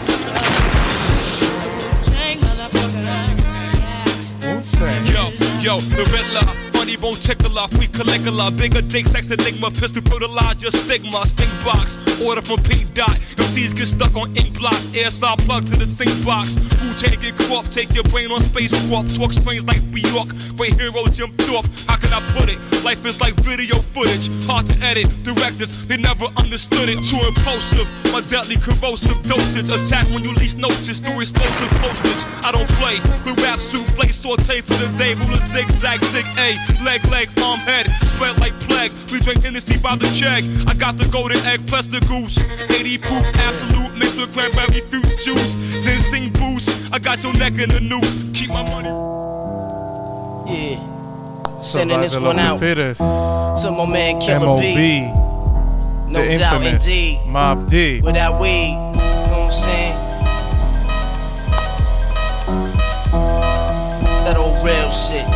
Yo, 5.14 5.30
yo, 5.60 5.78
the 5.78 6.04
Riddler, 6.12 6.63
funny 6.84 6.96
bone 6.96 7.14
tickler, 7.14 7.64
we 7.78 7.86
Caligula, 7.86 8.50
bigger 8.50 8.82
dick, 8.82 9.06
sex 9.06 9.30
enigma, 9.30 9.70
pistol 9.70 10.02
fertilize 10.02 10.60
your 10.60 10.70
stigma, 10.70 11.26
stink 11.26 11.48
box, 11.64 11.96
order 12.20 12.42
from 12.42 12.62
Pink 12.62 12.92
Dot, 12.92 13.16
MCs 13.40 13.74
get 13.74 13.88
stuck 13.88 14.14
on 14.16 14.36
ink 14.36 14.58
blocks, 14.58 14.92
air 14.94 15.08
saw 15.08 15.34
plug 15.34 15.64
to 15.64 15.76
the 15.78 15.86
sink 15.86 16.12
box, 16.26 16.56
who 16.82 16.92
take 17.00 17.24
it 17.24 17.36
crop, 17.36 17.64
take 17.70 17.88
your 17.94 18.04
brain 18.04 18.30
on 18.30 18.40
space 18.40 18.76
swap, 18.84 19.06
talk 19.16 19.32
strange 19.32 19.64
like 19.64 19.82
New 19.84 20.04
York, 20.12 20.28
great 20.56 20.74
hero 20.74 21.00
Jim 21.08 21.32
Thorpe, 21.48 21.64
how 21.88 21.96
can 21.96 22.12
I 22.12 22.20
put 22.36 22.52
it? 22.52 22.60
Life 22.84 23.00
is 23.06 23.18
like 23.18 23.32
video 23.40 23.76
footage, 23.96 24.28
hard 24.44 24.66
to 24.66 24.76
edit, 24.84 25.08
directors, 25.24 25.86
they 25.86 25.96
never 25.96 26.26
understood 26.36 26.92
it, 26.92 27.00
too 27.08 27.20
impulsive, 27.24 27.88
my 28.12 28.20
deadly 28.28 28.60
corrosive 28.60 29.16
dosage, 29.24 29.72
attack 29.72 30.04
when 30.12 30.22
you 30.22 30.34
least 30.34 30.58
notice, 30.58 31.00
through 31.00 31.20
explosive 31.20 31.70
postage, 31.80 32.28
I 32.44 32.52
don't 32.52 32.68
play, 32.76 33.00
with 33.24 33.40
rap 33.40 33.58
souffle, 33.58 34.12
saute 34.12 34.60
for 34.60 34.76
the 34.76 34.92
day, 34.98 35.14
ruler 35.14 35.40
zigzag, 35.40 36.04
zig 36.12 36.26
A, 36.36 36.73
leg, 36.82 37.04
leg, 37.10 37.28
arm, 37.42 37.58
head, 37.60 37.86
spread 38.06 38.38
like 38.40 38.52
plague. 38.60 38.92
We 39.12 39.20
drink 39.20 39.42
Hennessy 39.42 39.78
by 39.78 39.96
the 39.96 40.06
check. 40.16 40.42
I 40.66 40.74
got 40.74 40.96
the 40.96 41.08
golden 41.12 41.38
egg 41.46 41.66
plus 41.66 41.86
the 41.86 42.00
goose. 42.00 42.38
80 42.70 42.98
proof, 42.98 43.24
absolute 43.46 43.94
mixed 43.96 44.18
with 44.18 44.32
cranberry 44.32 44.80
fruit 44.90 45.06
juice. 45.22 45.56
Ginseng 45.84 46.30
boost. 46.32 46.92
I 46.92 46.98
got 46.98 47.22
your 47.22 47.34
neck 47.34 47.54
in 47.54 47.68
the 47.68 47.80
noose. 47.80 48.30
Keep 48.32 48.50
my 48.50 48.62
money. 48.62 48.88
Yeah. 50.50 51.58
Sending 51.58 52.00
this 52.00 52.18
one 52.18 52.38
out 52.38 52.60
fittest. 52.60 53.00
to 53.00 53.70
my 53.70 53.86
man 53.90 54.20
Killer 54.20 54.46
MOB. 54.46 54.60
B. 54.60 55.00
No 56.12 56.22
the 56.22 56.38
doubt, 56.38 56.62
infamous 56.62 56.86
indeed. 56.86 57.26
Mob 57.26 57.68
D. 57.68 58.00
With 58.00 58.14
that 58.14 58.38
weed, 58.38 58.70
you 58.70 58.74
know 58.74 58.92
what 58.92 59.38
I'm 59.40 59.52
saying? 59.52 59.94
That 64.24 64.36
old 64.36 64.64
real 64.64 64.90
shit. 64.90 65.33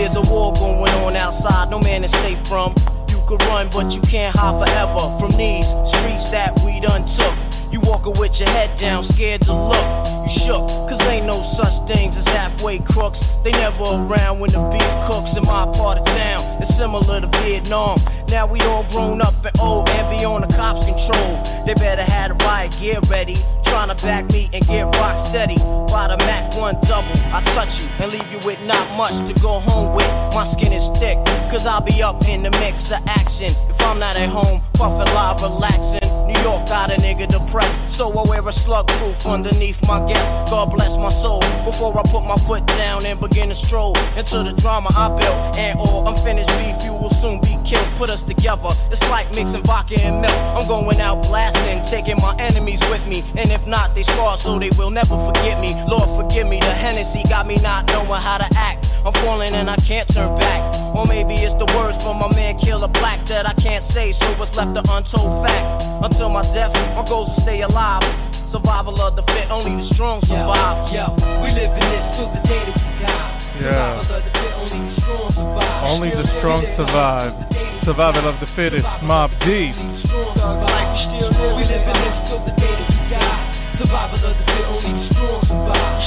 There's 0.00 0.16
a 0.16 0.32
war 0.32 0.50
going 0.54 0.94
on 1.04 1.14
outside, 1.14 1.68
no 1.68 1.78
man 1.78 2.02
is 2.04 2.10
safe 2.10 2.40
from. 2.48 2.74
You 3.10 3.20
could 3.28 3.42
run, 3.42 3.68
but 3.70 3.94
you 3.94 4.00
can't 4.00 4.34
hide 4.34 4.56
forever 4.56 5.18
from 5.20 5.30
these 5.36 5.66
streets 5.84 6.30
that 6.30 6.58
we 6.64 6.80
done 6.80 7.06
took. 7.06 7.59
You 7.72 7.80
walking 7.84 8.14
with 8.18 8.40
your 8.40 8.48
head 8.50 8.76
down, 8.78 9.04
scared 9.04 9.42
to 9.42 9.54
look. 9.54 9.86
You 10.22 10.28
shook, 10.28 10.66
cause 10.88 11.00
ain't 11.06 11.26
no 11.26 11.40
such 11.40 11.86
things 11.86 12.16
as 12.16 12.26
halfway 12.28 12.78
crooks. 12.80 13.20
They 13.44 13.52
never 13.52 13.84
around 13.84 14.40
when 14.40 14.50
the 14.50 14.62
beef 14.72 15.06
cooks 15.06 15.36
in 15.36 15.44
my 15.44 15.70
part 15.76 15.98
of 15.98 16.04
town. 16.04 16.60
It's 16.60 16.74
similar 16.74 17.20
to 17.20 17.28
Vietnam. 17.42 17.98
Now 18.28 18.46
we 18.46 18.60
all 18.62 18.84
grown 18.90 19.20
up 19.22 19.34
and 19.44 19.54
old 19.60 19.88
and 19.88 20.18
be 20.18 20.24
on 20.24 20.40
the 20.40 20.48
cops' 20.48 20.86
control. 20.86 21.42
They 21.64 21.74
better 21.74 22.02
have 22.02 22.36
the 22.36 22.44
riot 22.44 22.76
gear 22.80 22.98
ready. 23.08 23.36
Trying 23.62 23.94
to 23.94 24.04
back 24.04 24.28
me 24.32 24.50
and 24.52 24.66
get 24.66 24.84
rock 24.98 25.20
steady. 25.20 25.56
By 25.94 26.08
the 26.10 26.16
Mac 26.26 26.56
1 26.56 26.74
double, 26.82 27.14
I 27.30 27.40
touch 27.54 27.82
you 27.82 27.88
and 28.00 28.10
leave 28.10 28.32
you 28.32 28.38
with 28.44 28.58
not 28.66 28.82
much 28.96 29.14
to 29.28 29.34
go 29.40 29.60
home 29.60 29.94
with. 29.94 30.10
My 30.34 30.42
skin 30.42 30.72
is 30.72 30.88
thick, 30.98 31.18
cause 31.50 31.66
I'll 31.66 31.80
be 31.80 32.02
up 32.02 32.26
in 32.26 32.42
the 32.42 32.50
mix 32.58 32.90
of 32.90 32.98
action. 33.06 33.46
If 33.70 33.80
I'm 33.86 34.00
not 34.00 34.16
at 34.16 34.28
home, 34.28 34.60
puffin' 34.74 35.14
live, 35.14 35.40
relaxing. 35.42 36.09
New 36.30 36.42
York 36.42 36.68
got 36.68 36.90
a 36.90 36.94
nigga 36.94 37.26
depressed, 37.26 37.90
so 37.90 38.06
I 38.16 38.22
wear 38.28 38.46
a 38.46 38.52
slug 38.52 38.86
proof 38.86 39.26
underneath 39.26 39.80
my 39.88 40.06
guest. 40.06 40.30
God 40.50 40.70
bless 40.70 40.96
my 40.96 41.08
soul. 41.08 41.40
Before 41.64 41.90
I 41.98 42.02
put 42.06 42.24
my 42.24 42.36
foot 42.36 42.64
down 42.78 43.04
and 43.04 43.18
begin 43.18 43.48
to 43.48 43.54
stroll 43.54 43.96
into 44.16 44.44
the 44.44 44.52
drama 44.52 44.90
I 44.94 45.08
built. 45.08 45.58
And 45.58 45.78
all 45.80 46.06
unfinished 46.06 46.50
beef, 46.58 46.76
you 46.84 46.92
will 46.92 47.10
soon 47.10 47.40
be 47.40 47.58
killed. 47.66 47.86
Put 47.98 48.10
us 48.10 48.22
together, 48.22 48.70
it's 48.92 49.02
like 49.10 49.26
mixing 49.34 49.62
vodka 49.62 49.98
and 50.02 50.22
milk. 50.22 50.38
I'm 50.54 50.68
going 50.68 51.00
out 51.00 51.22
blasting, 51.24 51.82
taking 51.90 52.16
my 52.22 52.36
enemies 52.38 52.80
with 52.90 53.04
me. 53.08 53.24
And 53.36 53.50
if 53.50 53.66
not, 53.66 53.94
they 53.96 54.04
scarred 54.04 54.38
so 54.38 54.58
they 54.58 54.70
will 54.78 54.90
never 54.90 55.16
forget 55.26 55.60
me. 55.60 55.74
Lord, 55.88 56.08
forgive 56.14 56.48
me, 56.48 56.60
the 56.60 56.70
Hennessy 56.70 57.24
got 57.28 57.48
me 57.48 57.56
not 57.56 57.88
knowing 57.88 58.20
how 58.20 58.38
to 58.38 58.46
act. 58.56 58.79
I'm 59.04 59.12
falling 59.14 59.54
and 59.54 59.70
I 59.70 59.76
can't 59.76 60.08
turn 60.12 60.36
back. 60.38 60.60
Or 60.94 61.06
maybe 61.06 61.34
it's 61.34 61.54
the 61.54 61.66
words 61.78 62.02
from 62.02 62.18
my 62.18 62.28
man 62.34 62.58
Killer 62.58 62.88
Black 62.88 63.24
that 63.26 63.46
I 63.48 63.54
can't 63.54 63.82
say, 63.82 64.12
so 64.12 64.26
it's 64.42 64.56
left 64.56 64.76
an 64.76 64.84
untold 64.90 65.46
fact. 65.46 65.84
Until 66.02 66.28
my 66.28 66.42
death, 66.52 66.74
my 66.94 67.04
goals 67.08 67.34
to 67.34 67.40
stay 67.40 67.62
alive. 67.62 68.02
Survival 68.32 69.00
of 69.00 69.16
the 69.16 69.22
fit, 69.22 69.50
only 69.50 69.76
the 69.76 69.82
strong 69.82 70.20
survive. 70.20 70.92
Yo, 70.92 71.06
we 71.40 71.48
live 71.56 71.72
in 71.72 71.86
this 71.94 72.10
till 72.16 72.28
the 72.28 72.40
day 72.46 72.60
that 72.66 72.76
we 72.76 72.92
die. 73.00 73.40
Yeah. 73.62 74.02
Survival 74.02 74.16
of 74.16 74.24
the 74.24 74.30
fit, 74.38 74.52
only 74.58 74.80
the 74.84 74.90
strong 74.90 75.30
survive. 75.30 75.88
Only 75.88 76.10
the 76.10 76.26
strong 76.26 76.62
survive. 76.62 77.32
Survival 77.76 78.28
of 78.28 78.40
the 78.40 78.46
fittest, 78.46 78.86
Mobb 79.00 79.30
Deep. 79.46 79.76
We 79.76 81.64
live 81.70 81.86
in 81.88 81.96
this 82.04 82.28
till 82.28 82.40
the 82.44 82.52
day 82.58 82.74
that 82.74 82.90
we 82.90 83.08
die. 83.08 83.52
Survival 83.72 84.18
of 84.28 84.36
the 84.36 84.44
fit, 84.44 84.49
only 84.70 84.98
strong 84.98 85.40
survive. 85.42 85.98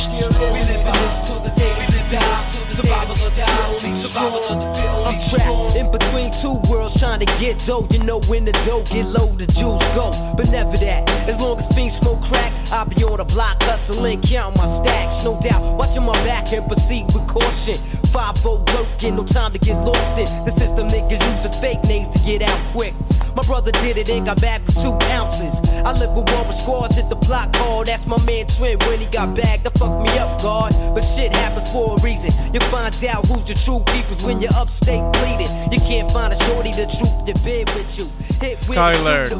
We 0.54 0.60
live 0.64 0.86
in 0.88 0.96
this 1.04 1.20
till 1.28 1.40
the 1.44 1.52
day 1.60 1.72
we 1.76 1.86
die. 2.10 2.64
Survival 2.74 3.14
of 3.14 3.20
the 3.20 3.32
fit, 3.32 3.50
only 3.70 3.90
the 3.90 3.96
strong. 3.96 4.32
Survival 4.32 4.40
of 4.40 4.58
the 4.62 4.70
fit, 4.74 4.90
only 4.90 5.14
I'm 5.14 5.20
trapped 5.20 5.76
in 5.76 5.92
between 5.92 6.30
two 6.32 6.56
worlds 6.72 7.00
trying 7.00 7.20
to 7.20 7.30
get 7.40 7.60
dough. 7.66 7.88
You 7.92 8.04
know 8.04 8.20
when 8.32 8.46
the 8.46 8.54
dough 8.66 8.84
get 8.90 9.06
low, 9.06 9.28
the 9.36 9.48
jewels 9.48 9.84
go. 9.94 10.12
But 10.38 10.50
never 10.52 10.78
that. 10.78 11.10
As 11.28 11.40
long 11.40 11.58
as 11.60 11.68
fiends 11.76 11.98
smoke 11.98 12.24
crack, 12.24 12.52
I'll 12.72 12.86
be 12.86 13.04
on 13.04 13.18
the 13.18 13.26
block 13.26 13.62
hustling, 13.64 14.22
counting 14.22 14.58
my 14.58 14.68
stacks. 14.68 15.24
No 15.24 15.40
doubt, 15.42 15.78
watching 15.78 16.04
my 16.04 16.18
back 16.26 16.52
and 16.54 16.66
proceed 16.68 17.06
with 17.14 17.28
caution. 17.28 17.76
5 18.14 18.46
working, 18.46 19.16
no 19.16 19.26
time 19.26 19.52
to 19.52 19.60
get 19.60 19.76
lost 19.84 20.18
in. 20.18 20.28
The 20.46 20.52
system 20.52 20.88
niggas 20.88 21.22
using 21.22 21.54
fake 21.62 21.84
names 21.86 22.10
to 22.10 22.20
get 22.26 22.42
out 22.42 22.60
quick. 22.72 22.94
My 23.36 23.42
brother 23.44 23.72
did 23.82 23.98
it 23.98 24.10
and 24.10 24.26
got 24.26 24.40
back 24.42 24.64
with 24.66 24.80
two 24.80 24.94
ounces. 25.18 25.58
I 25.82 25.92
live 25.98 26.14
with 26.16 26.30
one 26.32 26.46
with 26.48 26.56
squads, 26.56 26.96
hit 26.96 27.10
the 27.10 27.16
block 27.16 27.50
hard. 27.56 27.88
That's 27.88 28.06
my 28.06 28.22
man 28.26 28.46
that's 28.60 28.88
when 28.88 29.00
he 29.00 29.06
got 29.08 29.36
back 29.36 29.64
That 29.64 29.78
fuck 29.78 30.02
me 30.02 30.10
up, 30.20 30.42
God. 30.42 30.74
But 30.94 31.02
shit 31.02 31.36
happens 31.36 31.72
for 31.72 31.98
a 31.98 32.02
reason. 32.02 32.32
You 32.54 32.60
find 32.72 32.86
out 32.86 33.26
who's 33.28 33.48
your 33.50 33.58
true 33.58 33.84
keepers 33.94 34.24
when 34.26 34.42
you're 34.42 34.54
upstate 34.56 35.04
bleeding. 35.14 35.50
You 35.72 35.80
can't 35.80 36.12
find 36.12 36.34
a 36.34 36.36
shorty 36.46 36.72
the 36.72 36.86
truth 36.86 37.26
the 37.26 37.34
bed 37.44 37.70
with 37.76 37.98
you. 37.98 38.06
Hit 38.42 38.58
Skylark, 38.58 39.32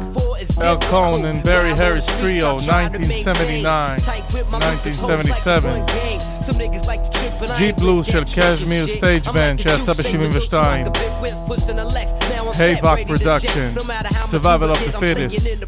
Al 0.62 0.78
Cohn 0.90 1.24
and 1.24 1.42
Barry 1.44 1.70
Harris 1.70 2.06
Trio, 2.20 2.54
1979, 2.54 4.00
1977. 4.00 5.86
Jeep 7.58 7.76
Blues 7.76 8.06
של 8.06 8.24
Cashmere 8.24 8.86
Stage 8.98 9.32
בנץ' 9.32 9.62
שיצא 9.62 9.92
ב-72. 9.92 10.54
Havoc 12.56 13.06
Production, 13.06 13.76
Survival 14.32 14.70
of 14.70 14.78
the 14.84 14.92
Fittest. 14.98 15.60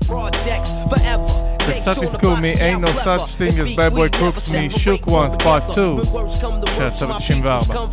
The 1.66 1.72
Kentucky 1.72 2.06
School 2.06 2.36
Me 2.36 2.50
Ain't 2.50 2.80
No 2.80 2.86
Such 2.86 3.34
Thing 3.36 3.58
As 3.58 3.74
Bad 3.74 3.92
Boy 3.92 4.08
Crooks 4.08 4.52
Me. 4.52 4.68
Shook 4.68 5.06
Ones 5.06 5.36
Part 5.36 5.64
2 5.74 5.96
שנת 6.76 6.94
74 6.94 7.88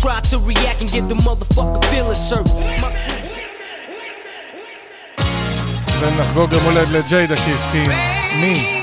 Try 0.00 0.20
to 0.30 0.38
react 0.38 0.80
and 0.82 0.90
get 0.90 1.08
the 1.08 1.14
motherfucker 1.14 1.84
feeling 1.90 2.14
served 2.14 2.52
ונחגוג 6.00 6.50
גם 6.50 6.64
הולד 6.64 6.88
לג'יידה 6.88 7.36
כי 7.36 7.82
מי? 8.40 8.81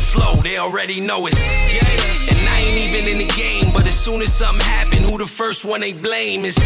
Flow, 0.00 0.34
they 0.34 0.58
already 0.58 1.00
know 1.00 1.26
it's 1.26 1.56
And 2.28 2.48
I 2.48 2.60
ain't 2.60 2.78
even 2.78 3.12
in 3.12 3.18
the 3.18 3.32
game, 3.36 3.72
but 3.72 3.86
as 3.86 3.98
soon 3.98 4.22
as 4.22 4.32
something 4.32 4.64
happen, 4.66 5.04
who 5.04 5.18
the 5.18 5.26
first 5.26 5.64
one 5.64 5.80
they 5.80 5.92
blame 5.92 6.44
is 6.44 6.58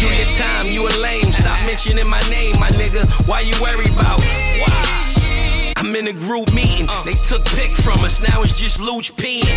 you 0.00 0.08
your 0.08 0.26
time, 0.36 0.66
you 0.66 0.86
a 0.86 0.92
lame. 1.00 1.32
Stop 1.32 1.64
mentioning 1.64 2.06
my 2.06 2.20
name, 2.28 2.60
my 2.60 2.68
nigga. 2.68 3.02
Why 3.26 3.40
you 3.40 3.54
worry 3.62 3.86
about? 3.86 4.20
Why? 4.20 5.72
I'm 5.76 5.94
in 5.96 6.08
a 6.08 6.12
group 6.12 6.52
meeting. 6.52 6.86
Uh. 6.88 7.02
They 7.04 7.14
took 7.14 7.44
pick 7.56 7.70
from 7.70 8.04
us, 8.04 8.20
now 8.20 8.42
it's 8.42 8.58
just 8.58 8.80
Luch 8.80 9.12
peeing. 9.12 9.48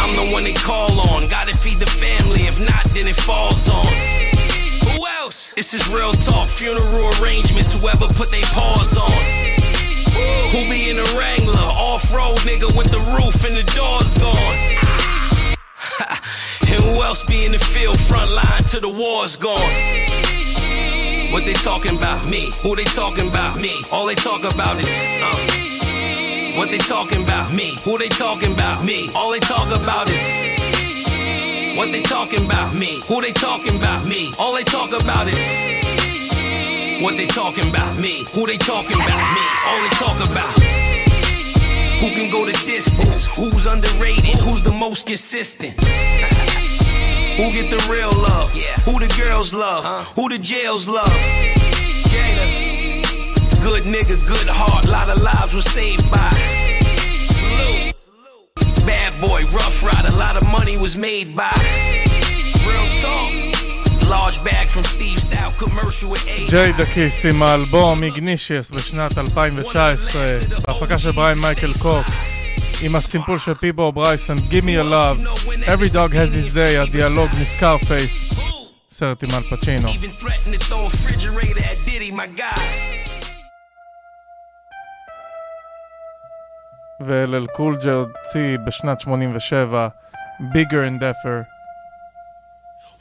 I'm 0.00 0.16
the 0.16 0.32
one 0.32 0.44
they 0.44 0.54
call 0.54 0.98
on. 0.98 1.28
Gotta 1.28 1.54
feed 1.54 1.78
the 1.78 1.86
family, 1.86 2.42
if 2.42 2.58
not, 2.58 2.84
then 2.86 3.06
it 3.06 3.16
falls 3.16 3.68
on. 3.68 3.86
Who 4.88 5.06
else? 5.06 5.52
This 5.52 5.74
is 5.74 5.88
real 5.88 6.12
talk, 6.12 6.48
funeral 6.48 7.12
arrangements, 7.20 7.78
whoever 7.78 8.06
put 8.08 8.30
their 8.30 8.48
paws 8.52 8.96
on. 8.96 9.61
Who 10.52 10.58
be 10.70 10.90
in 10.90 10.98
a 10.98 11.18
Wrangler, 11.18 11.58
off 11.58 12.12
road 12.12 12.38
nigga 12.44 12.76
with 12.76 12.90
the 12.90 13.00
roof 13.16 13.44
and 13.44 13.56
the 13.56 13.64
doors 13.74 14.14
gone. 14.14 14.58
and 16.60 16.80
who 16.84 17.02
else 17.02 17.22
be 17.24 17.46
in 17.46 17.52
the 17.52 17.58
field, 17.58 17.98
front 18.00 18.30
line 18.30 18.62
till 18.62 18.80
the 18.80 18.88
war's 18.88 19.36
gone. 19.36 19.58
What 21.32 21.44
they 21.44 21.54
talking 21.54 21.96
about? 21.96 22.26
Me. 22.26 22.52
Who 22.62 22.76
they 22.76 22.84
talking 22.84 23.28
about? 23.28 23.58
Me. 23.58 23.82
All 23.90 24.06
they 24.06 24.14
talk 24.14 24.44
about 24.44 24.78
is 24.78 25.04
uh. 25.22 26.58
What 26.58 26.68
they 26.68 26.76
talking 26.76 27.22
about? 27.22 27.50
Me. 27.54 27.74
Who 27.84 27.96
they 27.96 28.10
talking 28.10 28.52
about? 28.52 28.84
Me. 28.84 29.08
All 29.16 29.30
they 29.30 29.40
talk 29.40 29.74
about 29.74 30.10
is 30.10 30.22
What 31.78 31.90
they 31.90 32.02
talking 32.02 32.44
about? 32.44 32.74
Me. 32.74 33.00
Who 33.08 33.22
they 33.22 33.32
talking 33.32 33.76
about? 33.76 34.04
Me. 34.04 34.34
All 34.38 34.52
they 34.52 34.64
talk 34.64 34.92
about 34.92 35.28
is 35.28 35.81
What 37.02 37.16
they 37.16 37.26
talking 37.26 37.68
about? 37.68 37.98
Me. 37.98 38.24
Who 38.32 38.46
they 38.46 38.56
talking 38.56 38.94
about? 38.94 39.34
Me. 39.34 39.44
All 39.66 39.82
they 39.82 39.88
talk 39.98 40.30
about 40.30 40.54
Who 41.98 42.08
can 42.14 42.30
go 42.30 42.46
the 42.46 42.52
distance? 42.64 43.26
Who's 43.34 43.66
underrated? 43.66 44.36
Who's 44.36 44.62
the 44.62 44.70
most 44.70 45.08
consistent? 45.08 45.72
Who 45.82 47.44
get 47.50 47.66
the 47.74 47.84
real 47.90 48.12
love? 48.12 48.52
Who 48.84 49.00
the 49.00 49.12
girls 49.20 49.52
love? 49.52 50.06
Who 50.14 50.28
the 50.28 50.38
jails 50.38 50.86
love? 50.86 51.10
Good 53.60 53.82
nigga, 53.84 54.28
good 54.28 54.46
heart, 54.46 54.86
lot 54.86 55.08
of 55.08 55.20
lives 55.20 55.54
were 55.54 55.62
saved 55.62 56.08
by. 56.08 56.30
Bad 58.86 59.20
boy, 59.20 59.40
rough 59.52 59.82
rider, 59.82 60.16
lot 60.16 60.36
of 60.36 60.46
money 60.48 60.76
was 60.80 60.96
made 60.96 61.34
by. 61.34 61.50
Real 62.64 62.86
talk. 63.00 63.51
ג'יי 66.48 66.72
דקיס 66.72 67.26
עם 67.26 67.42
האלבום 67.42 68.02
איגנישיאס 68.02 68.70
בשנת 68.70 69.18
2019 69.18 70.26
בהפקה 70.66 70.98
של 70.98 71.10
בריין 71.10 71.38
מייקל 71.38 71.72
קוקס 71.78 72.42
עם 72.82 72.96
הסימפול 72.96 73.38
של 73.38 73.54
פיבו 73.54 73.92
ברייסן 73.92 74.36
Give 74.36 74.64
me 74.64 74.76
a 74.76 74.84
love. 74.84 75.18
Every 75.66 75.88
dog 75.88 76.12
has 76.12 76.34
his 76.34 76.54
day 76.54 76.78
הדיאלוג 76.78 77.30
נזכר 77.40 77.78
פייס. 77.78 78.30
סרט 78.90 79.24
עם 79.24 79.30
אל 79.34 79.42
פצ'ינו. 79.42 79.88
ואל 87.00 87.34
אל 87.34 87.46
קולג'ר 87.46 88.04
צי 88.22 88.56
בשנת 88.66 89.00
87 89.00 89.88
Bigger 90.40 90.82
and 90.88 91.00
Deafer. 91.02 91.61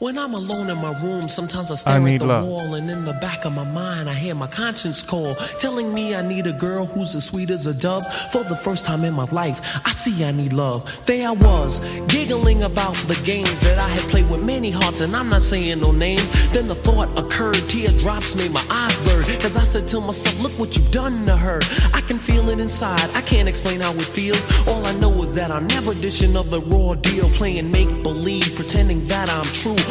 When 0.02 0.18
I'm 0.18 0.34
alone 0.34 0.68
in 0.72 0.80
my 0.80 1.00
room, 1.04 1.22
sometimes 1.30 1.70
I 1.70 1.76
stare 1.76 2.02
I 2.02 2.14
at 2.14 2.22
the 2.22 2.26
love. 2.26 2.48
wall, 2.48 2.74
and 2.74 2.90
in 2.90 3.06
the 3.06 3.14
back 3.14 3.46
of 3.46 3.54
my 3.54 3.66
mind, 3.66 4.10
I 4.10 4.16
hear 4.16 4.34
my 4.34 4.48
conscience 4.48 5.04
call, 5.04 5.30
telling 5.60 5.94
me 5.94 6.16
I 6.16 6.24
need 6.24 6.48
a 6.48 6.54
girl 6.54 6.88
who's 6.88 7.14
as 7.14 7.26
sweet 7.26 7.52
as 7.52 7.68
a 7.68 7.74
dove. 7.80 8.04
For 8.32 8.44
the 8.44 8.56
first 8.56 8.84
time 8.84 9.04
in 9.04 9.14
my 9.14 9.26
life, 9.26 9.60
I 9.86 9.92
see 9.92 10.26
I 10.26 10.32
need 10.32 10.54
love. 10.54 11.06
There 11.06 11.28
I 11.28 11.34
was, 11.34 11.82
giggling 12.08 12.64
about 12.64 12.96
the 13.06 13.14
games 13.24 13.62
that 13.62 13.78
I 13.78 13.88
had 13.90 14.02
played 14.10 14.28
with 14.28 14.44
many 14.44 14.72
hearts, 14.72 15.02
and 15.02 15.16
I'm 15.16 15.30
not 15.30 15.44
saying 15.44 15.82
no 15.82 15.92
names. 15.92 16.32
Then 16.50 16.66
the 16.66 16.74
thought 16.74 17.08
occurred, 17.16 17.62
teardrops 17.70 18.36
made 18.36 18.50
my 18.50 18.66
eyes 18.72 18.98
blur, 19.04 19.22
cause 19.40 19.56
I 19.56 19.62
said 19.62 19.88
to 19.90 20.02
myself, 20.02 20.42
Look 20.42 20.58
what 20.58 20.76
you've 20.76 20.90
done 20.90 21.28
to 21.28 21.38
her. 21.38 21.60
I 21.94 22.02
can 22.02 22.18
feel 22.18 22.50
it 22.50 22.60
inside, 22.60 23.08
I 23.14 23.22
can't 23.22 23.48
explain 23.48 23.82
how 23.82 23.94
it 23.94 24.10
feels. 24.18 24.44
All 24.68 24.84
I 24.84 24.94
know 24.94 25.22
is 25.22 25.36
that 25.36 25.52
I'm 25.52 25.68
never 25.68 25.94
dishing 25.94 26.36
of 26.36 26.50
the 26.50 26.62
raw 26.74 26.96
deal, 26.96 27.30
playing 27.38 27.70
make 27.70 28.02
believe, 28.02 28.56
pretending 28.56 29.06
that 29.06 29.30
I'm 29.30 29.46
true. 29.46 29.91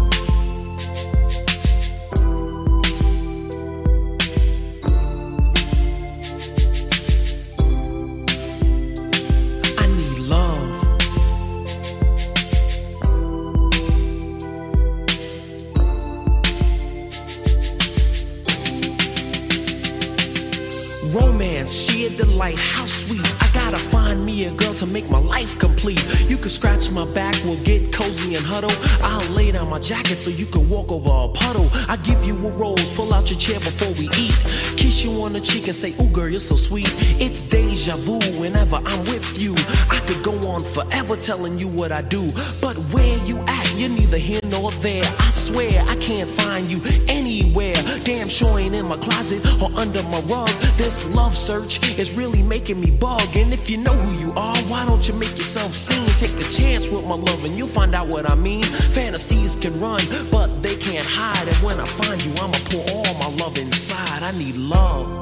How 22.21 22.85
sweet. 22.85 23.21
I 23.41 23.49
gotta 23.53 23.77
find 23.77 24.25
me 24.25 24.45
a 24.45 24.51
girl 24.51 24.73
to 24.75 24.85
make 24.85 25.09
my 25.09 25.19
life 25.19 25.57
complete. 25.57 26.01
You 26.29 26.37
can 26.37 26.49
scratch 26.49 26.91
my 26.91 27.05
back, 27.13 27.35
we'll 27.43 27.61
get 27.63 27.91
cozy 27.91 28.35
and 28.35 28.45
huddle. 28.45 28.71
I'll 29.03 29.27
lay 29.31 29.51
down 29.51 29.69
my 29.69 29.79
jacket 29.79 30.17
so 30.19 30.29
you 30.29 30.45
can 30.45 30.69
walk 30.69 30.91
over 30.91 31.09
a 31.09 31.29
puddle. 31.33 31.69
I 31.89 31.97
give 31.97 32.23
you 32.23 32.35
a 32.35 32.51
rose, 32.51 32.91
pull 32.91 33.13
out 33.13 33.29
your 33.31 33.39
chair 33.39 33.59
before 33.59 33.89
we 33.93 34.05
eat. 34.17 34.35
Kiss 34.77 35.03
you 35.03 35.11
on 35.23 35.33
the 35.33 35.41
cheek 35.41 35.65
and 35.65 35.75
say, 35.75 35.93
Ooh, 36.03 36.09
girl, 36.11 36.29
you're 36.29 36.39
so 36.39 36.55
sweet. 36.55 36.89
It's 37.19 37.43
deja 37.43 37.95
vu 37.97 38.19
whenever 38.39 38.77
I'm 38.77 38.99
with 39.11 39.41
you. 39.41 39.53
I 39.89 39.99
could 40.05 40.23
go 40.23 40.33
on 40.49 40.61
forever 40.61 41.15
telling 41.15 41.57
you 41.57 41.69
what 41.69 41.91
I 41.91 42.01
do. 42.01 42.21
But 42.61 42.75
where 42.93 43.17
you 43.25 43.39
at, 43.47 43.73
you're 43.77 43.89
neither 43.89 44.17
here 44.17 44.41
nor 44.45 44.71
there. 44.83 45.03
I 45.03 45.29
swear 45.29 45.83
I 45.87 45.95
can't 45.97 46.29
find 46.29 46.69
you 46.69 46.81
anywhere. 47.07 47.70
Damn 48.03 48.27
sure 48.27 48.59
ain't 48.59 48.73
in 48.73 48.85
my 48.87 48.97
closet 48.97 49.45
or 49.61 49.69
under 49.77 50.01
my 50.03 50.19
rug. 50.21 50.49
This 50.77 51.15
love 51.15 51.35
search 51.35 51.77
is 51.99 52.15
really 52.15 52.41
making 52.41 52.79
me 52.79 52.89
bug. 52.89 53.35
And 53.35 53.53
if 53.53 53.69
you 53.69 53.77
know 53.77 53.93
who 53.93 54.17
you 54.19 54.31
are, 54.33 54.57
why 54.69 54.85
don't 54.85 55.07
you 55.07 55.13
make 55.15 55.37
yourself 55.37 55.71
seen? 55.71 56.07
Take 56.17 56.33
a 56.43 56.49
chance 56.49 56.89
with 56.89 57.05
my 57.05 57.15
love 57.15 57.45
and 57.45 57.55
you'll 57.57 57.67
find 57.67 57.93
out 57.93 58.07
what 58.07 58.29
I 58.29 58.35
mean. 58.35 58.63
Fantasies 58.63 59.55
can 59.55 59.79
run, 59.79 60.01
but 60.31 60.47
they 60.63 60.75
can't 60.75 61.05
hide. 61.07 61.47
And 61.47 61.57
when 61.57 61.79
I 61.79 61.85
find 61.85 62.23
you, 62.23 62.31
I'ma 62.41 62.57
pour 62.69 62.83
all 62.95 63.13
my 63.15 63.43
love 63.43 63.57
inside. 63.57 64.23
I 64.23 64.31
need 64.37 64.55
love. 64.55 65.20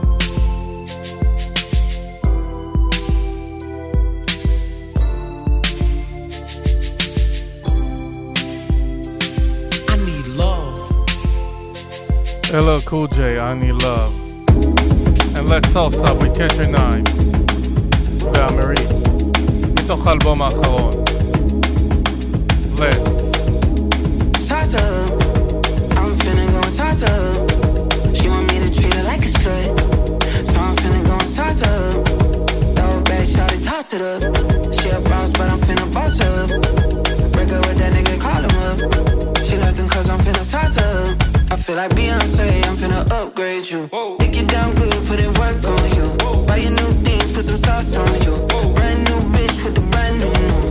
LL 12.51 12.81
Cool 12.81 13.05
J, 13.05 13.39
I 13.39 13.53
Need 13.53 13.73
Love. 13.83 14.11
And 15.37 15.47
Let's 15.47 15.71
Salsa 15.71 16.19
with 16.19 16.35
Catch 16.35 16.57
a 16.57 16.67
Nine. 16.67 17.03
והמרי, 18.33 18.75
מתוך 19.79 20.07
האלבום 20.07 20.41
האחרון. 20.41 20.91
Let's. 22.75 23.37
I'm 25.99 26.15
finna 26.21 26.45
go 26.53 26.61
and. 26.65 28.15
She 28.17 28.29
want 28.29 28.51
me 28.51 28.57
to 28.63 28.69
treat 28.73 28.93
her 28.95 29.03
like 29.03 29.23
a 29.25 29.31
slut. 29.37 29.69
So 30.51 30.59
I'm 30.59 30.75
finna 30.81 31.01
go 31.05 31.15
and. 31.21 31.29
Throw 32.75 32.93
toss 33.69 33.93
it 33.93 34.01
up. 34.01 34.21
She 34.73 34.89
a 34.89 34.99
boss, 35.01 35.31
but 35.33 35.47
I'm 35.53 35.59
finna 35.67 35.87
boss 35.93 36.19
up. 36.21 36.49
Break 37.33 37.51
up 37.51 37.61
with 37.67 37.77
that 37.81 37.91
nigga, 37.95 38.15
call 38.25 38.41
him 38.47 38.55
up. 38.67 39.45
She 39.45 39.55
left 39.57 39.77
him 39.77 39.87
cause 39.87 40.09
I'm 40.09 40.19
finna 40.19 40.43
toss 40.51 40.77
up. 40.77 41.28
I 41.51 41.55
feel 41.55 41.75
like 41.77 41.91
Beyonce, 41.91 42.65
I'm 42.67 42.77
finna 42.77 43.09
upgrade 43.11 43.69
you. 43.69 43.89
Dick 44.19 44.37
it 44.37 44.47
down 44.47 44.75
good, 44.75 44.93
put 45.07 45.19
it 45.19 45.37
work 45.39 45.63
on 45.65 45.89
you. 45.97 46.45
Buy 46.45 46.57
you 46.57 46.69
new 46.69 46.91
things, 47.03 47.31
put 47.33 47.45
some 47.45 47.57
sauce 47.57 47.95
on 47.95 48.21
you. 48.21 48.35
Brand 48.75 49.09
new 49.09 49.19
bitch 49.33 49.65
with 49.65 49.75
the 49.75 49.81
brand 49.81 50.19
new 50.19 50.68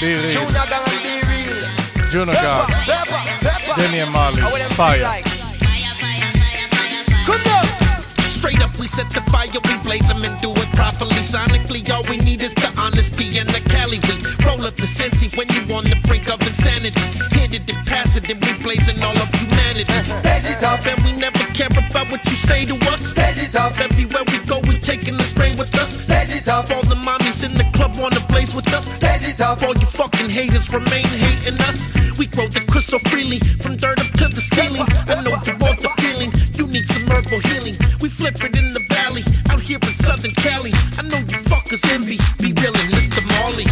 B-Real. 0.00 0.30
Junior 0.30 0.52
Gong 0.70 0.86
and 0.86 1.02
be 1.02 1.16
real. 1.26 2.08
Junior 2.08 2.34
Gong. 2.34 2.66
Pepper, 2.86 3.20
pepper. 3.42 3.80
Denny 3.80 3.98
and 3.98 4.12
Marley. 4.12 4.40
How 4.40 4.52
would 4.52 4.60
them 4.60 4.70
Fire. 4.70 4.94
feel 4.94 5.04
like? 5.04 5.24
Come 7.26 7.42
on. 7.50 7.66
Straight 8.30 8.62
up, 8.62 8.78
we 8.78 8.86
set 8.86 9.10
the 9.10 9.20
fire, 9.32 9.48
we 9.50 9.74
blaze 9.82 10.06
them 10.06 10.22
and 10.22 10.40
do 10.40 10.52
it 10.52 10.70
properly. 10.74 11.18
Sonically, 11.18 11.82
all 11.90 12.02
we 12.08 12.16
need 12.18 12.42
is 12.42 12.54
the 12.54 12.72
honesty 12.78 13.38
and 13.38 13.48
the 13.50 13.60
Cali. 13.68 13.98
We 14.06 14.46
roll 14.46 14.64
up 14.64 14.76
the 14.76 14.86
Sensi 14.86 15.28
when 15.36 15.48
you 15.50 15.62
on 15.74 15.84
the 15.84 15.98
brink 16.06 16.30
of 16.30 16.40
insanity. 16.46 17.00
Hit 17.34 17.54
it 17.54 17.68
and 17.68 17.86
pass 17.86 18.16
it, 18.16 18.30
and 18.30 18.38
we 18.40 18.52
blazing 18.62 19.02
all 19.02 19.18
of 19.18 19.28
humanity. 19.34 19.92
Blaze 20.22 20.46
it 20.46 20.62
up. 20.62 20.86
and 20.86 21.02
we 21.04 21.12
never 21.18 21.42
care 21.58 21.66
about 21.66 22.08
what 22.12 22.24
you 22.30 22.36
say 22.36 22.64
to 22.64 22.74
us. 22.94 23.10
Blaze 23.10 23.42
it 23.42 23.56
up. 23.56 23.74
Everywhere 23.80 24.22
we 24.30 24.38
go, 24.46 24.60
we 24.60 24.78
taking 24.78 25.16
the 25.17 25.17
strain 25.17 25.17
with 25.17 25.17
us. 25.88 26.08
It 26.28 26.48
up. 26.48 26.70
All 26.70 26.82
the 26.82 26.96
mommies 26.96 27.44
in 27.44 27.56
the 27.56 27.64
club 27.72 27.96
wanna 27.96 28.20
blaze 28.28 28.54
with 28.54 28.68
us. 28.74 28.88
Blaze 28.98 29.26
it 29.26 29.40
up. 29.40 29.62
All 29.62 29.74
you 29.74 29.86
fucking 29.86 30.28
haters 30.28 30.70
remain 30.72 31.06
hating 31.06 31.58
us. 31.62 31.88
We 32.18 32.26
grow 32.26 32.46
the 32.48 32.60
crystal 32.70 32.98
freely, 33.10 33.38
from 33.62 33.76
dirt 33.76 33.98
up 34.00 34.10
to 34.18 34.28
the 34.28 34.40
ceiling. 34.40 34.86
I 35.08 35.22
know 35.22 35.36
you 35.46 35.54
want 35.58 35.80
the 35.80 35.90
feeling, 35.98 36.32
you 36.54 36.66
need 36.66 36.86
some 36.88 37.06
herbal 37.06 37.40
healing. 37.48 37.76
We 38.00 38.08
flip 38.08 38.36
it 38.42 38.56
in 38.56 38.72
the 38.72 38.84
valley, 38.90 39.24
out 39.50 39.60
here 39.60 39.78
in 39.80 39.94
Southern 39.94 40.32
Cali. 40.32 40.72
I 40.98 41.02
know 41.02 41.18
you 41.18 41.38
fuckers 41.48 41.84
envy, 41.92 42.18
B-Real 42.38 42.74
and 42.74 42.90
Mr. 42.92 43.22
Marley. 43.32 43.66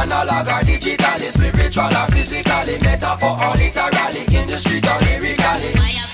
Analog 0.00 0.48
or 0.48 0.62
digitally, 0.64 1.30
spiritual 1.30 1.84
or 1.84 2.06
physically, 2.10 2.78
metaphor 2.80 3.36
or 3.36 3.54
literally, 3.56 4.22
in 4.34 4.46
the 4.48 4.56
street 4.56 4.86
or 4.86 4.98
lyrically. 5.06 5.74
metaphor 5.74 6.05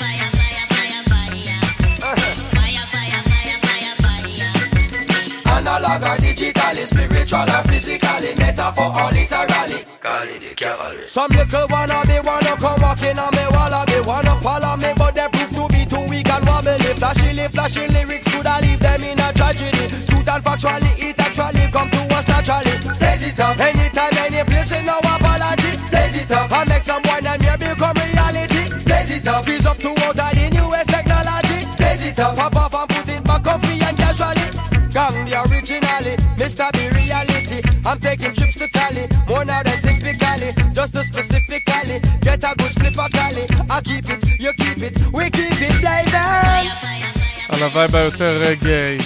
or 5.85 6.17
digitally, 6.17 6.87
spiritual 6.87 7.41
or 7.41 7.63
physically, 7.69 8.35
metaphor 8.37 8.93
or 8.95 9.11
literally. 9.13 9.83
Some 11.07 11.31
little 11.33 11.67
wanna 11.69 12.03
be 12.07 12.19
wanna 12.25 12.57
come 12.57 12.81
walking 12.81 13.19
on 13.19 13.31
me 13.33 13.45
wallaby, 13.51 14.01
wanna 14.07 14.35
follow 14.41 14.77
me, 14.77 14.93
but 14.97 15.15
they 15.15 15.29
prove 15.29 15.51
to 15.51 15.69
be 15.69 15.85
too 15.85 16.09
weak 16.09 16.29
and 16.29 16.47
wobbly. 16.47 16.73
Flashily, 16.97 17.49
flashing 17.49 17.93
lyrics 17.93 18.29
could 18.33 18.47
I 18.47 18.61
leave 18.61 18.81
them 18.81 19.03
in 19.03 19.21
a 19.21 19.33
tragedy. 19.33 19.89
Truth 20.07 20.29
and 20.29 20.43
factually, 20.45 20.93
it 20.99 21.21
actually 21.21 21.67
come 21.71 21.91
to 21.91 22.15
us 22.17 22.27
naturally. 22.29 22.75
Blaze 22.99 23.23
it 23.25 23.41
up 23.41 23.61
anytime, 23.61 24.17
any 24.19 24.45
place, 24.45 24.73
in 24.73 24.87
no 24.87 24.99
apology. 24.99 25.77
Blaze 25.91 26.17
it 26.17 26.31
up 26.31 26.53
and 26.53 26.69
make 26.69 26.83
someone 26.83 27.27
and 27.27 27.43
maybe 27.43 27.67
become 27.69 27.97
reality. 27.97 28.85
Blaze 28.85 29.11
it 29.11 29.27
up, 29.29 29.43
squeeze 29.45 29.67
up 29.67 29.79
to 29.79 29.91
water. 29.91 30.32
Originally, 35.73 36.17
Mr. 36.37 36.67
B 36.73 36.79
reality 36.97 37.61
I'm 37.85 37.99
taking 38.01 38.35
trips 38.35 38.57
to 38.57 38.69
Cali, 38.69 39.07
more 39.29 39.45
now 39.45 39.63
than 39.63 39.79
typically 39.83 40.51
Just 40.73 40.93
to 40.95 41.05
specifically, 41.05 42.01
get 42.21 42.45
a 42.45 42.55
good 42.59 42.73
split 42.73 42.95
for 42.95 43.09
Cali 43.09 43.45
I 43.71 43.81
keep 43.81 44.09
it, 44.09 44.41
you 44.41 44.53
keep 44.53 44.83
it, 44.83 44.95
we 45.13 45.31
keep 45.31 45.61
it 45.61 45.75
blazing 45.81 46.93
על 47.49 47.63
הווייב 47.63 47.97
היותר 47.97 48.41
רגעי, 48.41 48.99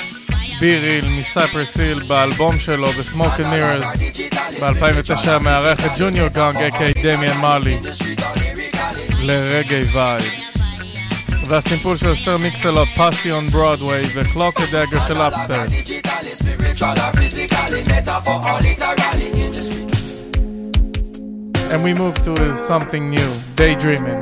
ביריל 0.61 1.09
מסייפרס 1.09 1.77
היל 1.77 2.03
באלבום 2.03 2.59
שלו 2.59 2.93
בסמוק 2.93 3.41
אנד 3.41 3.47
מיררס 3.47 3.97
ב-2009 4.61 5.39
מארח 5.41 5.87
את 5.87 5.91
ג'וניור 5.99 6.29
גאנג 6.29 6.57
אקי 6.57 6.93
דמיאן 7.03 7.37
מרלי 7.37 7.79
לרגעי 9.21 9.83
וייב 9.83 10.23
והסיפור 11.49 11.95
של 11.97 12.15
סר 12.15 12.37
מיקסלוב, 12.37 12.89
פאסי 12.97 13.33
און 13.33 13.49
ברודוויי, 13.49 14.03
וקלוק 14.15 14.61
הדגר 14.61 15.01
של 15.07 15.23
אפסטרס. 15.23 15.91
And 21.73 21.83
we 21.83 21.93
move 21.95 22.17
to 22.27 22.33
something 22.57 23.11
new, 23.11 23.31
daydreaming, 23.57 24.21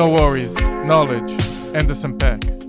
no 0.00 0.06
worries, 0.16 0.54
knowledge, 0.90 1.30
Anderson 1.74 2.12
.Paak. 2.20 2.63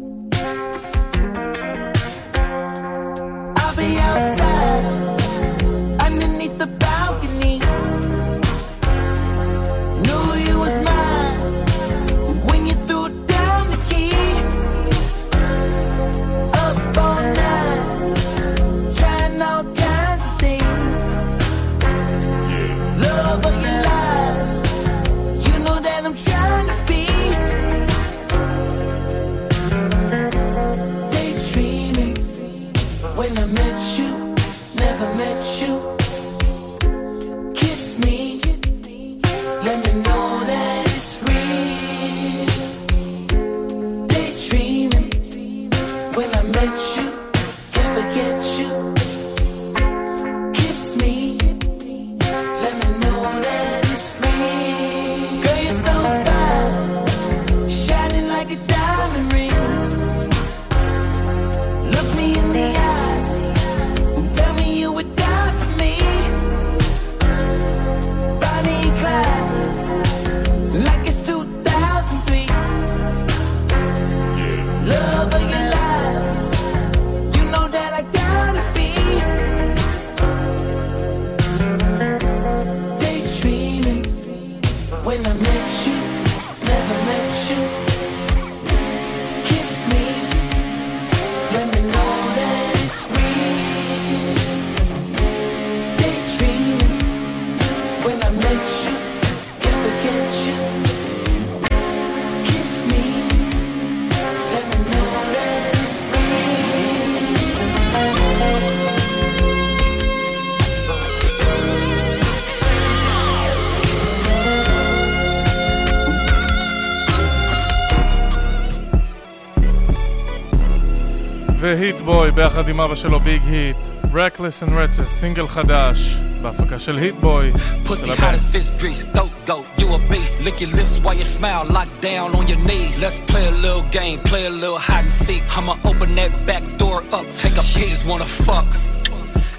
עם 122.64 122.80
אבא 122.80 122.94
שלו 122.94 123.20
ביג 123.20 123.42
היט, 123.44 123.76
Reckless 124.12 124.62
and 124.62 124.70
Wretched, 124.70 125.02
סינגל 125.02 125.48
חדש, 125.48 126.20
בהפקה 126.42 126.78
של 126.78 126.96
היט 126.96 127.14
בוי. 127.20 127.52
Pussy 127.84 128.20
hot 128.20 128.34
as 128.34 128.44
fish 128.44 128.70
grease, 128.80 129.04
throat 129.14 129.30
goat, 129.46 129.66
you 129.78 129.86
a 129.94 129.98
beast. 130.10 130.40
Lick 130.44 130.60
your 130.60 130.70
lips 130.78 130.94
while 131.04 131.14
you 131.14 131.24
smile, 131.24 131.64
lock 131.76 131.88
down 132.00 132.28
on 132.38 132.48
your 132.48 132.60
knees. 132.68 133.02
Let's 133.02 133.20
play 133.32 133.46
a 133.46 133.56
little 133.66 133.84
game, 133.98 134.18
play 134.32 134.46
a 134.46 134.54
little 134.62 134.80
hide 134.88 135.06
and 135.08 135.12
seek. 135.24 135.42
I'ma 135.56 135.74
open 135.90 136.14
that 136.18 136.32
back 136.46 136.64
door 136.82 136.98
up, 137.18 137.26
take 137.42 137.56
a 137.60 137.62
She 137.72 137.82
just 137.94 138.06
wanna 138.10 138.30
fuck. 138.46 138.68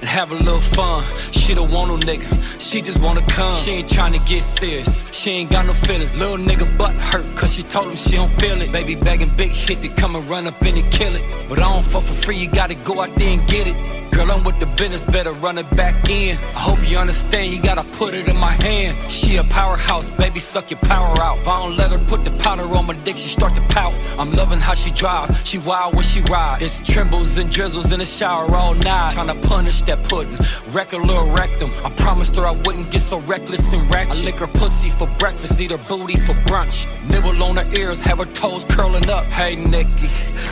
And 0.02 0.10
have 0.18 0.30
a 0.36 0.40
little 0.48 0.66
fun. 0.78 1.04
She 1.42 1.52
don't 1.58 1.72
want 1.76 1.88
no 1.92 1.98
nigga, 2.10 2.30
she 2.68 2.78
just 2.90 3.00
wanna 3.06 3.26
come. 3.38 3.54
She 3.64 3.72
ain't 3.78 3.90
tryna 3.96 4.22
get 4.32 4.42
serious, 4.58 4.90
she 5.17 5.31
ain't 5.31 5.51
got 5.51 5.67
no 5.67 5.73
feelings. 5.73 6.15
Little 6.15 6.37
nigga 6.37 6.67
butt 6.79 6.95
hurt, 6.95 7.27
cause 7.37 7.55
she 7.55 7.63
told 7.63 7.89
him 7.89 7.97
she 7.97 8.13
don't 8.13 8.31
feel 8.41 8.61
it. 8.61 8.71
Baby 8.71 8.95
begging 8.95 9.35
big 9.37 9.51
hit 9.51 9.83
to 9.83 9.89
come 9.89 10.15
and 10.15 10.29
run 10.29 10.47
up 10.47 10.63
in 10.63 10.77
and 10.77 10.93
kill 10.93 11.15
it. 11.17 11.25
But 11.49 11.59
I 11.59 11.73
don't 11.73 11.85
fuck 11.85 12.03
for 12.03 12.13
free, 12.13 12.37
you 12.37 12.49
gotta 12.49 12.75
go 12.75 13.01
out 13.01 13.15
there 13.17 13.31
and 13.31 13.47
get 13.49 13.67
it. 13.67 14.06
Girl, 14.17 14.33
I'm 14.33 14.45
with 14.45 14.59
the 14.61 14.67
business, 14.79 15.05
better 15.05 15.33
run 15.33 15.59
it 15.59 15.69
back 15.77 16.09
in. 16.09 16.39
I 16.39 16.61
hope 16.69 16.79
you 16.89 16.97
understand, 16.97 17.53
you 17.53 17.61
gotta 17.61 17.85
put 17.99 18.15
it 18.15 18.29
in 18.29 18.37
my 18.39 18.53
hand. 18.53 19.13
She 19.13 19.37
a 19.37 19.45
powerhouse, 19.45 20.09
baby, 20.09 20.41
suck 20.41 20.71
your 20.71 20.81
power 20.81 21.15
out. 21.21 21.37
If 21.41 21.47
I 21.47 21.63
don't 21.63 21.77
let 21.77 21.91
her 21.91 21.99
put 21.99 22.25
the 22.25 22.31
powder 22.39 22.63
on 22.63 22.87
my 22.87 22.95
dick, 22.95 23.19
she 23.19 23.29
start 23.29 23.55
to 23.57 23.61
pout. 23.75 23.93
I'm 24.19 24.33
loving 24.33 24.59
how 24.59 24.73
she 24.73 24.91
drive, 24.91 25.47
she 25.47 25.59
wild 25.59 25.95
when 25.95 26.03
she 26.03 26.23
ride. 26.23 26.63
It's 26.63 26.81
trembles 26.81 27.37
and 27.37 27.51
drizzles 27.51 27.93
in 27.93 27.99
the 27.99 28.07
shower 28.07 28.47
all 28.57 28.75
night. 28.75 29.13
Tryna 29.13 29.47
punish 29.47 29.83
that 29.83 30.03
pudding, 30.05 30.39
wreck 30.69 30.93
her 30.93 30.99
little 30.99 31.31
rectum. 31.31 31.71
I 31.85 31.91
promised 31.91 32.37
her 32.37 32.47
I 32.47 32.53
wouldn't 32.53 32.91
get 32.91 33.03
so 33.03 33.19
reckless 33.19 33.71
and 33.75 33.83
ratchet. 33.91 34.23
I 34.23 34.25
lick 34.25 34.37
her 34.37 34.47
pussy 34.47 34.89
for 34.89 35.09
breakfast, 35.19 35.61
eat 35.61 35.73
her 35.73 35.77
booty 35.77 36.17
for 36.17 36.33
brunch. 36.49 36.87
Nibble 37.11 37.43
on 37.43 37.59
her 37.59 37.71
ears, 37.75 38.01
have 38.01 38.17
her 38.17 38.33
toes 38.33 38.65
curling 38.65 39.11
up. 39.11 39.25
Hey, 39.27 39.57
Nikki, 39.57 40.09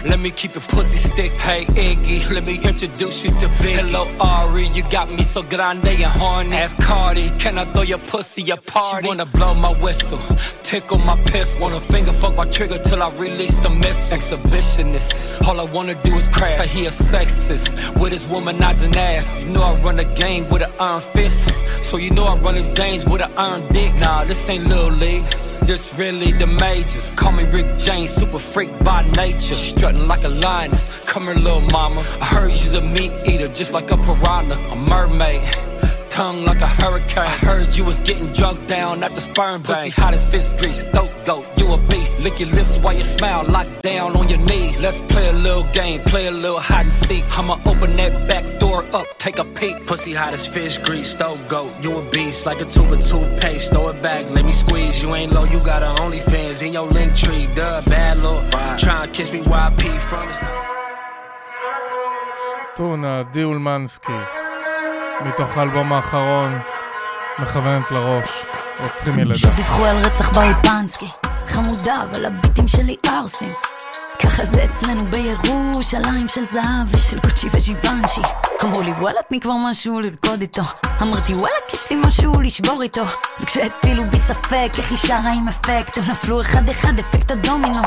let 0.06 0.20
me 0.20 0.30
keep 0.30 0.52
your 0.52 0.62
pussy 0.64 0.98
stick. 0.98 1.32
Hey, 1.32 1.64
Iggy, 1.64 2.30
let 2.30 2.44
me 2.44 2.62
introduce 2.62 3.24
you 3.24 3.30
to 3.40 3.53
Big. 3.62 3.76
Hello, 3.76 4.06
Ari, 4.20 4.68
you 4.68 4.82
got 4.90 5.10
me 5.10 5.22
so 5.22 5.42
grande 5.42 5.86
and 5.88 6.04
horny. 6.04 6.56
Ask 6.56 6.78
Cardi, 6.78 7.30
can 7.38 7.58
I 7.58 7.64
throw 7.64 7.82
your 7.82 7.98
pussy 7.98 8.48
a 8.50 8.56
party? 8.56 9.02
She 9.02 9.08
wanna 9.08 9.26
blow 9.26 9.54
my 9.54 9.72
whistle, 9.82 10.18
tickle 10.62 10.98
my 10.98 11.16
piss. 11.24 11.56
Wanna 11.58 11.80
finger 11.80 12.12
fuck 12.12 12.34
my 12.36 12.44
trigger 12.44 12.78
till 12.78 13.02
I 13.02 13.10
release 13.10 13.56
the 13.56 13.70
missile. 13.70 14.16
Exhibitionist, 14.16 15.46
all 15.46 15.60
I 15.60 15.64
wanna 15.64 15.94
do 16.02 16.14
is 16.16 16.28
crash. 16.28 16.66
Say 16.66 16.80
he 16.80 16.86
a 16.86 16.90
sexist 16.90 18.00
with 18.00 18.12
his 18.12 18.26
womanizing 18.26 18.96
ass. 18.96 19.36
You 19.36 19.46
know 19.46 19.62
I 19.62 19.74
run 19.80 19.96
the 19.96 20.04
game 20.04 20.48
with 20.48 20.62
an 20.62 20.72
iron 20.78 21.00
fist, 21.00 21.50
so 21.82 21.96
you 21.96 22.10
know 22.10 22.24
I 22.24 22.36
run 22.38 22.54
his 22.54 22.68
games 22.68 23.04
with 23.06 23.22
an 23.22 23.32
iron 23.36 23.66
dick. 23.72 23.94
Nah, 23.96 24.24
this 24.24 24.48
ain't 24.48 24.66
little 24.66 24.90
league. 24.90 25.24
This 25.66 25.94
really 25.94 26.30
the 26.32 26.46
majors. 26.46 27.12
Call 27.12 27.32
me 27.32 27.44
Rick 27.44 27.78
James, 27.78 28.10
super 28.10 28.38
freak 28.38 28.68
by 28.80 29.02
nature. 29.16 29.54
Strutting 29.54 30.06
like 30.06 30.22
a 30.24 30.28
lioness. 30.28 30.88
Come 31.08 31.24
here, 31.24 31.34
little 31.34 31.62
mama. 31.62 32.00
I 32.20 32.26
heard 32.26 32.50
you's 32.50 32.74
a 32.74 32.82
meat 32.82 33.10
eater, 33.24 33.48
just 33.48 33.72
like 33.72 33.90
a 33.90 33.96
piranha, 33.96 34.56
a 34.70 34.76
mermaid 34.76 35.42
tongue 36.14 36.44
like 36.44 36.60
a 36.60 36.68
hurricane. 36.68 37.26
I 37.26 37.36
heard 37.48 37.76
you 37.76 37.84
was 37.84 37.98
getting 38.00 38.32
drugged 38.32 38.68
down 38.68 39.02
at 39.02 39.14
the 39.16 39.20
sperm 39.20 39.62
bank. 39.62 39.92
Pussy 39.94 40.00
hot 40.00 40.14
as 40.14 40.24
fist 40.24 40.56
grease, 40.56 40.82
throat 40.94 41.10
goat, 41.24 41.44
you 41.56 41.72
a 41.72 41.78
beast. 41.88 42.22
Lick 42.22 42.38
your 42.38 42.48
lips 42.50 42.78
while 42.78 42.94
you 42.94 43.02
smile, 43.02 43.44
lock 43.44 43.66
down 43.80 44.16
on 44.16 44.28
your 44.28 44.38
knees. 44.38 44.80
Let's 44.80 45.00
play 45.12 45.28
a 45.28 45.32
little 45.32 45.66
game, 45.72 46.00
play 46.02 46.26
a 46.28 46.30
little 46.30 46.60
hide 46.60 46.86
and 46.86 46.92
seek. 46.92 47.24
I'ma 47.36 47.54
open 47.66 47.96
that 47.96 48.28
back 48.28 48.44
door 48.60 48.84
up, 48.94 49.06
take 49.18 49.38
a 49.38 49.44
peek. 49.44 49.86
Pussy 49.86 50.14
hot 50.14 50.32
as 50.32 50.46
fish 50.46 50.78
grease, 50.78 51.14
throat 51.16 51.40
goat, 51.48 51.72
you 51.82 51.98
a 51.98 52.10
beast. 52.10 52.46
Like 52.46 52.60
a 52.60 52.66
tube 52.66 52.92
of 52.92 53.00
toothpaste, 53.04 53.72
throw 53.72 53.88
it 53.88 54.00
back, 54.00 54.30
let 54.30 54.44
me 54.44 54.52
squeeze. 54.52 55.02
You 55.02 55.14
ain't 55.16 55.32
low, 55.32 55.44
you 55.44 55.58
got 55.58 55.82
a 55.82 56.00
OnlyFans 56.02 56.64
in 56.64 56.72
your 56.72 56.88
link 56.88 57.16
tree. 57.16 57.48
Duh, 57.54 57.82
bad 57.86 58.18
look. 58.18 58.42
Try 58.78 59.04
and 59.04 59.12
kiss 59.12 59.32
me 59.32 59.40
while 59.42 59.72
I 59.72 59.74
pee 59.74 59.98
from 59.98 60.28
his. 60.28 60.38
To 62.76 62.96
na 62.96 63.22
Deulmanski. 63.32 64.43
מתוך 65.20 65.58
האלבום 65.58 65.92
האחרון, 65.92 66.58
מכוונת 67.38 67.90
לראש, 67.90 68.46
רוצחים 68.80 69.18
ילדה. 69.18 69.38
שוב 69.38 69.54
דיווחו 69.54 69.84
על 69.84 69.96
רצח 69.96 70.30
באולפנסקי. 70.38 71.06
חמודה, 71.48 71.96
אבל 72.10 72.26
הביטים 72.26 72.68
שלי 72.68 72.96
ערסים. 73.06 73.48
ככה 74.22 74.44
זה 74.44 74.64
אצלנו 74.64 75.04
בירושלים 75.10 76.28
של 76.28 76.44
זהב 76.44 76.96
ושל 76.96 77.18
גוצ'י 77.18 77.46
וג'יוונשי. 77.52 78.20
אמרו 78.64 78.82
לי 78.82 78.90
וואלה 78.92 79.20
תני 79.28 79.40
כבר 79.40 79.54
משהו 79.56 80.00
לרקוד 80.00 80.40
איתו. 80.40 80.62
אמרתי 81.02 81.32
וואלה 81.32 81.56
יש 81.74 81.90
לי 81.90 81.96
משהו 82.06 82.32
לשבור 82.40 82.82
איתו. 82.82 83.04
וכשהטילו 83.40 84.02
בי 84.10 84.18
ספק 84.18 84.72
איך 84.78 84.90
היא 84.90 84.98
שרה 84.98 85.32
עם 85.34 85.48
אפקט 85.48 85.98
הם 85.98 86.04
נפלו 86.10 86.40
אחד 86.40 86.68
אחד 86.68 86.98
אפקט 86.98 87.30
הדומינו 87.30 87.82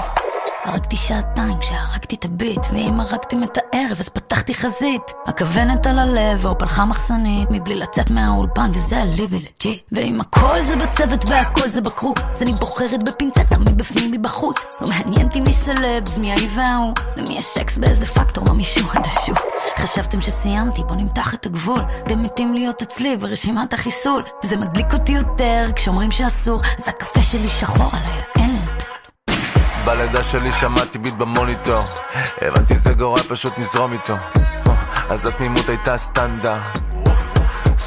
הרגתי 0.68 0.96
שעתיים 0.96 1.60
כשהרגתי 1.60 2.16
את 2.16 2.26
הביט 2.26 2.60
ואם 2.72 3.00
הרגתם 3.00 3.44
את 3.44 3.58
הערב 3.58 3.98
אז 4.00 4.10
פתחתי 4.10 4.54
חזית. 4.54 5.02
הכוונת 5.26 5.88
על 5.88 6.00
הלב 6.00 6.46
או 6.46 6.58
פלחה 6.58 6.86
מחסנית 6.86 7.50
מבלי 7.52 7.76
לצאת 7.76 8.10
מהאולפן 8.10 8.72
וזה 8.74 9.02
הליבי 9.02 9.40
לג'יט 9.40 9.84
ואם 9.92 10.22
הכל 10.22 10.64
זה 10.64 10.76
בצוות 10.76 11.30
והכל 11.30 11.70
זה 11.70 11.82
בקרו 11.82 12.14
אז 12.34 12.42
אני 12.42 12.52
בוחרת 12.52 13.10
בפינצטה 13.10 13.58
מבפנים 13.58 14.12
מבחוץ. 14.12 14.66
לא 14.82 14.88
מעניין 14.90 15.28
אותי 15.28 15.40
מי 15.40 15.54
סלבס 15.54 16.18
מי 16.18 16.32
ההיא 16.32 16.50
וההוא. 16.56 16.94
למי 17.18 17.38
יש 17.38 17.46
שקס 17.46 17.78
באיזה 17.78 18.06
פקטור 18.06 18.44
מה 18.48 18.54
מישהו 18.54 18.88
עדשו 18.94 19.34
חשבתם 19.78 20.22
שסיימתי 20.22 20.82
בוא 20.88 20.96
נמתח 20.96 21.34
את 21.34 21.46
הגבול. 21.46 21.82
אתם 22.06 22.24
מתים 22.24 22.54
להיות 22.54 22.82
אצלי 22.82 23.18
ברשימת 23.18 23.74
החיסול. 23.74 24.24
וזה 24.44 24.58
מדליק 24.58 24.94
אותי 24.94 25.12
יותר 25.12 25.70
כשאומרים 25.76 26.12
שאסור. 26.12 26.62
אז 26.78 26.88
הקפה 26.88 27.22
שלי 27.22 27.48
שחור 27.48 27.92
לי 27.94 28.47
בלידה 29.88 30.24
שלי 30.24 30.52
שמעתי 30.52 30.98
ביט 30.98 31.14
במוניטור. 31.14 31.84
הבנתי 32.42 32.76
זה 32.76 32.94
גורל 32.94 33.22
פשוט 33.24 33.60
נזרום 33.60 33.92
איתו. 33.92 34.14
אה, 34.14 34.76
אז 35.10 35.26
התמימות 35.26 35.70
הייתה 35.70 35.98
סטנדרט 35.98 36.87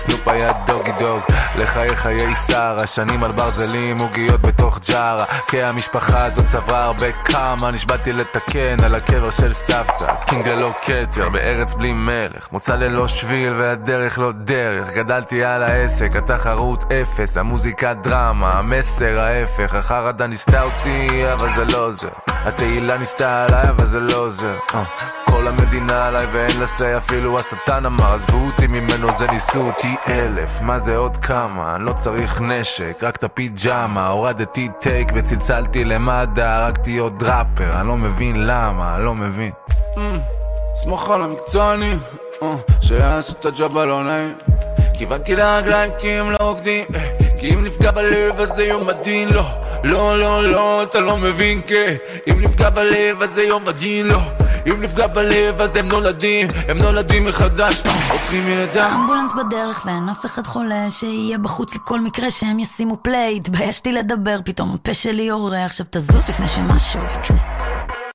סנופ 0.01 0.29
היה 0.29 0.53
דוגי 0.67 0.93
דוג, 0.99 1.21
לחיי 1.57 1.97
חיי 1.97 2.35
שר, 2.35 2.77
השנים 2.83 3.25
על 3.25 3.33
ברזלים, 3.33 3.97
עוגיות 4.01 4.41
בתוך 4.41 4.79
ג'ארה, 4.89 5.25
כי 5.49 5.63
המשפחה 5.63 6.25
הזאת 6.25 6.47
צברה 6.47 6.85
הרבה 6.85 7.13
כמה, 7.13 7.71
נשבעתי 7.71 8.13
לתקן 8.13 8.77
על 8.85 8.95
הקבר 8.95 9.31
של 9.31 9.53
סבתא, 9.53 10.15
קינג 10.15 10.49
ללא 10.49 10.73
כתר, 10.83 11.29
בארץ 11.29 11.75
בלי 11.75 11.93
מלך, 11.93 12.49
מוצא 12.53 12.75
ללא 12.75 13.09
שביל 13.09 13.53
והדרך 13.53 14.19
לא 14.19 14.33
דרך, 14.33 14.93
גדלתי 14.95 15.45
על 15.45 15.63
העסק, 15.63 16.17
התחרות 16.17 16.85
אפס, 16.93 17.37
המוזיקה 17.37 17.95
דרמה, 17.95 18.53
המסר 18.53 19.21
ההפך, 19.21 19.75
החרדה 19.75 20.27
ניסתה 20.27 20.63
אותי, 20.63 21.33
אבל 21.33 21.53
זה 21.53 21.65
לא 21.65 21.87
עוזר, 21.87 22.09
התהילה 22.45 22.99
ניסתה 22.99 23.45
עליי, 23.45 23.69
אבל 23.69 23.87
זה 23.87 24.01
לא 24.01 24.17
עוזר, 24.17 24.55
אה, 24.75 24.83
כל 25.27 25.49
המדינה 25.49 26.05
עליי 26.05 26.27
ואין 26.33 26.61
לסי, 26.61 26.97
אפילו 26.97 27.37
השטן 27.37 27.87
אמר, 27.87 28.15
עזבו 28.15 28.39
אותי 28.47 28.67
ממנו, 28.67 29.13
זה 29.13 29.27
ניסו 29.27 29.61
אותי 29.61 29.95
אלף, 30.09 30.63
מה 30.63 30.79
זה 30.79 30.97
עוד 30.97 31.17
כמה? 31.17 31.77
אני 31.77 31.85
לא 31.85 31.93
צריך 31.93 32.41
נשק, 32.41 32.99
רק 33.03 33.17
את 33.17 33.25
הפיג'מה, 33.25 34.07
הורדתי 34.07 34.69
טייק 34.81 35.13
וצלצלתי 35.15 35.85
למד"א, 35.85 36.43
הרגתי 36.43 36.99
עוד 36.99 37.23
ראפר, 37.23 37.81
אני 37.81 37.89
לא 37.89 37.97
מבין 37.97 38.47
למה, 38.47 38.97
אני 38.97 39.05
לא 39.05 39.15
מבין. 39.15 39.53
סמוך 40.75 41.11
על 41.11 41.23
המקצוענים, 41.23 41.99
אה, 42.43 42.57
שיעשו 42.81 43.33
את 43.33 43.45
הג'וב 43.47 43.79
הלא 43.79 44.05
נעים. 44.05 44.35
כיוונתי 45.01 45.37
לרגליים 45.37 45.91
כי 45.99 46.09
הם 46.09 46.31
לא 46.31 46.37
רוקדים, 46.41 46.85
אה, 46.95 47.11
כי 47.39 47.55
אם 47.55 47.65
נפגע 47.65 47.91
בלב 47.91 48.41
אז 48.41 48.49
זה 48.49 48.65
יום 48.65 48.89
הדין, 48.89 49.29
לא, 49.29 49.45
לא, 49.85 50.19
לא, 50.19 50.51
לא, 50.51 50.83
אתה 50.83 51.01
לא 51.01 51.17
מבין, 51.17 51.61
כן. 51.67 51.95
אם 52.31 52.41
נפגע 52.41 52.71
בלב 52.71 53.23
אז 53.23 53.31
זה 53.31 53.43
יום 53.43 53.69
הדין, 53.69 54.07
לא. 54.07 54.21
אם 54.67 54.83
נפגע 54.83 55.07
בלב 55.07 55.61
אז 55.61 55.77
הם 55.77 55.89
נולדים, 55.89 56.49
הם 56.69 56.79
נולדים 56.79 57.25
מחדש, 57.25 57.83
רוצחים 58.13 58.45
מלידה. 58.45 58.95
אמבולנס 58.95 59.31
בדרך 59.33 59.83
ואין 59.87 60.09
אף 60.09 60.27
אחד 60.27 60.47
חולה 60.47 60.91
שיהיה 60.91 61.39
בחוץ 61.39 61.75
לכל 61.75 62.01
מקרה 62.01 62.31
שהם 62.31 62.59
ישימו 62.59 62.97
פליי 63.03 63.37
התביישתי 63.37 63.93
לדבר, 63.93 64.39
פתאום 64.45 64.75
הפה 64.75 64.95
שלי 64.95 65.23
יורה 65.23 65.65
עכשיו 65.65 65.87
תזוז 65.91 66.29
לפני 66.29 66.49
שמשהו 66.49 67.01
יקרה 67.01 67.60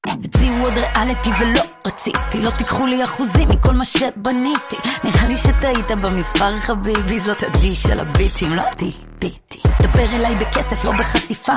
הציעו 0.08 0.58
עוד 0.64 0.74
ריאליטי 0.78 1.30
ולא 1.40 1.62
רציתי 1.88 2.42
לא 2.42 2.50
תיקחו 2.50 2.86
לי 2.86 3.04
אחוזים 3.04 3.50
מכל 3.50 3.74
מה 3.74 3.86
שבניתי. 3.86 4.76
נראה 5.04 5.28
לי 5.28 5.38
שטעית 5.38 5.92
במספר 5.92 6.60
חביבי 6.60 7.20
זאת 7.20 7.44
עדי 7.44 7.76
של 7.76 8.00
הביטים 8.00 8.52
לא 8.52 8.62
עדי 8.72 8.92
ביטי. 9.20 9.60
דבר 9.82 10.16
אליי 10.16 10.36
בכסף 10.36 10.86
לא 10.86 10.92
בחשיפה. 10.92 11.54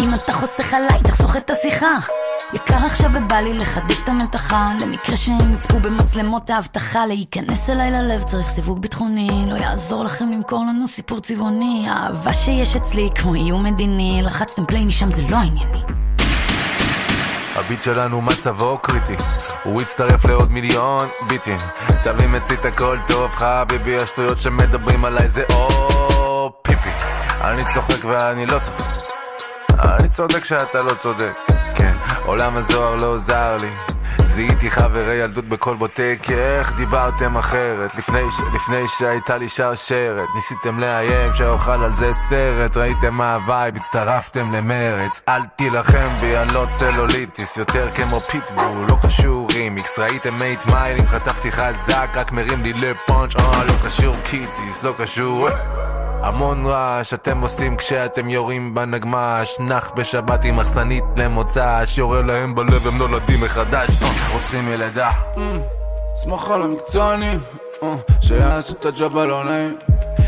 אם 0.00 0.08
אתה 0.14 0.32
חוסך 0.32 0.74
עליי 0.74 1.02
תחסוך 1.04 1.36
את 1.36 1.50
השיחה. 1.50 1.98
יקר 2.54 2.86
עכשיו 2.86 3.10
ובא 3.14 3.36
לי 3.36 3.54
לחדש 3.54 4.02
את 4.02 4.08
המתחה. 4.08 4.72
למקרה 4.82 5.16
שהם 5.16 5.52
יצפו 5.52 5.80
במצלמות 5.80 6.50
האבטחה 6.50 7.06
להיכנס 7.06 7.70
אליי 7.70 7.90
ללב 7.90 8.22
צריך 8.22 8.48
סיווג 8.48 8.82
ביטחוני. 8.82 9.44
לא 9.46 9.54
יעזור 9.54 10.04
לכם 10.04 10.32
למכור 10.32 10.64
לנו 10.64 10.88
סיפור 10.88 11.20
צבעוני. 11.20 11.86
האהבה 11.88 12.32
שיש 12.32 12.76
אצלי 12.76 13.08
כמו 13.14 13.34
איום 13.34 13.64
מדיני. 13.64 14.20
לחצתם 14.24 14.66
פליי 14.66 14.84
משם 14.84 15.10
זה 15.10 15.22
לא 15.22 15.36
ענייני 15.36 16.09
הביט 17.60 17.82
שלנו 17.82 18.22
מצבו 18.22 18.78
קריטי. 18.78 19.16
הוא 19.64 19.82
יצטרף 19.82 20.24
לעוד 20.24 20.52
מיליון 20.52 21.02
ביטים. 21.28 21.56
תביא 22.02 22.26
מצית 22.26 22.64
הכל 22.64 22.96
טוב 23.06 23.30
חביבי 23.30 23.96
השטויות 23.96 24.38
שמדברים 24.38 25.04
עליי 25.04 25.28
זה 25.28 25.44
או 25.52 26.52
פיפי. 26.62 26.90
אני 27.40 27.62
צוחק 27.74 28.04
ואני 28.04 28.46
לא 28.46 28.58
צוחק. 28.58 28.84
אני 29.78 30.08
צודק 30.08 30.44
שאתה 30.44 30.82
לא 30.82 30.94
צודק 30.94 31.38
כן, 31.74 31.92
עולם 32.26 32.56
הזוהר 32.56 32.96
לא 32.96 33.14
עזר 33.14 33.56
לי 33.60 33.70
זיהיתי 34.30 34.70
חברי 34.70 35.14
ילדות 35.14 35.44
בכל 35.44 35.76
בוטק, 35.76 36.26
איך 36.30 36.72
דיברתם 36.76 37.36
אחרת? 37.36 37.94
לפני. 37.94 38.20
לפני 38.54 38.88
שהייתה 38.88 39.38
לי 39.38 39.48
שרשרת 39.48 40.28
ניסיתם 40.34 40.78
לאיים 40.78 41.32
שאוכל 41.32 41.84
על 41.84 41.94
זה 41.94 42.12
סרט 42.12 42.76
ראיתם 42.76 43.14
מה 43.14 43.34
הווייב, 43.34 43.76
הצטרפתם 43.76 44.52
למרץ. 44.52 45.22
אל 45.28 45.42
תילחם 45.56 46.16
בי, 46.20 46.36
אני 46.36 46.54
לא 46.54 46.66
צלוליטיס 46.74 47.56
יותר 47.56 47.90
כמו 47.90 48.20
פיטבול, 48.20 48.86
לא 48.90 48.96
קשור 49.02 49.48
רימיקס. 49.54 49.98
ראיתם 49.98 50.36
מייט 50.40 50.66
מיילים, 50.66 51.06
חטפתי 51.06 51.52
חזק 51.52 52.08
רק 52.16 52.32
מרים 52.32 52.62
לי 52.62 52.72
לפאנץ', 52.72 53.36
אה, 53.36 53.64
לא 53.64 53.74
קשור 53.86 54.16
קיטיס, 54.24 54.82
לא 54.82 54.94
קשור 54.98 55.48
המון 56.22 56.66
רעש 56.66 57.14
אתם 57.14 57.40
עושים 57.40 57.76
כשאתם 57.76 58.30
יורים 58.30 58.74
בנגמ"ש. 58.74 59.60
נח 59.60 59.92
בשבת 59.96 60.44
עם 60.44 60.56
מחסנית 60.56 61.04
למוצ"ש. 61.16 61.98
יורה 61.98 62.22
להם 62.22 62.54
בלב 62.54 62.86
הם 62.86 62.98
נולדים 62.98 63.40
מחדש. 63.40 63.90
אה, 64.02 64.08
רוצחים 64.32 64.68
ילדה. 64.68 65.10
סמוך 66.14 66.50
על 66.50 66.62
המקצוענים 66.62 67.40
אה, 67.82 67.94
שיעשו 68.20 68.72
את 68.72 68.84
הג'וב 68.86 69.18
הלא 69.18 69.44
נעים. 69.44 69.76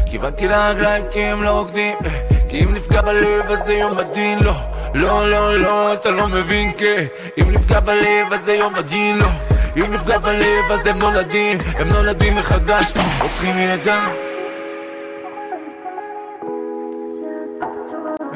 כיוונתי 0.06 0.48
לרגליים 0.48 1.04
כי 1.10 1.20
הם 1.20 1.42
לא 1.42 1.50
רוקדים 1.50 1.96
אה, 2.04 2.10
כי 2.48 2.64
אם 2.64 2.74
נפגע 2.74 3.02
בלב 3.02 3.50
אז 3.50 3.58
זה 3.58 3.74
יום 3.74 3.98
הדין. 3.98 4.38
לא 4.38 4.54
לא 4.94 5.30
לא 5.30 5.58
לא 5.58 5.92
אתה 5.92 6.10
לא 6.10 6.28
מבין 6.28 6.72
כן 6.78 7.04
אם 7.40 7.50
נפגע 7.50 7.80
בלב 7.80 8.32
אז 8.32 8.44
זה 8.44 8.54
יום 8.54 8.74
הדין. 8.74 9.18
לא 9.18 9.28
אם 9.76 9.92
נפגע 9.94 10.18
בלב 10.18 10.70
אז 10.70 10.86
הם 10.86 10.98
נולדים 10.98 11.58
הם 11.74 11.88
נולדים 11.88 12.34
מחדש. 12.34 12.92
רוצחים 13.22 13.58
ילדה 13.58 14.31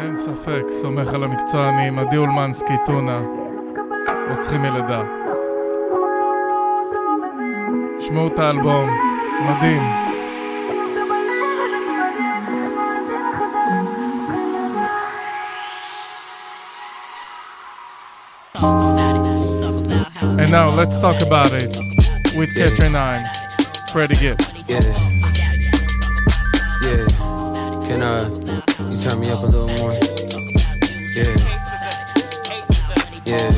אין 0.05 0.15
ספק, 0.15 0.63
סומך 0.69 1.13
על 1.13 1.23
המקצוענים, 1.23 1.99
עדי 1.99 2.17
אולמנסקי, 2.17 2.73
טונה, 2.85 3.21
רוצחים 4.29 4.65
ילדה. 4.65 5.01
שמעו 7.99 8.27
את 8.27 8.39
האלבום, 8.39 8.89
מדהים. 9.41 9.81
And 20.41 20.51
now 20.51 20.69
let's 20.79 20.97
talk 20.99 21.21
about 21.21 21.53
it 21.53 21.73
with 22.37 22.49
Catherine 22.55 22.93
Hines, 22.93 23.35
Freddie 23.91 24.15
Gibbs. 24.15 24.47
Yeah. 24.67 24.81
Yeah. 26.85 27.05
Can 27.87 28.01
uh 28.01 28.64
You 28.78 28.98
turn 28.98 29.20
me 29.20 29.30
up 29.30 29.42
a 29.42 29.46
little 29.46 29.68
more? 29.80 29.92
Yeah. 31.16 31.32
Yeah. 33.24 33.50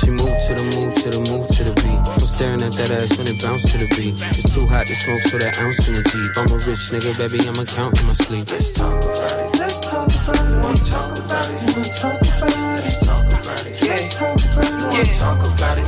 She 0.00 0.08
moved 0.10 0.40
to 0.46 0.54
the 0.54 0.64
move 0.74 0.94
to 0.96 1.10
the 1.10 1.20
move 1.28 1.48
to 1.48 1.64
the 1.64 1.74
beat. 1.84 2.00
I'm 2.08 2.20
staring 2.20 2.62
at 2.62 2.72
that 2.72 2.90
ass 2.90 3.18
when 3.18 3.28
it 3.28 3.42
bounce 3.42 3.70
to 3.72 3.78
the 3.78 3.88
beat. 3.96 4.14
It's 4.16 4.54
too 4.54 4.66
hot 4.66 4.86
to 4.86 4.94
smoke, 4.94 5.22
so 5.22 5.38
that 5.38 5.58
ounce 5.60 5.86
in 5.88 5.94
the 5.94 6.02
Jeep. 6.08 6.38
I'm 6.38 6.48
a 6.48 6.58
rich 6.64 6.88
nigga, 6.88 7.18
baby, 7.18 7.46
I'ma 7.46 7.64
count 7.64 8.00
in 8.00 8.06
my 8.06 8.14
sleep. 8.14 8.50
Let's 8.50 8.72
talk 8.72 9.02
about 9.04 9.38
it. 9.38 9.58
Let's 9.58 9.80
talk 9.80 10.08
about 10.08 10.40
it. 10.40 10.64
Wanna 10.64 10.78
talk 10.78 11.18
about 11.18 11.50
it. 11.50 11.76
it. 11.76 11.94
Talk 11.96 12.20
about 12.22 12.48
it. 12.48 12.80
Let's 12.80 13.04
talk 13.04 13.26
about 13.28 13.66
it. 13.66 14.10
Talk 14.10 14.40
about 14.52 14.72
it. 14.72 14.77
Yeah. 14.98 15.04
Talk 15.04 15.38
about 15.46 15.78
it. 15.78 15.86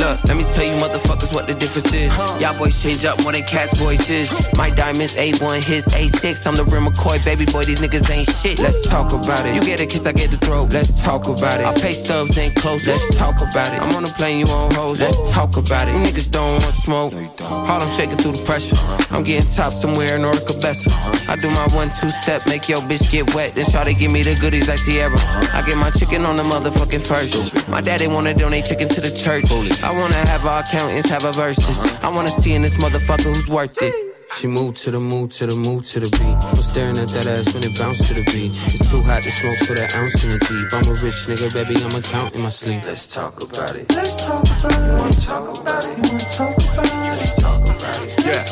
Look, 0.00 0.24
let 0.24 0.36
me 0.36 0.44
tell 0.44 0.64
you 0.64 0.72
motherfuckers 0.80 1.34
what 1.34 1.46
the 1.46 1.52
difference 1.54 1.92
is. 1.92 2.10
Y'all 2.40 2.56
boys 2.56 2.82
change 2.82 3.04
up 3.04 3.22
more 3.22 3.32
than 3.32 3.42
cats 3.42 3.78
voices. 3.78 4.32
My 4.56 4.70
diamonds 4.70 5.14
A1, 5.14 5.62
his 5.62 5.86
A6. 5.88 6.46
I'm 6.46 6.56
the 6.56 6.64
real 6.64 6.80
McCoy, 6.80 7.22
baby 7.22 7.44
boy. 7.44 7.64
These 7.64 7.80
niggas 7.80 8.10
ain't 8.10 8.30
shit. 8.30 8.58
Let's 8.60 8.80
talk 8.88 9.12
about 9.12 9.44
it. 9.44 9.54
You 9.54 9.60
get 9.60 9.80
a 9.80 9.86
kiss, 9.86 10.06
I 10.06 10.12
get 10.12 10.30
the 10.30 10.38
throat. 10.38 10.72
Let's 10.72 10.94
talk 11.04 11.28
about 11.28 11.60
it. 11.60 11.66
I 11.66 11.74
pay 11.74 11.92
stubs 11.92 12.38
ain't 12.38 12.54
close. 12.56 12.86
Let's 12.86 13.04
talk 13.14 13.36
about 13.36 13.68
it. 13.74 13.82
I'm 13.82 13.94
on 13.94 14.04
a 14.04 14.12
plane, 14.16 14.38
you 14.38 14.46
on 14.46 14.72
hoes. 14.74 15.02
Let's 15.02 15.30
talk 15.30 15.58
about 15.58 15.86
it. 15.86 15.92
You 15.92 16.00
niggas 16.00 16.30
don't 16.30 16.62
want 16.62 16.74
smoke. 16.74 17.12
Harlem 17.40 17.92
shaking 17.92 18.16
through 18.16 18.32
the 18.32 18.44
pressure. 18.44 18.76
I'm 19.14 19.22
getting 19.22 19.48
top 19.52 19.74
somewhere 19.74 20.16
in 20.16 20.22
North 20.22 20.46
Cabessa. 20.46 20.88
I 21.28 21.36
do 21.36 21.50
my 21.50 21.68
one 21.76 21.90
two 22.00 22.08
step, 22.08 22.46
make 22.46 22.70
your 22.70 22.78
bitch 22.88 23.12
get 23.12 23.34
wet. 23.34 23.54
Then 23.54 23.66
try 23.66 23.84
to 23.84 23.92
give 23.92 24.10
me 24.10 24.22
the 24.22 24.34
goodies 24.34 24.68
like 24.68 24.78
Sierra. 24.78 25.18
I 25.52 25.62
get 25.66 25.76
my 25.76 25.90
chicken 25.90 26.24
on 26.24 26.36
the 26.36 26.42
motherfucking 26.42 27.06
first. 27.06 27.68
My 27.68 27.81
daddy 27.82 28.06
wanna 28.06 28.34
donate 28.34 28.64
chicken 28.64 28.88
to 28.88 29.00
the 29.00 29.10
church. 29.10 29.44
I 29.82 29.92
wanna 29.92 30.14
have 30.14 30.46
our 30.46 30.60
accountants 30.60 31.08
have 31.10 31.24
a 31.24 31.32
verses. 31.32 31.68
Uh-huh. 31.68 32.08
I 32.08 32.16
wanna 32.16 32.30
see 32.30 32.54
in 32.54 32.62
this 32.62 32.74
motherfucker 32.74 33.34
who's 33.34 33.48
worth 33.48 33.80
it. 33.82 34.11
She 34.38 34.46
moved 34.46 34.82
to 34.84 34.90
the 34.90 34.98
move 34.98 35.30
to 35.36 35.46
the 35.46 35.54
move 35.54 35.86
to 35.90 36.00
the 36.00 36.10
beat. 36.18 36.36
I'm 36.48 36.56
staring 36.56 36.98
at 36.98 37.08
that 37.08 37.26
ass 37.26 37.54
when 37.54 37.62
it 37.62 37.78
bounce 37.78 38.08
to 38.08 38.14
the 38.14 38.24
beat. 38.32 38.52
It's 38.74 38.90
too 38.90 39.02
hot 39.02 39.22
to 39.22 39.30
smoke, 39.30 39.58
so 39.58 39.74
that 39.74 39.94
ounce 39.94 40.24
in 40.24 40.30
the 40.30 40.38
deep. 40.38 40.72
I'm 40.72 40.88
a 40.88 40.94
rich 41.00 41.28
nigga, 41.28 41.52
baby, 41.52 41.76
I'm 41.84 41.94
a 41.94 42.02
count 42.02 42.34
in 42.34 42.42
my 42.42 42.48
sleep. 42.48 42.82
Let's 42.84 43.06
talk 43.06 43.42
about 43.42 43.76
it. 43.76 43.90
Let's 43.94 44.16
talk 44.16 44.42
about 44.42 44.72
it. 44.72 44.82
You 44.82 44.96
wanna 44.98 45.12
talk 45.20 45.60
about 45.60 45.84
it? 45.84 45.96
You 45.96 46.04
wanna 46.10 46.26
talk 46.32 46.56
about 46.58 46.86
it? 46.86 47.16
Let's 47.16 47.34
talk 47.40 47.62
about 47.62 48.02
it. 48.02 48.24
Yeah. 48.26 48.42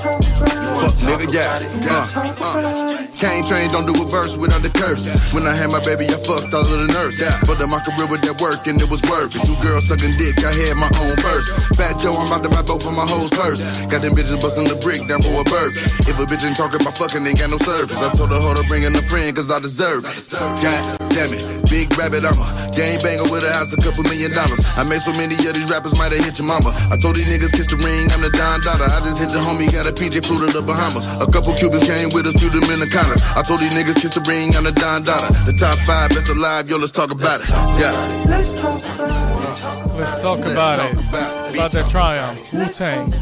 Fuck 0.79 0.95
nigga, 1.05 1.27
yeah. 1.33 1.59
Uh, 1.91 2.35
uh. 2.41 3.07
Cane 3.21 3.45
train 3.45 3.69
don't 3.69 3.85
do 3.85 3.93
a 4.01 4.07
verse 4.09 4.37
without 4.37 4.63
the 4.65 4.73
curse. 4.73 5.05
When 5.37 5.45
I 5.45 5.53
had 5.53 5.69
my 5.69 5.81
baby, 5.85 6.09
I 6.09 6.17
fucked 6.25 6.57
all 6.57 6.65
of 6.65 6.73
the 6.73 6.89
nurse. 6.89 7.21
But 7.45 7.61
in 7.61 7.69
my 7.69 7.81
career 7.85 8.09
with 8.09 8.25
that 8.25 8.41
work 8.41 8.65
and 8.65 8.81
it 8.81 8.89
was 8.89 9.05
worth 9.05 9.37
it. 9.37 9.45
Two 9.45 9.57
girls 9.61 9.93
sucking 9.93 10.17
dick, 10.17 10.41
I 10.41 10.53
had 10.57 10.81
my 10.81 10.89
own 11.05 11.13
verse. 11.21 11.53
Fat 11.77 12.01
Joe, 12.01 12.17
I'm 12.17 12.33
about 12.33 12.41
to 12.45 12.51
buy 12.53 12.65
both 12.65 12.89
of 12.89 12.97
my 12.97 13.05
hoes 13.05 13.29
first. 13.37 13.69
Got 13.93 14.01
them 14.01 14.17
bitches 14.17 14.41
busting 14.41 14.73
the 14.73 14.77
brick 14.81 15.05
down 15.05 15.21
for 15.21 15.37
a 15.37 15.45
bird. 15.45 15.70
If 16.07 16.19
a 16.19 16.25
bitch 16.27 16.43
ain't 16.47 16.57
talking 16.57 16.81
about 16.81 16.97
fucking, 16.99 17.27
ain't 17.27 17.39
got 17.39 17.51
no 17.51 17.59
service. 17.59 18.01
I 18.03 18.11
told 18.15 18.31
her, 18.31 18.41
hold 18.41 18.57
her, 18.57 18.67
bring 18.67 18.83
in 18.85 18.95
a 18.95 19.03
friend, 19.03 19.35
cause 19.35 19.51
I 19.51 19.59
deserve 19.61 20.05
it. 20.07 20.17
God 20.33 20.83
damn 21.11 21.33
it, 21.33 21.43
big 21.71 21.91
rabbit, 21.99 22.25
I'm 22.25 22.39
a 22.39 22.47
gang 22.75 22.99
banger 23.03 23.27
with 23.31 23.43
a 23.47 23.53
house, 23.53 23.73
a 23.73 23.79
couple 23.79 24.05
million 24.05 24.31
dollars. 24.33 24.61
I 24.77 24.83
made 24.85 25.03
so 25.03 25.13
many 25.19 25.35
of 25.35 25.55
these 25.55 25.71
rappers 25.71 25.97
might 25.99 26.13
have 26.13 26.23
hit 26.25 26.39
your 26.39 26.49
mama. 26.49 26.75
I 26.91 26.97
told 26.97 27.17
these 27.17 27.31
niggas 27.31 27.53
kiss 27.53 27.67
the 27.67 27.79
ring, 27.81 28.11
I'm 28.13 28.23
the 28.23 28.31
Don 28.31 28.61
Dada. 28.63 28.87
I 28.91 29.01
just 29.03 29.19
hit 29.19 29.31
the 29.31 29.43
homie, 29.43 29.71
got 29.71 29.87
a 29.87 29.93
PJ 29.93 30.27
flew 30.27 30.39
to 30.47 30.49
the 30.51 30.63
Bahamas. 30.63 31.07
A 31.21 31.27
couple 31.31 31.55
Cubans 31.55 31.85
came 31.87 32.11
with 32.15 32.27
us, 32.27 32.35
threw 32.39 32.51
them 32.51 32.67
in 32.71 32.79
the 32.81 32.91
corners. 32.91 33.23
I 33.35 33.43
told 33.43 33.61
these 33.61 33.75
niggas 33.75 33.99
kiss 34.01 34.15
the 34.15 34.23
ring, 34.27 34.55
I'm 34.57 34.65
the 34.65 34.73
Don 34.73 35.03
Dada. 35.03 35.29
The 35.45 35.55
top 35.55 35.79
five 35.87 36.11
best 36.11 36.31
alive, 36.31 36.71
yo, 36.71 36.79
let's 36.79 36.93
talk 36.93 37.11
about 37.11 37.41
it. 37.43 37.51
Yeah. 37.79 37.93
Let's 38.29 38.53
talk 38.53 38.81
about 38.83 39.11
it. 39.11 39.99
Let's 39.99 40.17
talk 40.23 40.41
about 40.41 40.79
it. 40.81 41.55
About 41.55 41.73
the 41.73 41.85
triumph. 41.89 42.41
Wu 42.53 42.67
Tang. 42.67 43.13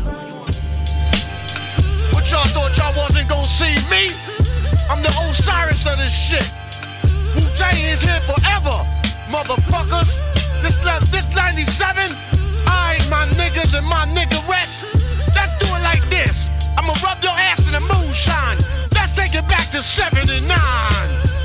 Y'all 2.28 2.44
thought 2.52 2.76
y'all 2.76 2.92
wasn't 2.92 3.26
gonna 3.26 3.48
see 3.48 3.72
me? 3.88 4.12
I'm 4.90 5.02
the 5.02 5.08
Osiris 5.08 5.86
of 5.86 5.96
this 5.96 6.12
shit. 6.12 6.44
Wu 7.34 7.40
Tang 7.56 7.72
is 7.88 8.02
here 8.02 8.20
forever, 8.20 8.84
motherfuckers. 9.32 10.20
This 10.60 10.76
this 11.08 11.24
97, 11.34 12.12
I 12.66 12.98
my 13.08 13.24
niggas 13.32 13.72
and 13.72 13.86
my 13.86 14.04
niggerettes. 14.12 14.84
Let's 15.34 15.56
do 15.56 15.72
it 15.72 15.82
like 15.82 16.04
this. 16.10 16.50
I'ma 16.76 16.92
rub 17.02 17.22
your 17.24 17.32
ass 17.32 17.64
in 17.66 17.72
the 17.72 17.80
moonshine. 17.80 18.58
Let's 18.94 19.16
take 19.16 19.34
it 19.34 19.48
back 19.48 19.70
to 19.70 19.80
79. 19.80 21.17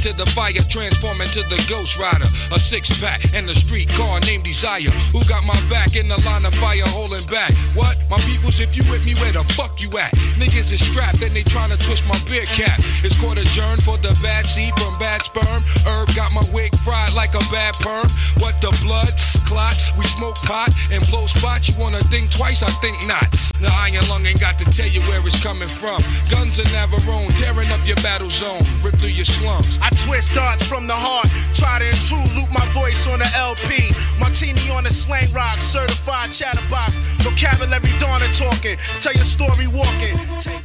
Into 0.00 0.16
the 0.16 0.30
fire, 0.32 0.56
transform 0.64 1.20
into 1.20 1.44
the 1.52 1.60
ghost 1.68 2.00
rider. 2.00 2.24
A 2.56 2.58
six 2.58 2.88
pack 3.04 3.20
and 3.36 3.44
a 3.50 3.54
street 3.54 3.92
car 4.00 4.18
named 4.24 4.48
Desire. 4.48 4.88
Who 5.12 5.20
got 5.28 5.44
my 5.44 5.60
back 5.68 5.92
in 5.92 6.08
the 6.08 6.16
line 6.24 6.48
of 6.48 6.56
fire 6.56 6.88
holding 6.88 7.20
back? 7.28 7.52
What? 7.76 8.00
My 8.08 8.16
peoples, 8.24 8.64
if 8.64 8.72
you 8.72 8.80
with 8.88 9.04
me, 9.04 9.12
where 9.20 9.28
the 9.28 9.44
fuck 9.52 9.76
you 9.76 9.92
at? 10.00 10.08
Niggas 10.40 10.72
is 10.72 10.80
strapped 10.80 11.20
and 11.20 11.36
they 11.36 11.44
tryna 11.44 11.76
twist 11.84 12.08
my 12.08 12.16
beer 12.24 12.48
cap. 12.48 12.80
It's 13.04 13.12
court 13.20 13.36
adjourned 13.36 13.84
for 13.84 14.00
the 14.00 14.16
bad 14.24 14.48
seed 14.48 14.72
from 14.80 14.96
bad 14.96 15.20
sperm. 15.20 15.60
Herb 15.84 16.08
got 16.16 16.32
my 16.32 16.48
wig 16.48 16.72
fried 16.80 17.12
like 17.12 17.36
a 17.36 17.44
bad 17.52 17.76
perm. 17.84 18.08
What 18.40 18.56
the 18.64 18.72
blood? 18.80 19.12
Clots. 19.44 19.92
We 20.00 20.08
smoke 20.16 20.40
pot 20.48 20.72
and 20.88 21.04
blow 21.12 21.26
spots. 21.26 21.68
You 21.68 21.76
wanna 21.76 22.00
think 22.08 22.30
twice? 22.32 22.62
I 22.62 22.72
think 22.80 22.96
not. 23.04 23.28
The 23.60 23.68
iron 23.68 24.08
lung 24.08 24.24
ain't 24.24 24.40
got 24.40 24.56
to 24.58 24.66
tell 24.72 24.88
you 24.88 25.04
where 25.04 25.20
it's 25.20 25.42
coming 25.42 25.68
from. 25.68 26.00
Guns 26.32 26.56
are 26.56 26.70
Navarone, 26.72 27.28
tearing 27.36 27.68
up 27.68 27.84
your 27.84 28.00
battle 28.00 28.30
zone. 28.30 28.64
Rip 28.80 28.96
through 28.96 29.12
your 29.12 29.28
slums. 29.28 29.76
I 29.82 29.89
twist 29.96 30.34
darts 30.34 30.66
from 30.66 30.86
the 30.86 30.94
heart. 30.94 31.28
Try 31.54 31.78
to 31.78 31.88
intrude, 31.88 32.30
loop 32.36 32.50
my 32.52 32.66
voice 32.72 33.06
on 33.06 33.18
the 33.18 33.30
LP. 33.36 33.92
Martini 34.18 34.70
on 34.70 34.84
the 34.84 34.90
slang 34.90 35.32
rock, 35.32 35.58
certified 35.58 36.32
chatterbox. 36.32 36.98
Vocabulary 37.22 37.92
Donna 37.98 38.26
talking. 38.32 38.76
Tell 39.00 39.14
your 39.14 39.24
story 39.24 39.66
walking. 39.66 40.16
Take 40.38 40.62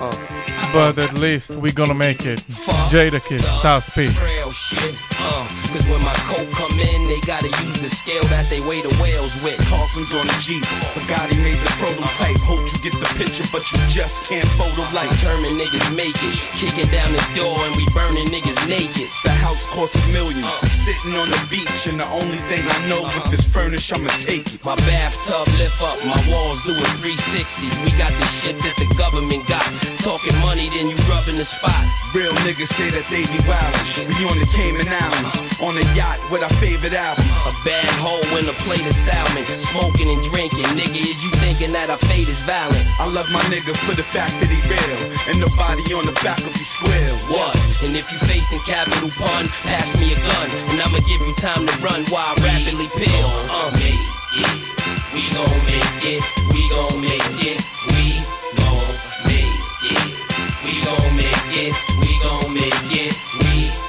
oh. 0.00 0.43
But 0.72 0.98
at 0.98 1.14
least 1.14 1.56
we 1.56 1.72
gonna 1.72 1.94
make 1.94 2.26
it. 2.26 2.40
Jadakiss, 2.90 3.82
Speed. 3.82 4.12
Trail 4.14 4.50
shit, 4.50 4.94
uh, 5.20 5.46
Cause 5.74 5.86
when 5.88 6.02
my 6.02 6.14
coat 6.30 6.46
come 6.54 6.78
in, 6.78 7.08
they 7.08 7.20
gotta 7.26 7.50
use 7.66 7.78
the 7.82 7.88
scale 7.88 8.22
that 8.30 8.46
they 8.48 8.60
weigh 8.60 8.82
the 8.82 8.94
whales 9.02 9.34
with. 9.42 9.58
Carlson's 9.66 10.14
on 10.14 10.26
the 10.26 10.38
Jeep. 10.38 10.62
Bugatti 10.94 11.34
made 11.42 11.58
the 11.58 11.72
prototype. 11.82 12.38
Hope 12.46 12.62
you 12.70 12.78
get 12.78 12.94
the 13.02 13.10
picture, 13.18 13.42
but 13.50 13.66
you 13.72 13.78
just 13.90 14.24
can't 14.30 14.46
photo 14.54 14.86
like. 14.94 15.10
Determined 15.10 15.58
niggas 15.58 15.90
make 15.96 16.14
it. 16.14 16.36
Kicking 16.54 16.90
down 16.94 17.10
the 17.12 17.24
door 17.34 17.58
and 17.58 17.74
we 17.74 17.84
burning 17.94 18.30
niggas 18.30 18.58
naked. 18.68 19.10
The 19.24 19.34
house 19.42 19.66
costs 19.74 19.98
a 19.98 20.04
million. 20.14 20.46
Sitting 20.70 21.18
on 21.18 21.30
the 21.30 21.40
beach, 21.50 21.86
and 21.90 21.98
the 21.98 22.08
only 22.14 22.38
thing 22.46 22.62
I 22.62 22.78
know 22.88 23.02
if 23.18 23.32
it's 23.32 23.42
furnished, 23.42 23.92
I'ma 23.92 24.08
take 24.22 24.54
it. 24.54 24.64
My 24.64 24.76
bathtub 24.86 25.48
lift 25.58 25.82
up, 25.82 25.98
my 26.06 26.20
walls 26.30 26.62
do 26.62 26.70
a 26.70 26.86
360. 27.02 27.66
We 27.82 27.90
got 27.98 28.12
the 28.14 28.26
shit 28.30 28.56
that 28.62 28.76
the 28.78 28.86
government 28.94 29.46
got. 29.48 29.66
Talking 30.04 30.36
money, 30.46 30.63
then 30.70 30.88
you 30.88 30.96
rubbing 31.10 31.36
the 31.36 31.44
spot. 31.44 31.84
Real 32.14 32.32
niggas 32.46 32.70
say 32.70 32.88
that 32.94 33.06
they 33.10 33.26
be 33.26 33.40
wild. 33.44 33.74
We 34.06 34.22
on 34.30 34.38
the 34.38 34.48
Cayman 34.54 34.86
Islands, 34.86 35.36
on 35.60 35.74
a 35.76 35.84
yacht 35.98 36.22
with 36.30 36.42
our 36.46 36.54
favorite 36.62 36.94
albums. 36.94 37.26
A 37.50 37.52
bad 37.66 37.90
hole 37.98 38.24
in 38.38 38.46
a 38.48 38.56
plate 38.62 38.86
of 38.86 38.94
salmon. 38.94 39.44
Smoking 39.50 40.08
and 40.08 40.22
drinking. 40.22 40.64
Nigga, 40.78 41.00
is 41.00 41.20
you 41.24 41.30
thinking 41.42 41.72
that 41.74 41.90
our 41.90 42.00
fate 42.06 42.28
is 42.30 42.40
violent? 42.46 42.86
I 43.02 43.10
love 43.10 43.28
my 43.34 43.42
nigga 43.50 43.74
for 43.84 43.94
the 43.98 44.06
fact 44.06 44.32
that 44.40 44.48
he 44.48 44.60
real, 44.64 45.00
and 45.28 45.36
nobody 45.42 45.82
on 45.92 46.06
the 46.06 46.16
faculty 46.22 46.64
square. 46.64 47.12
What? 47.28 47.52
And 47.82 47.92
if 47.96 48.10
you 48.12 48.18
facing 48.24 48.62
capital 48.64 49.10
pun, 49.10 49.50
pass 49.66 49.92
me 49.98 50.14
a 50.14 50.18
gun, 50.18 50.48
and 50.70 50.80
I'ma 50.80 51.02
give 51.04 51.20
you 51.20 51.34
time 51.36 51.66
to 51.66 51.74
run 51.82 52.06
while 52.08 52.24
I 52.24 52.34
rapidly 52.40 52.88
peel. 52.96 53.28
Uh, 53.50 53.70
make 53.76 54.00
it. 54.38 54.84
We 55.12 55.30
gon' 55.34 55.60
make 55.66 56.02
it. 56.02 56.22
We 56.50 56.62
gon' 56.70 57.00
make 57.00 57.38
it. 57.42 57.58
We 57.94 58.23
it. 61.54 61.74
We 62.00 62.18
gon' 62.22 62.52
make 62.52 62.66
it. 62.90 63.14
We 63.14 63.14
gon' 63.14 63.14
make 63.14 63.14
it. 63.14 63.14
We 63.38 63.68
gon' 63.70 63.84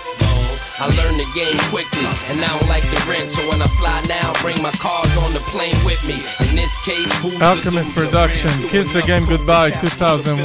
I 0.77 0.91
learned 0.99 1.15
the 1.15 1.29
game 1.31 1.55
quickly, 1.71 2.03
and 2.27 2.43
I 2.43 2.51
don't 2.51 2.67
like 2.67 2.83
the 2.83 2.99
rent. 3.07 3.31
So 3.31 3.39
when 3.47 3.61
I 3.61 3.67
fly 3.79 4.03
now, 4.11 4.35
bring 4.43 4.61
my 4.61 4.71
cars 4.75 5.15
on 5.23 5.31
the 5.31 5.39
plane 5.47 5.77
with 5.87 6.03
me. 6.03 6.19
In 6.49 6.55
this 6.55 6.75
case, 6.83 7.07
who's 7.23 7.39
Alchemist 7.39 7.93
Production, 7.93 8.51
Kiss 8.67 8.91
the 8.91 9.01
Game 9.01 9.23
Goodbye, 9.23 9.71
2001. 9.71 10.35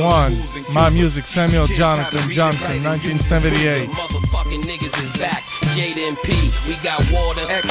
My 0.73 0.89
Music, 0.91 1.27
Samuel 1.27 1.67
Jonathan 1.67 2.31
Johnson, 2.31 2.79
1978. 2.85 3.91
motherfucking 3.91 4.63
niggas 4.63 4.95
is 5.03 5.11
back. 5.19 5.43
Jada 5.75 6.07
and 6.07 6.19
P, 6.23 6.31
we 6.71 6.79
got 6.79 7.03
water, 7.11 7.43
X 7.51 7.67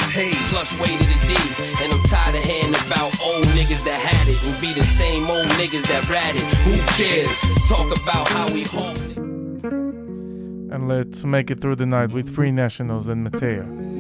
plus 0.52 0.76
way 0.84 0.92
to 1.00 1.06
the 1.08 1.20
D. 1.32 1.34
And 1.80 1.94
I'm 1.96 2.04
tired 2.12 2.36
of 2.36 2.44
hearing 2.44 2.76
about 2.86 3.16
old 3.24 3.48
niggas 3.56 3.88
that 3.88 4.04
had 4.04 4.28
it 4.28 4.36
and 4.44 4.60
be 4.60 4.74
the 4.74 4.84
same 4.84 5.30
old 5.30 5.48
niggas 5.56 5.88
that 5.88 6.10
ratted. 6.12 6.44
Who 6.68 6.76
cares? 7.00 7.32
Let's 7.32 7.70
talk 7.70 7.88
about 8.04 8.28
how 8.28 8.52
we 8.52 8.64
hold. 8.64 9.09
And 10.72 10.88
let's 10.88 11.26
make 11.26 11.50
it 11.50 11.60
through 11.60 11.76
the 11.76 11.86
night 11.86 12.12
with 12.12 12.34
Free 12.34 12.52
Nationals 12.52 13.10
and 13.10 13.28
Matea. 13.28 13.99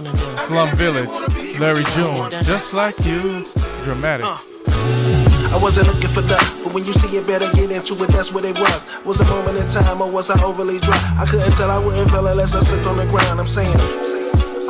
Down. 0.00 0.14
What 0.14 0.40
you? 0.40 0.44
Slum 0.46 0.68
Village, 0.76 1.08
Larry 1.60 1.84
June, 1.92 2.30
just 2.44 2.72
like 2.72 2.98
you, 3.04 3.44
Dramatics. 3.84 4.66
Uh. 4.66 5.52
I 5.52 5.58
wasn't 5.60 5.88
looking 5.88 6.08
for 6.08 6.22
that, 6.22 6.60
but 6.64 6.72
when 6.72 6.86
you 6.86 6.92
see 6.94 7.16
it, 7.18 7.26
better 7.26 7.44
get 7.52 7.70
into 7.70 7.92
it. 8.02 8.08
That's 8.08 8.32
what 8.32 8.44
it 8.44 8.58
was. 8.58 9.04
Was 9.04 9.20
a 9.20 9.24
moment 9.26 9.58
in 9.58 9.68
time, 9.68 10.00
or 10.00 10.10
was 10.10 10.30
I 10.30 10.42
overly 10.42 10.78
dry? 10.78 10.96
I 11.18 11.26
couldn't 11.26 11.52
tell. 11.52 11.70
I 11.70 11.78
wouldn't 11.78 12.10
feel 12.10 12.26
unless 12.26 12.54
I 12.54 12.64
slipped 12.64 12.86
on 12.86 12.96
the 12.96 13.06
ground. 13.06 13.38
I'm 13.38 13.46
saying. 13.46 13.76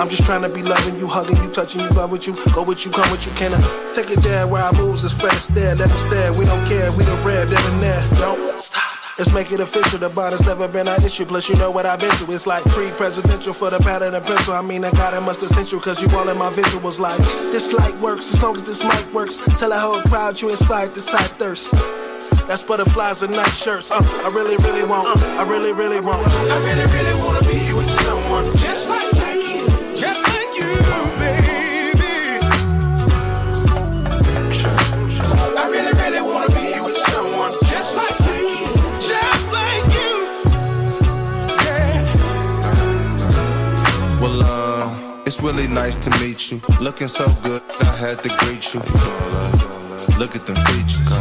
I'm 0.00 0.08
just 0.08 0.24
trying 0.24 0.42
to 0.42 0.48
be 0.48 0.62
loving 0.62 0.96
you, 0.96 1.06
hugging 1.06 1.36
you, 1.36 1.50
touching 1.52 1.82
you, 1.82 1.88
love 1.90 2.10
with 2.10 2.26
you, 2.26 2.34
go 2.54 2.64
with 2.64 2.84
you, 2.84 2.90
come 2.90 3.08
with 3.10 3.26
you, 3.26 3.32
can 3.32 3.52
I 3.52 3.92
take 3.92 4.10
it 4.10 4.20
there 4.20 4.46
where 4.48 4.62
I 4.62 4.72
moves 4.72 5.04
is 5.04 5.12
fast 5.12 5.54
there, 5.54 5.74
let 5.74 5.90
them 5.90 5.98
stare, 5.98 6.32
we 6.32 6.46
don't 6.46 6.66
care, 6.66 6.90
we 6.92 7.04
the 7.04 7.14
red, 7.22 7.48
there 7.48 7.70
and 7.70 7.82
there, 7.82 8.02
don't 8.18 8.58
stop. 8.58 8.91
Let's 9.22 9.34
make 9.34 9.52
it 9.52 9.60
official, 9.60 10.00
the 10.00 10.08
bond 10.08 10.32
has 10.32 10.44
never 10.44 10.66
been 10.66 10.88
an 10.88 11.04
issue, 11.04 11.24
plus 11.24 11.48
you 11.48 11.54
know 11.54 11.70
what 11.70 11.86
I've 11.86 12.00
been 12.00 12.10
through, 12.18 12.34
it's 12.34 12.44
like 12.44 12.64
pre-presidential 12.64 13.52
for 13.52 13.70
the 13.70 13.78
pattern 13.78 14.16
and 14.16 14.24
pencil, 14.24 14.52
I 14.52 14.62
mean 14.62 14.84
I 14.84 14.90
got 14.90 15.14
it 15.14 15.20
must 15.20 15.40
essential, 15.44 15.78
cause 15.78 16.02
you 16.02 16.08
all 16.18 16.28
in 16.28 16.36
my 16.36 16.50
visuals 16.50 16.98
like, 16.98 17.16
this 17.54 17.72
light 17.72 17.94
works, 18.02 18.34
as 18.34 18.42
long 18.42 18.56
as 18.56 18.64
this 18.64 18.82
mic 18.82 19.14
works, 19.14 19.36
tell 19.60 19.70
the 19.70 19.78
whole 19.78 20.02
crowd 20.10 20.42
you 20.42 20.50
inspired 20.50 20.90
this 20.90 21.06
side 21.06 21.30
thirst. 21.38 21.70
That's 22.48 22.64
butterflies 22.64 23.22
and 23.22 23.32
nice 23.32 23.62
shirts. 23.62 23.92
Uh, 23.92 24.02
I 24.24 24.28
really, 24.34 24.56
really 24.56 24.82
want. 24.82 25.06
I 25.38 25.48
really, 25.48 25.72
really 25.72 26.00
want. 26.00 26.26
I 26.26 26.58
really, 26.66 26.86
really 26.90 27.14
wanna 27.22 27.46
be 27.46 27.72
with 27.72 27.88
someone 28.02 28.44
just 28.56 28.88
like 28.88 29.06
you, 29.12 29.31
really 45.52 45.68
nice 45.68 45.96
to 45.96 46.10
meet 46.20 46.50
you. 46.50 46.60
Looking 46.80 47.08
so 47.08 47.26
good, 47.42 47.62
I 47.80 47.92
had 47.96 48.22
to 48.22 48.30
greet 48.40 48.72
you. 48.72 48.80
Look 50.18 50.34
at 50.34 50.46
them 50.46 50.56
features. 50.72 51.12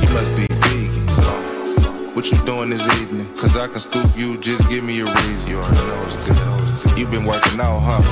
You 0.00 0.08
must 0.16 0.32
be 0.36 0.46
vegan. 0.64 2.14
What 2.14 2.30
you 2.32 2.38
doing 2.46 2.70
this 2.70 2.86
evening? 3.02 3.26
Cause 3.36 3.56
I 3.56 3.68
can 3.68 3.78
scoop 3.78 4.10
you, 4.16 4.38
just 4.38 4.68
give 4.70 4.84
me 4.84 5.00
a 5.00 5.04
reason. 5.04 5.52
You 5.52 5.58
already 5.58 5.86
know 5.86 6.02
it's 6.06 6.24
good. 6.24 6.98
You 6.98 7.06
been 7.08 7.24
working 7.24 7.60
out, 7.60 7.80
huh? 7.84 8.02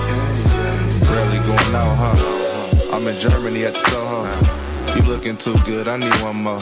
Rarely 1.14 1.38
going 1.46 1.74
out, 1.74 1.94
huh? 1.96 2.94
I'm 2.94 3.06
in 3.06 3.18
Germany 3.18 3.64
at 3.64 3.74
the 3.74 3.80
Soho. 3.88 4.28
You 4.94 5.08
looking 5.08 5.36
too 5.36 5.56
good, 5.64 5.88
I 5.88 5.96
need 5.96 6.14
one 6.20 6.42
more. 6.42 6.60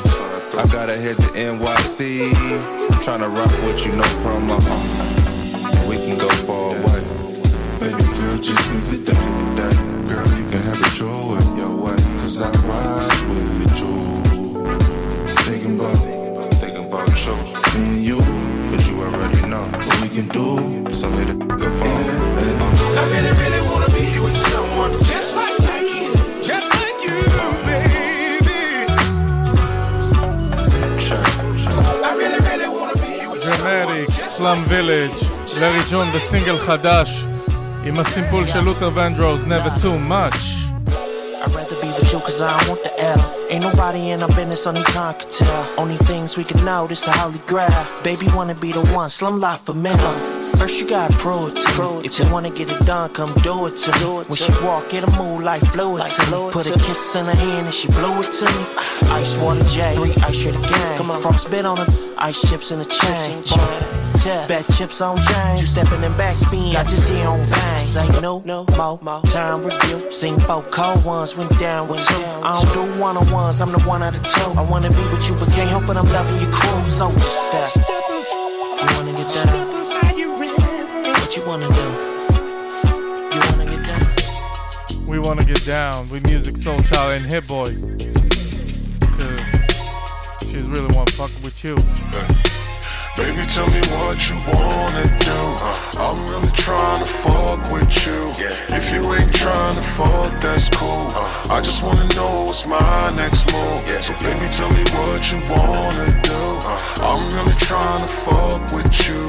I 0.59 0.67
gotta 0.71 0.95
hit 0.95 1.17
the 1.17 1.31
NYC. 1.35 2.31
I'm 2.31 3.03
trying 3.03 3.21
to 3.21 3.29
rock 3.29 3.51
with 3.65 3.85
you, 3.85 3.93
no 3.93 4.07
promo. 4.23 4.59
We 5.89 5.97
can 5.97 6.17
go 6.19 6.29
away. 6.29 6.77
Baby 6.77 6.93
girl, 6.93 6.96
just 8.48 8.64
give 8.72 8.94
it 8.96 9.06
that. 9.08 9.76
Girl, 10.10 10.30
you 10.40 10.46
can 10.52 10.62
have 10.70 10.82
it 10.88 11.00
your 11.00 11.22
way. 11.84 11.98
Cause 12.20 12.42
I 12.42 12.50
ride 12.70 13.22
with 13.30 13.80
you. 13.82 13.96
Thinking 15.46 15.76
about, 15.80 16.00
thinking 16.62 16.86
about 16.86 17.26
you. 17.26 17.36
Me 17.74 17.84
and 17.94 18.04
you, 18.10 18.20
but 18.70 18.82
you 18.88 18.96
already 19.02 19.42
know 19.52 19.66
what 19.86 19.96
we 20.02 20.10
can 20.16 20.28
do. 20.40 20.48
So 20.94 21.06
let 21.10 21.30
it 21.30 21.40
go 21.40 21.68
far. 21.80 21.88
I 23.00 23.04
really, 23.14 23.34
really 23.42 23.62
wanna 23.70 23.90
be 23.98 24.06
with 24.26 24.38
someone 24.52 24.92
just 25.12 25.36
like, 25.36 25.58
like 25.70 25.90
you, 25.96 26.10
just 26.50 26.70
like 26.80 26.98
you, 27.06 27.18
baby. 27.68 28.62
I 32.04 32.12
really, 32.22 32.42
really 32.50 32.70
wanna 32.78 32.98
be 33.04 33.14
with 33.32 33.42
דרמטיק, 33.46 34.12
סלאם 34.12 34.64
וילג', 34.68 35.12
לארי 35.60 35.80
ג'ון 35.92 36.08
בסינגל 36.16 36.58
חדש 36.58 37.26
עם 37.86 38.00
הסימפול 38.00 38.46
של 38.46 38.60
לותר 38.60 38.90
ונדרוס, 38.94 39.42
never 39.42 39.80
too 39.80 40.10
much. 40.10 40.72
I'd 41.44 41.52
rather 41.56 41.76
be 41.82 41.88
with 41.88 42.14
you 42.14 42.20
cause 42.20 42.42
I 42.42 42.48
don't 42.48 42.70
want 42.70 42.84
the 42.84 42.94
L. 43.02 43.35
Ain't 43.49 43.63
nobody 43.63 44.11
in 44.11 44.23
our 44.23 44.29
business, 44.29 44.67
only 44.67 44.83
time 44.83 45.15
can 45.15 45.31
tell. 45.31 45.75
Only 45.79 45.95
things 45.95 46.37
we 46.37 46.43
can 46.43 46.65
know, 46.65 46.87
this 46.87 47.03
the 47.03 47.13
holy 47.13 47.39
grail. 47.47 47.87
Baby 48.03 48.27
wanna 48.35 48.55
be 48.55 48.73
the 48.73 48.85
one, 48.87 49.09
slum 49.09 49.41
life 49.41 49.61
for 49.61 49.75
men. 49.75 49.97
First 50.59 50.81
you 50.81 50.89
gotta 50.89 51.13
prove 51.15 51.51
it 51.51 51.57
to 51.57 51.69
me. 51.79 52.05
If 52.05 52.19
you 52.19 52.33
wanna 52.33 52.51
get 52.51 52.73
it 52.73 52.87
done, 52.87 53.11
come 53.11 53.33
do 53.43 53.67
it 53.67 53.77
to 53.77 53.91
me. 54.01 54.25
When 54.27 54.37
she 54.37 54.53
walk, 54.65 54.93
it'll 54.93 55.13
move 55.23 55.43
like 55.43 55.63
fluid 55.63 56.11
to 56.11 56.23
me. 56.31 56.51
Put 56.51 56.67
a 56.67 56.79
kiss 56.79 57.15
in 57.15 57.25
her 57.25 57.37
hand 57.37 57.67
and 57.67 57.75
she 57.75 57.89
blew 57.89 58.19
it 58.19 58.33
to 58.33 58.47
me. 58.47 58.65
Ice 59.13 59.37
water 59.37 59.63
J, 59.65 59.95
three 59.95 60.15
ice 60.25 60.39
straight 60.39 60.61
gang. 60.63 60.99
Come 60.99 61.11
on, 61.13 61.21
frostbit 61.21 61.65
on 61.65 61.77
them, 61.77 62.15
ice 62.19 62.41
chips 62.51 62.73
in 62.73 62.81
the 62.81 62.85
chain. 62.85 63.45
Yeah, 64.25 64.45
bet 64.49 64.67
chips 64.77 65.01
on 65.01 65.17
James. 65.19 65.61
You 65.61 65.67
stepping 65.67 66.03
in 66.03 66.13
back 66.17 66.37
spin, 66.37 66.73
got 66.73 66.87
your 66.87 66.97
see 66.99 67.23
on 67.23 67.39
bang. 67.49 67.81
Say 67.81 68.09
no, 68.21 68.43
no, 68.45 68.65
mo, 68.77 68.99
mo. 69.01 69.21
Time 69.27 69.63
review. 69.63 70.11
Seen 70.11 70.37
four 70.41 70.63
cold 70.63 71.05
ones, 71.05 71.37
went 71.37 71.57
down 71.61 71.87
with 71.87 72.05
two. 72.09 72.25
I 72.43 72.61
don't 72.61 72.75
do 72.75 73.01
one 73.01 73.17
on 73.17 73.31
ones, 73.37 73.61
I'm 73.61 73.71
the 73.71 73.81
one 73.81 74.03
out 74.03 74.17
of 74.17 74.23
two. 74.23 74.51
I 74.59 74.63
wanna 74.63 74.89
be 74.89 75.05
with 75.13 75.29
you, 75.29 75.35
but 75.35 75.49
can't 75.53 75.69
help 75.69 75.85
it, 75.91 75.97
I'm 75.97 76.11
loving 76.17 76.41
your 76.41 76.51
crew. 76.51 76.87
So 76.87 77.09
just 77.11 77.41
step. 77.49 77.71
You 77.77 78.89
wanna 78.97 79.13
get 79.21 79.29
down? 79.35 79.49
What 81.21 81.37
you 81.37 81.43
wanna 81.51 81.69
do? 81.81 81.87
You 83.35 83.41
wanna 83.49 83.67
get 83.73 83.83
down? 83.91 85.07
We 85.07 85.19
wanna 85.19 85.45
get 85.45 85.63
down 85.65 86.09
with 86.09 86.23
Musiq 86.25 86.57
Soulchild 86.65 87.17
and 87.17 87.27
Hit-Boy. 87.27 87.71
Cause 89.17 90.51
she's 90.51 90.69
really 90.69 90.93
wanna 90.95 91.13
fuck 91.13 91.33
with 91.43 91.63
you. 91.65 91.77
Baby, 93.17 93.47
tell 93.49 93.67
me 93.71 93.81
what 93.97 94.29
you 94.29 94.37
wanna 94.53 95.05
do. 95.25 95.41
I'm 95.97 96.29
really 96.29 96.53
trying 96.53 97.01
to 97.01 97.07
fuck 97.07 97.73
with 97.73 98.07
you. 98.07 98.35
If 98.69 98.93
you 98.93 99.01
ain't 99.15 99.35
trying 99.35 99.77
to 99.77 99.81
fuck, 99.81 100.39
that's 100.43 100.69
cool. 100.69 101.09
Uh. 101.17 101.55
I 101.57 101.63
just 101.63 101.83
wanna 101.83 102.07
know 102.15 102.45
what's 102.45 102.67
my 102.67 103.13
next 103.17 103.51
move. 103.55 103.81
So 104.03 104.13
baby, 104.21 104.47
tell 104.53 104.69
me 104.69 104.85
what 105.01 105.33
you 105.33 105.39
wanna 105.49 106.09
do. 106.23 106.43
Uh. 106.61 107.09
I'm 107.09 107.33
really 107.33 107.57
trying 107.57 108.03
to 108.03 108.13
fuck 108.25 108.61
with 108.71 108.93
you. 109.09 109.23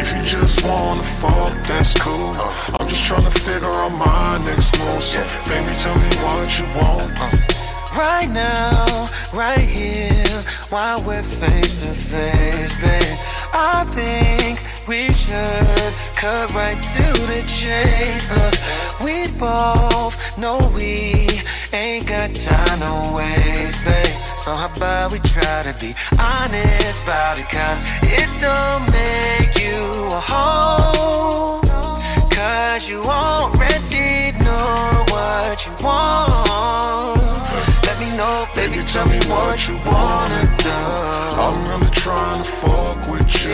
If 0.00 0.16
you 0.16 0.22
just 0.24 0.64
wanna 0.64 1.02
fuck, 1.02 1.52
that's 1.68 1.92
cool. 1.92 2.32
Uh. 2.40 2.78
I'm 2.80 2.88
just 2.88 3.04
trying 3.04 3.24
to 3.24 3.30
figure 3.30 3.68
out 3.68 3.92
my 3.92 4.38
next 4.46 4.78
move. 4.78 5.02
So 5.02 5.20
baby, 5.44 5.72
tell 5.76 5.94
me 5.94 6.08
what 6.24 6.58
you 6.58 6.64
want. 6.80 7.55
Right 7.96 8.28
now, 8.28 9.08
right 9.32 9.58
here, 9.58 10.42
while 10.68 11.02
we're 11.02 11.22
face 11.22 11.80
to 11.80 11.94
face, 11.94 12.74
babe. 12.76 13.18
I 13.54 13.84
think 13.88 14.60
we 14.86 15.10
should 15.14 15.94
cut 16.14 16.52
right 16.52 16.76
to 16.76 17.06
the 17.24 17.42
chase. 17.48 18.28
Look, 18.36 18.54
we 19.02 19.32
both 19.38 20.12
know 20.36 20.70
we 20.74 21.40
ain't 21.72 22.06
got 22.06 22.34
time 22.34 22.80
to 22.80 23.16
waste, 23.16 23.82
babe. 23.82 24.20
So 24.36 24.54
how 24.54 24.70
about 24.76 25.12
we 25.12 25.18
try 25.20 25.62
to 25.62 25.74
be 25.80 25.94
honest 26.20 27.02
about 27.02 27.38
it, 27.38 27.48
cause 27.48 27.80
it 28.02 28.28
don't 28.42 28.84
make 28.92 29.56
you 29.58 29.80
a 30.12 30.20
hoe. 30.20 31.62
Cause 32.28 32.90
you 32.90 33.00
already 33.00 34.36
know 34.44 35.04
what 35.08 35.66
you 35.66 35.72
want. 35.82 37.15
Know, 38.16 38.46
baby, 38.54 38.82
tell 38.82 39.06
me 39.06 39.18
what 39.28 39.68
you 39.68 39.76
wanna 39.84 40.48
do. 40.56 40.70
I'm 40.72 41.68
really 41.68 41.90
trying 41.92 42.42
to 42.42 42.48
fuck 42.48 42.96
with 43.10 43.28
you. 43.44 43.52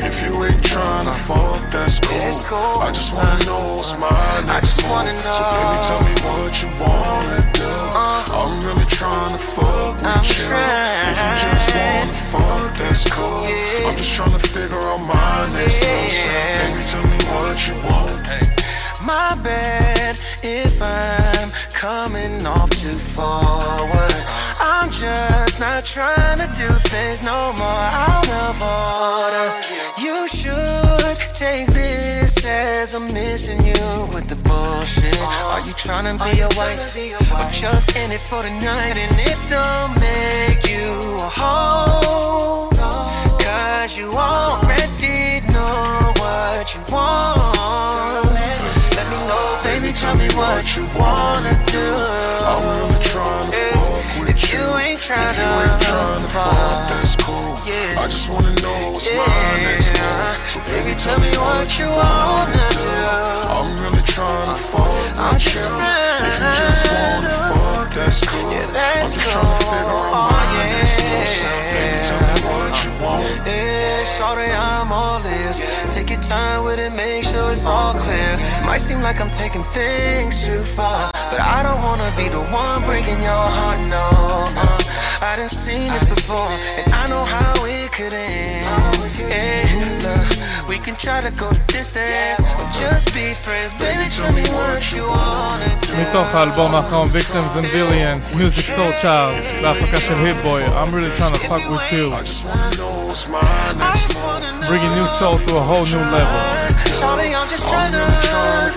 If 0.00 0.22
you 0.22 0.32
ain't 0.44 0.64
trying 0.64 1.04
to 1.04 1.12
fuck, 1.12 1.60
that's 1.70 2.00
cool. 2.00 2.80
I 2.80 2.90
just 2.90 3.12
wanna 3.12 3.44
know 3.44 3.76
what's 3.76 3.92
my 3.98 4.08
next 4.46 4.80
move. 4.80 5.12
So 5.28 5.44
baby, 5.52 5.76
tell 5.84 6.00
me 6.08 6.14
what 6.24 6.56
you 6.62 6.70
wanna 6.80 7.52
do. 7.52 7.68
Uh. 7.68 8.24
I'm 8.32 8.64
really 8.64 8.86
trying 8.86 9.32
to 9.36 9.42
fuck 9.54 10.00
with 10.00 10.38
you. 10.38 10.56
If 11.12 11.18
you 11.24 11.32
just 11.44 11.68
wanna 11.76 12.16
fuck, 12.32 12.76
that's 12.78 13.04
cool. 13.10 13.44
I'm 13.86 13.94
just 13.94 14.14
trying 14.14 14.32
to 14.32 14.38
figure 14.38 14.80
out 14.88 15.04
my 15.04 15.52
next 15.52 15.84
move. 15.84 16.12
So 16.16 16.28
baby, 16.56 16.82
tell 16.92 17.04
me 17.12 17.18
what 17.28 17.56
you 17.68 17.74
want. 17.84 18.08
My 19.04 19.36
bad 19.42 20.16
if 20.42 20.80
I'm 20.80 21.50
coming 21.78 22.44
off 22.44 22.70
too 22.70 22.98
forward. 22.98 24.18
I'm 24.58 24.90
just 24.90 25.60
not 25.60 25.84
trying 25.84 26.38
to 26.42 26.48
do 26.56 26.66
things 26.90 27.22
no 27.22 27.52
more 27.52 27.86
out 28.08 28.28
of 28.46 28.54
order. 28.60 29.46
You 29.96 30.26
should 30.26 31.18
take 31.34 31.68
this 31.68 32.34
as 32.44 32.94
I'm 32.94 33.06
missing 33.14 33.64
you 33.64 33.86
with 34.12 34.26
the 34.28 34.34
bullshit. 34.42 35.20
Are 35.52 35.60
you 35.60 35.72
trying 35.74 36.06
to 36.10 36.16
be 36.24 36.40
a 36.40 36.50
wife 36.58 36.96
or 37.32 37.48
just 37.52 37.96
in 37.96 38.10
it 38.10 38.22
for 38.28 38.42
the 38.42 38.50
night? 38.50 38.96
And 39.04 39.14
it 39.30 39.38
don't 39.48 39.94
make 40.02 40.62
you 40.66 40.88
a 41.26 41.30
hoe. 41.40 42.70
Cause 43.38 43.96
you 43.96 44.10
already 44.10 45.46
know 45.52 46.12
what 46.18 46.74
you 46.74 46.80
want. 46.92 47.57
Tell 50.08 50.16
me 50.16 50.28
what 50.34 50.64
you 50.76 50.84
wanna 50.96 51.54
do. 51.66 51.88
I'm 52.50 52.64
really 52.78 53.00
trying 53.04 53.50
to 53.50 53.56
fuck 53.72 54.20
with 54.20 54.30
If 54.30 54.52
you 54.52 54.64
ain't 54.84 55.00
trying 55.00 55.30
If 55.30 55.36
you 55.36 55.50
ain't 55.64 55.82
trying 55.82 56.22
to 56.22 56.28
fuck, 56.28 56.88
that's 56.88 57.16
cool. 57.16 57.56
I 58.02 58.06
just 58.08 58.30
wanna 58.30 58.54
know 58.62 58.92
what's 58.92 59.10
my 59.12 59.26
next 59.66 59.92
move. 59.98 60.48
So 60.52 60.58
baby, 60.64 60.92
tell 60.96 61.20
me 61.20 61.32
what 61.36 61.68
you 61.78 61.88
wanna 61.88 62.68
do. 62.86 62.98
I'm 63.56 63.70
really 63.82 63.97
trying 64.18 64.50
to 64.50 64.58
fuck 64.58 64.98
with 65.30 65.54
you. 65.54 65.62
If 66.26 66.42
you 66.42 66.50
just 66.58 66.84
wanna 66.90 67.30
fuck, 67.46 67.94
that's 67.94 68.20
cool. 68.26 68.50
I'm 68.50 69.06
just 69.06 69.30
trying 69.30 69.46
to 69.46 69.66
figure 69.70 69.94
out 69.94 70.10
oh, 70.10 70.34
my 70.34 70.42
next 70.58 70.98
move. 71.06 71.30
So 71.38 71.46
baby, 71.70 71.98
tell 72.02 72.20
me 72.26 72.36
what 72.50 72.74
you 72.82 72.92
want. 72.98 73.46
Yeah, 73.46 74.02
shorty, 74.18 74.50
I'm 74.50 74.90
all 74.90 75.22
ears. 75.22 75.62
Take 75.94 76.10
your 76.10 76.20
time 76.20 76.64
with 76.64 76.80
it, 76.80 76.92
make 76.98 77.24
sure 77.30 77.50
it's 77.52 77.66
all 77.66 77.94
clear. 77.94 78.32
Might 78.66 78.82
seem 78.82 79.02
like 79.02 79.20
I'm 79.20 79.30
taking 79.30 79.62
things 79.62 80.44
too 80.44 80.62
far, 80.62 81.12
but 81.30 81.40
I 81.40 81.62
don't 81.62 81.82
wanna 81.82 82.10
be 82.16 82.28
the 82.28 82.42
one 82.50 82.82
breaking 82.82 83.22
your 83.22 83.46
heart, 83.56 83.78
no. 83.86 84.17
I 85.20 85.34
done 85.36 85.48
seen 85.48 85.92
this 85.92 86.04
before, 86.04 86.46
and 86.78 86.92
I 86.94 87.08
know 87.08 87.24
how 87.24 87.64
it 87.64 87.90
could 87.90 88.12
end. 88.12 88.62
Yeah, 89.18 90.06
look, 90.06 90.68
we 90.68 90.78
can 90.78 90.94
try 90.94 91.20
to 91.20 91.32
go 91.32 91.50
the 91.50 91.64
distance, 91.66 92.38
or 92.38 92.66
just 92.78 93.12
be 93.12 93.34
friends. 93.34 93.74
Baby, 93.74 94.06
tell 94.14 94.32
me 94.32 94.46
what 94.54 94.92
you 94.94 95.04
wanna 95.08 95.70
do. 95.82 95.96
מתוך 95.96 96.34
האלבום 96.34 96.74
האחרון, 96.74 97.08
Victims 97.10 97.56
and 97.56 97.66
Villains, 97.66 98.32
Music 98.34 98.66
Soul 98.76 98.92
Child, 99.02 99.34
בהפקה 99.62 100.00
של 100.00 100.14
היפבוי, 100.14 100.64
I'm 100.64 100.94
really 100.94 101.10
trying 101.18 101.34
to 101.34 101.40
fuck 101.50 101.64
with 101.70 101.92
you. 101.92 102.14
Bringing 104.68 104.92
new 105.00 105.08
soul 105.18 105.38
to 105.46 105.56
a 105.56 105.64
whole 105.68 105.86
new 105.94 106.04
level. 106.16 106.40
Shawty, 106.98 107.28
I'm 107.38 107.48
just 107.54 107.66
trying 107.72 107.92
to 107.92 108.06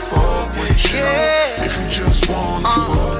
fuck 0.10 0.50
with 0.62 0.94
you. 0.94 1.10
If 1.68 1.74
you 1.80 1.86
just 2.00 2.30
wanna 2.30 2.68
uh. 2.68 2.88
fuck. 2.88 3.11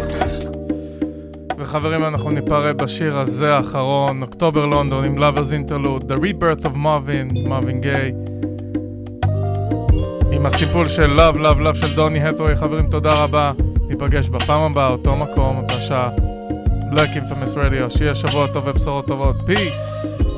וחברים, 1.72 2.06
אנחנו 2.06 2.32
ניפרד 2.32 2.78
בשיר 2.78 3.18
הזה 3.18 3.56
האחרון, 3.56 4.22
אוקטובר 4.22 4.66
לונדון 4.66 5.06
עם 5.06 5.18
Lovers 5.18 5.70
Interlude, 5.70 6.04
The 6.04 6.16
Rebirth 6.16 6.66
of 6.66 6.76
Marvin, 6.76 7.48
Marvin 7.48 7.86
Gaye. 7.86 8.32
עם 10.32 10.46
הסיפול 10.46 10.88
של 10.88 11.20
Love, 11.20 11.36
Love, 11.36 11.60
Love 11.60 11.76
של 11.76 11.96
דוני 11.96 12.24
הטווי. 12.24 12.56
חברים, 12.56 12.90
תודה 12.90 13.14
רבה. 13.14 13.52
ניפגש 13.90 14.30
בפעם 14.30 14.62
הבאה, 14.72 14.88
אותו 14.88 15.16
מקום, 15.16 15.58
אותה 15.58 15.82
שעה. 15.82 16.10
Black 16.92 17.16
Infamous 17.16 17.56
Radio, 17.56 17.90
שיהיה 17.98 18.16
שבוע 18.16 18.48
טוב 18.48 18.64
ובשורות 18.68 19.08
טובות. 19.08 19.36
Peace! 19.36 20.31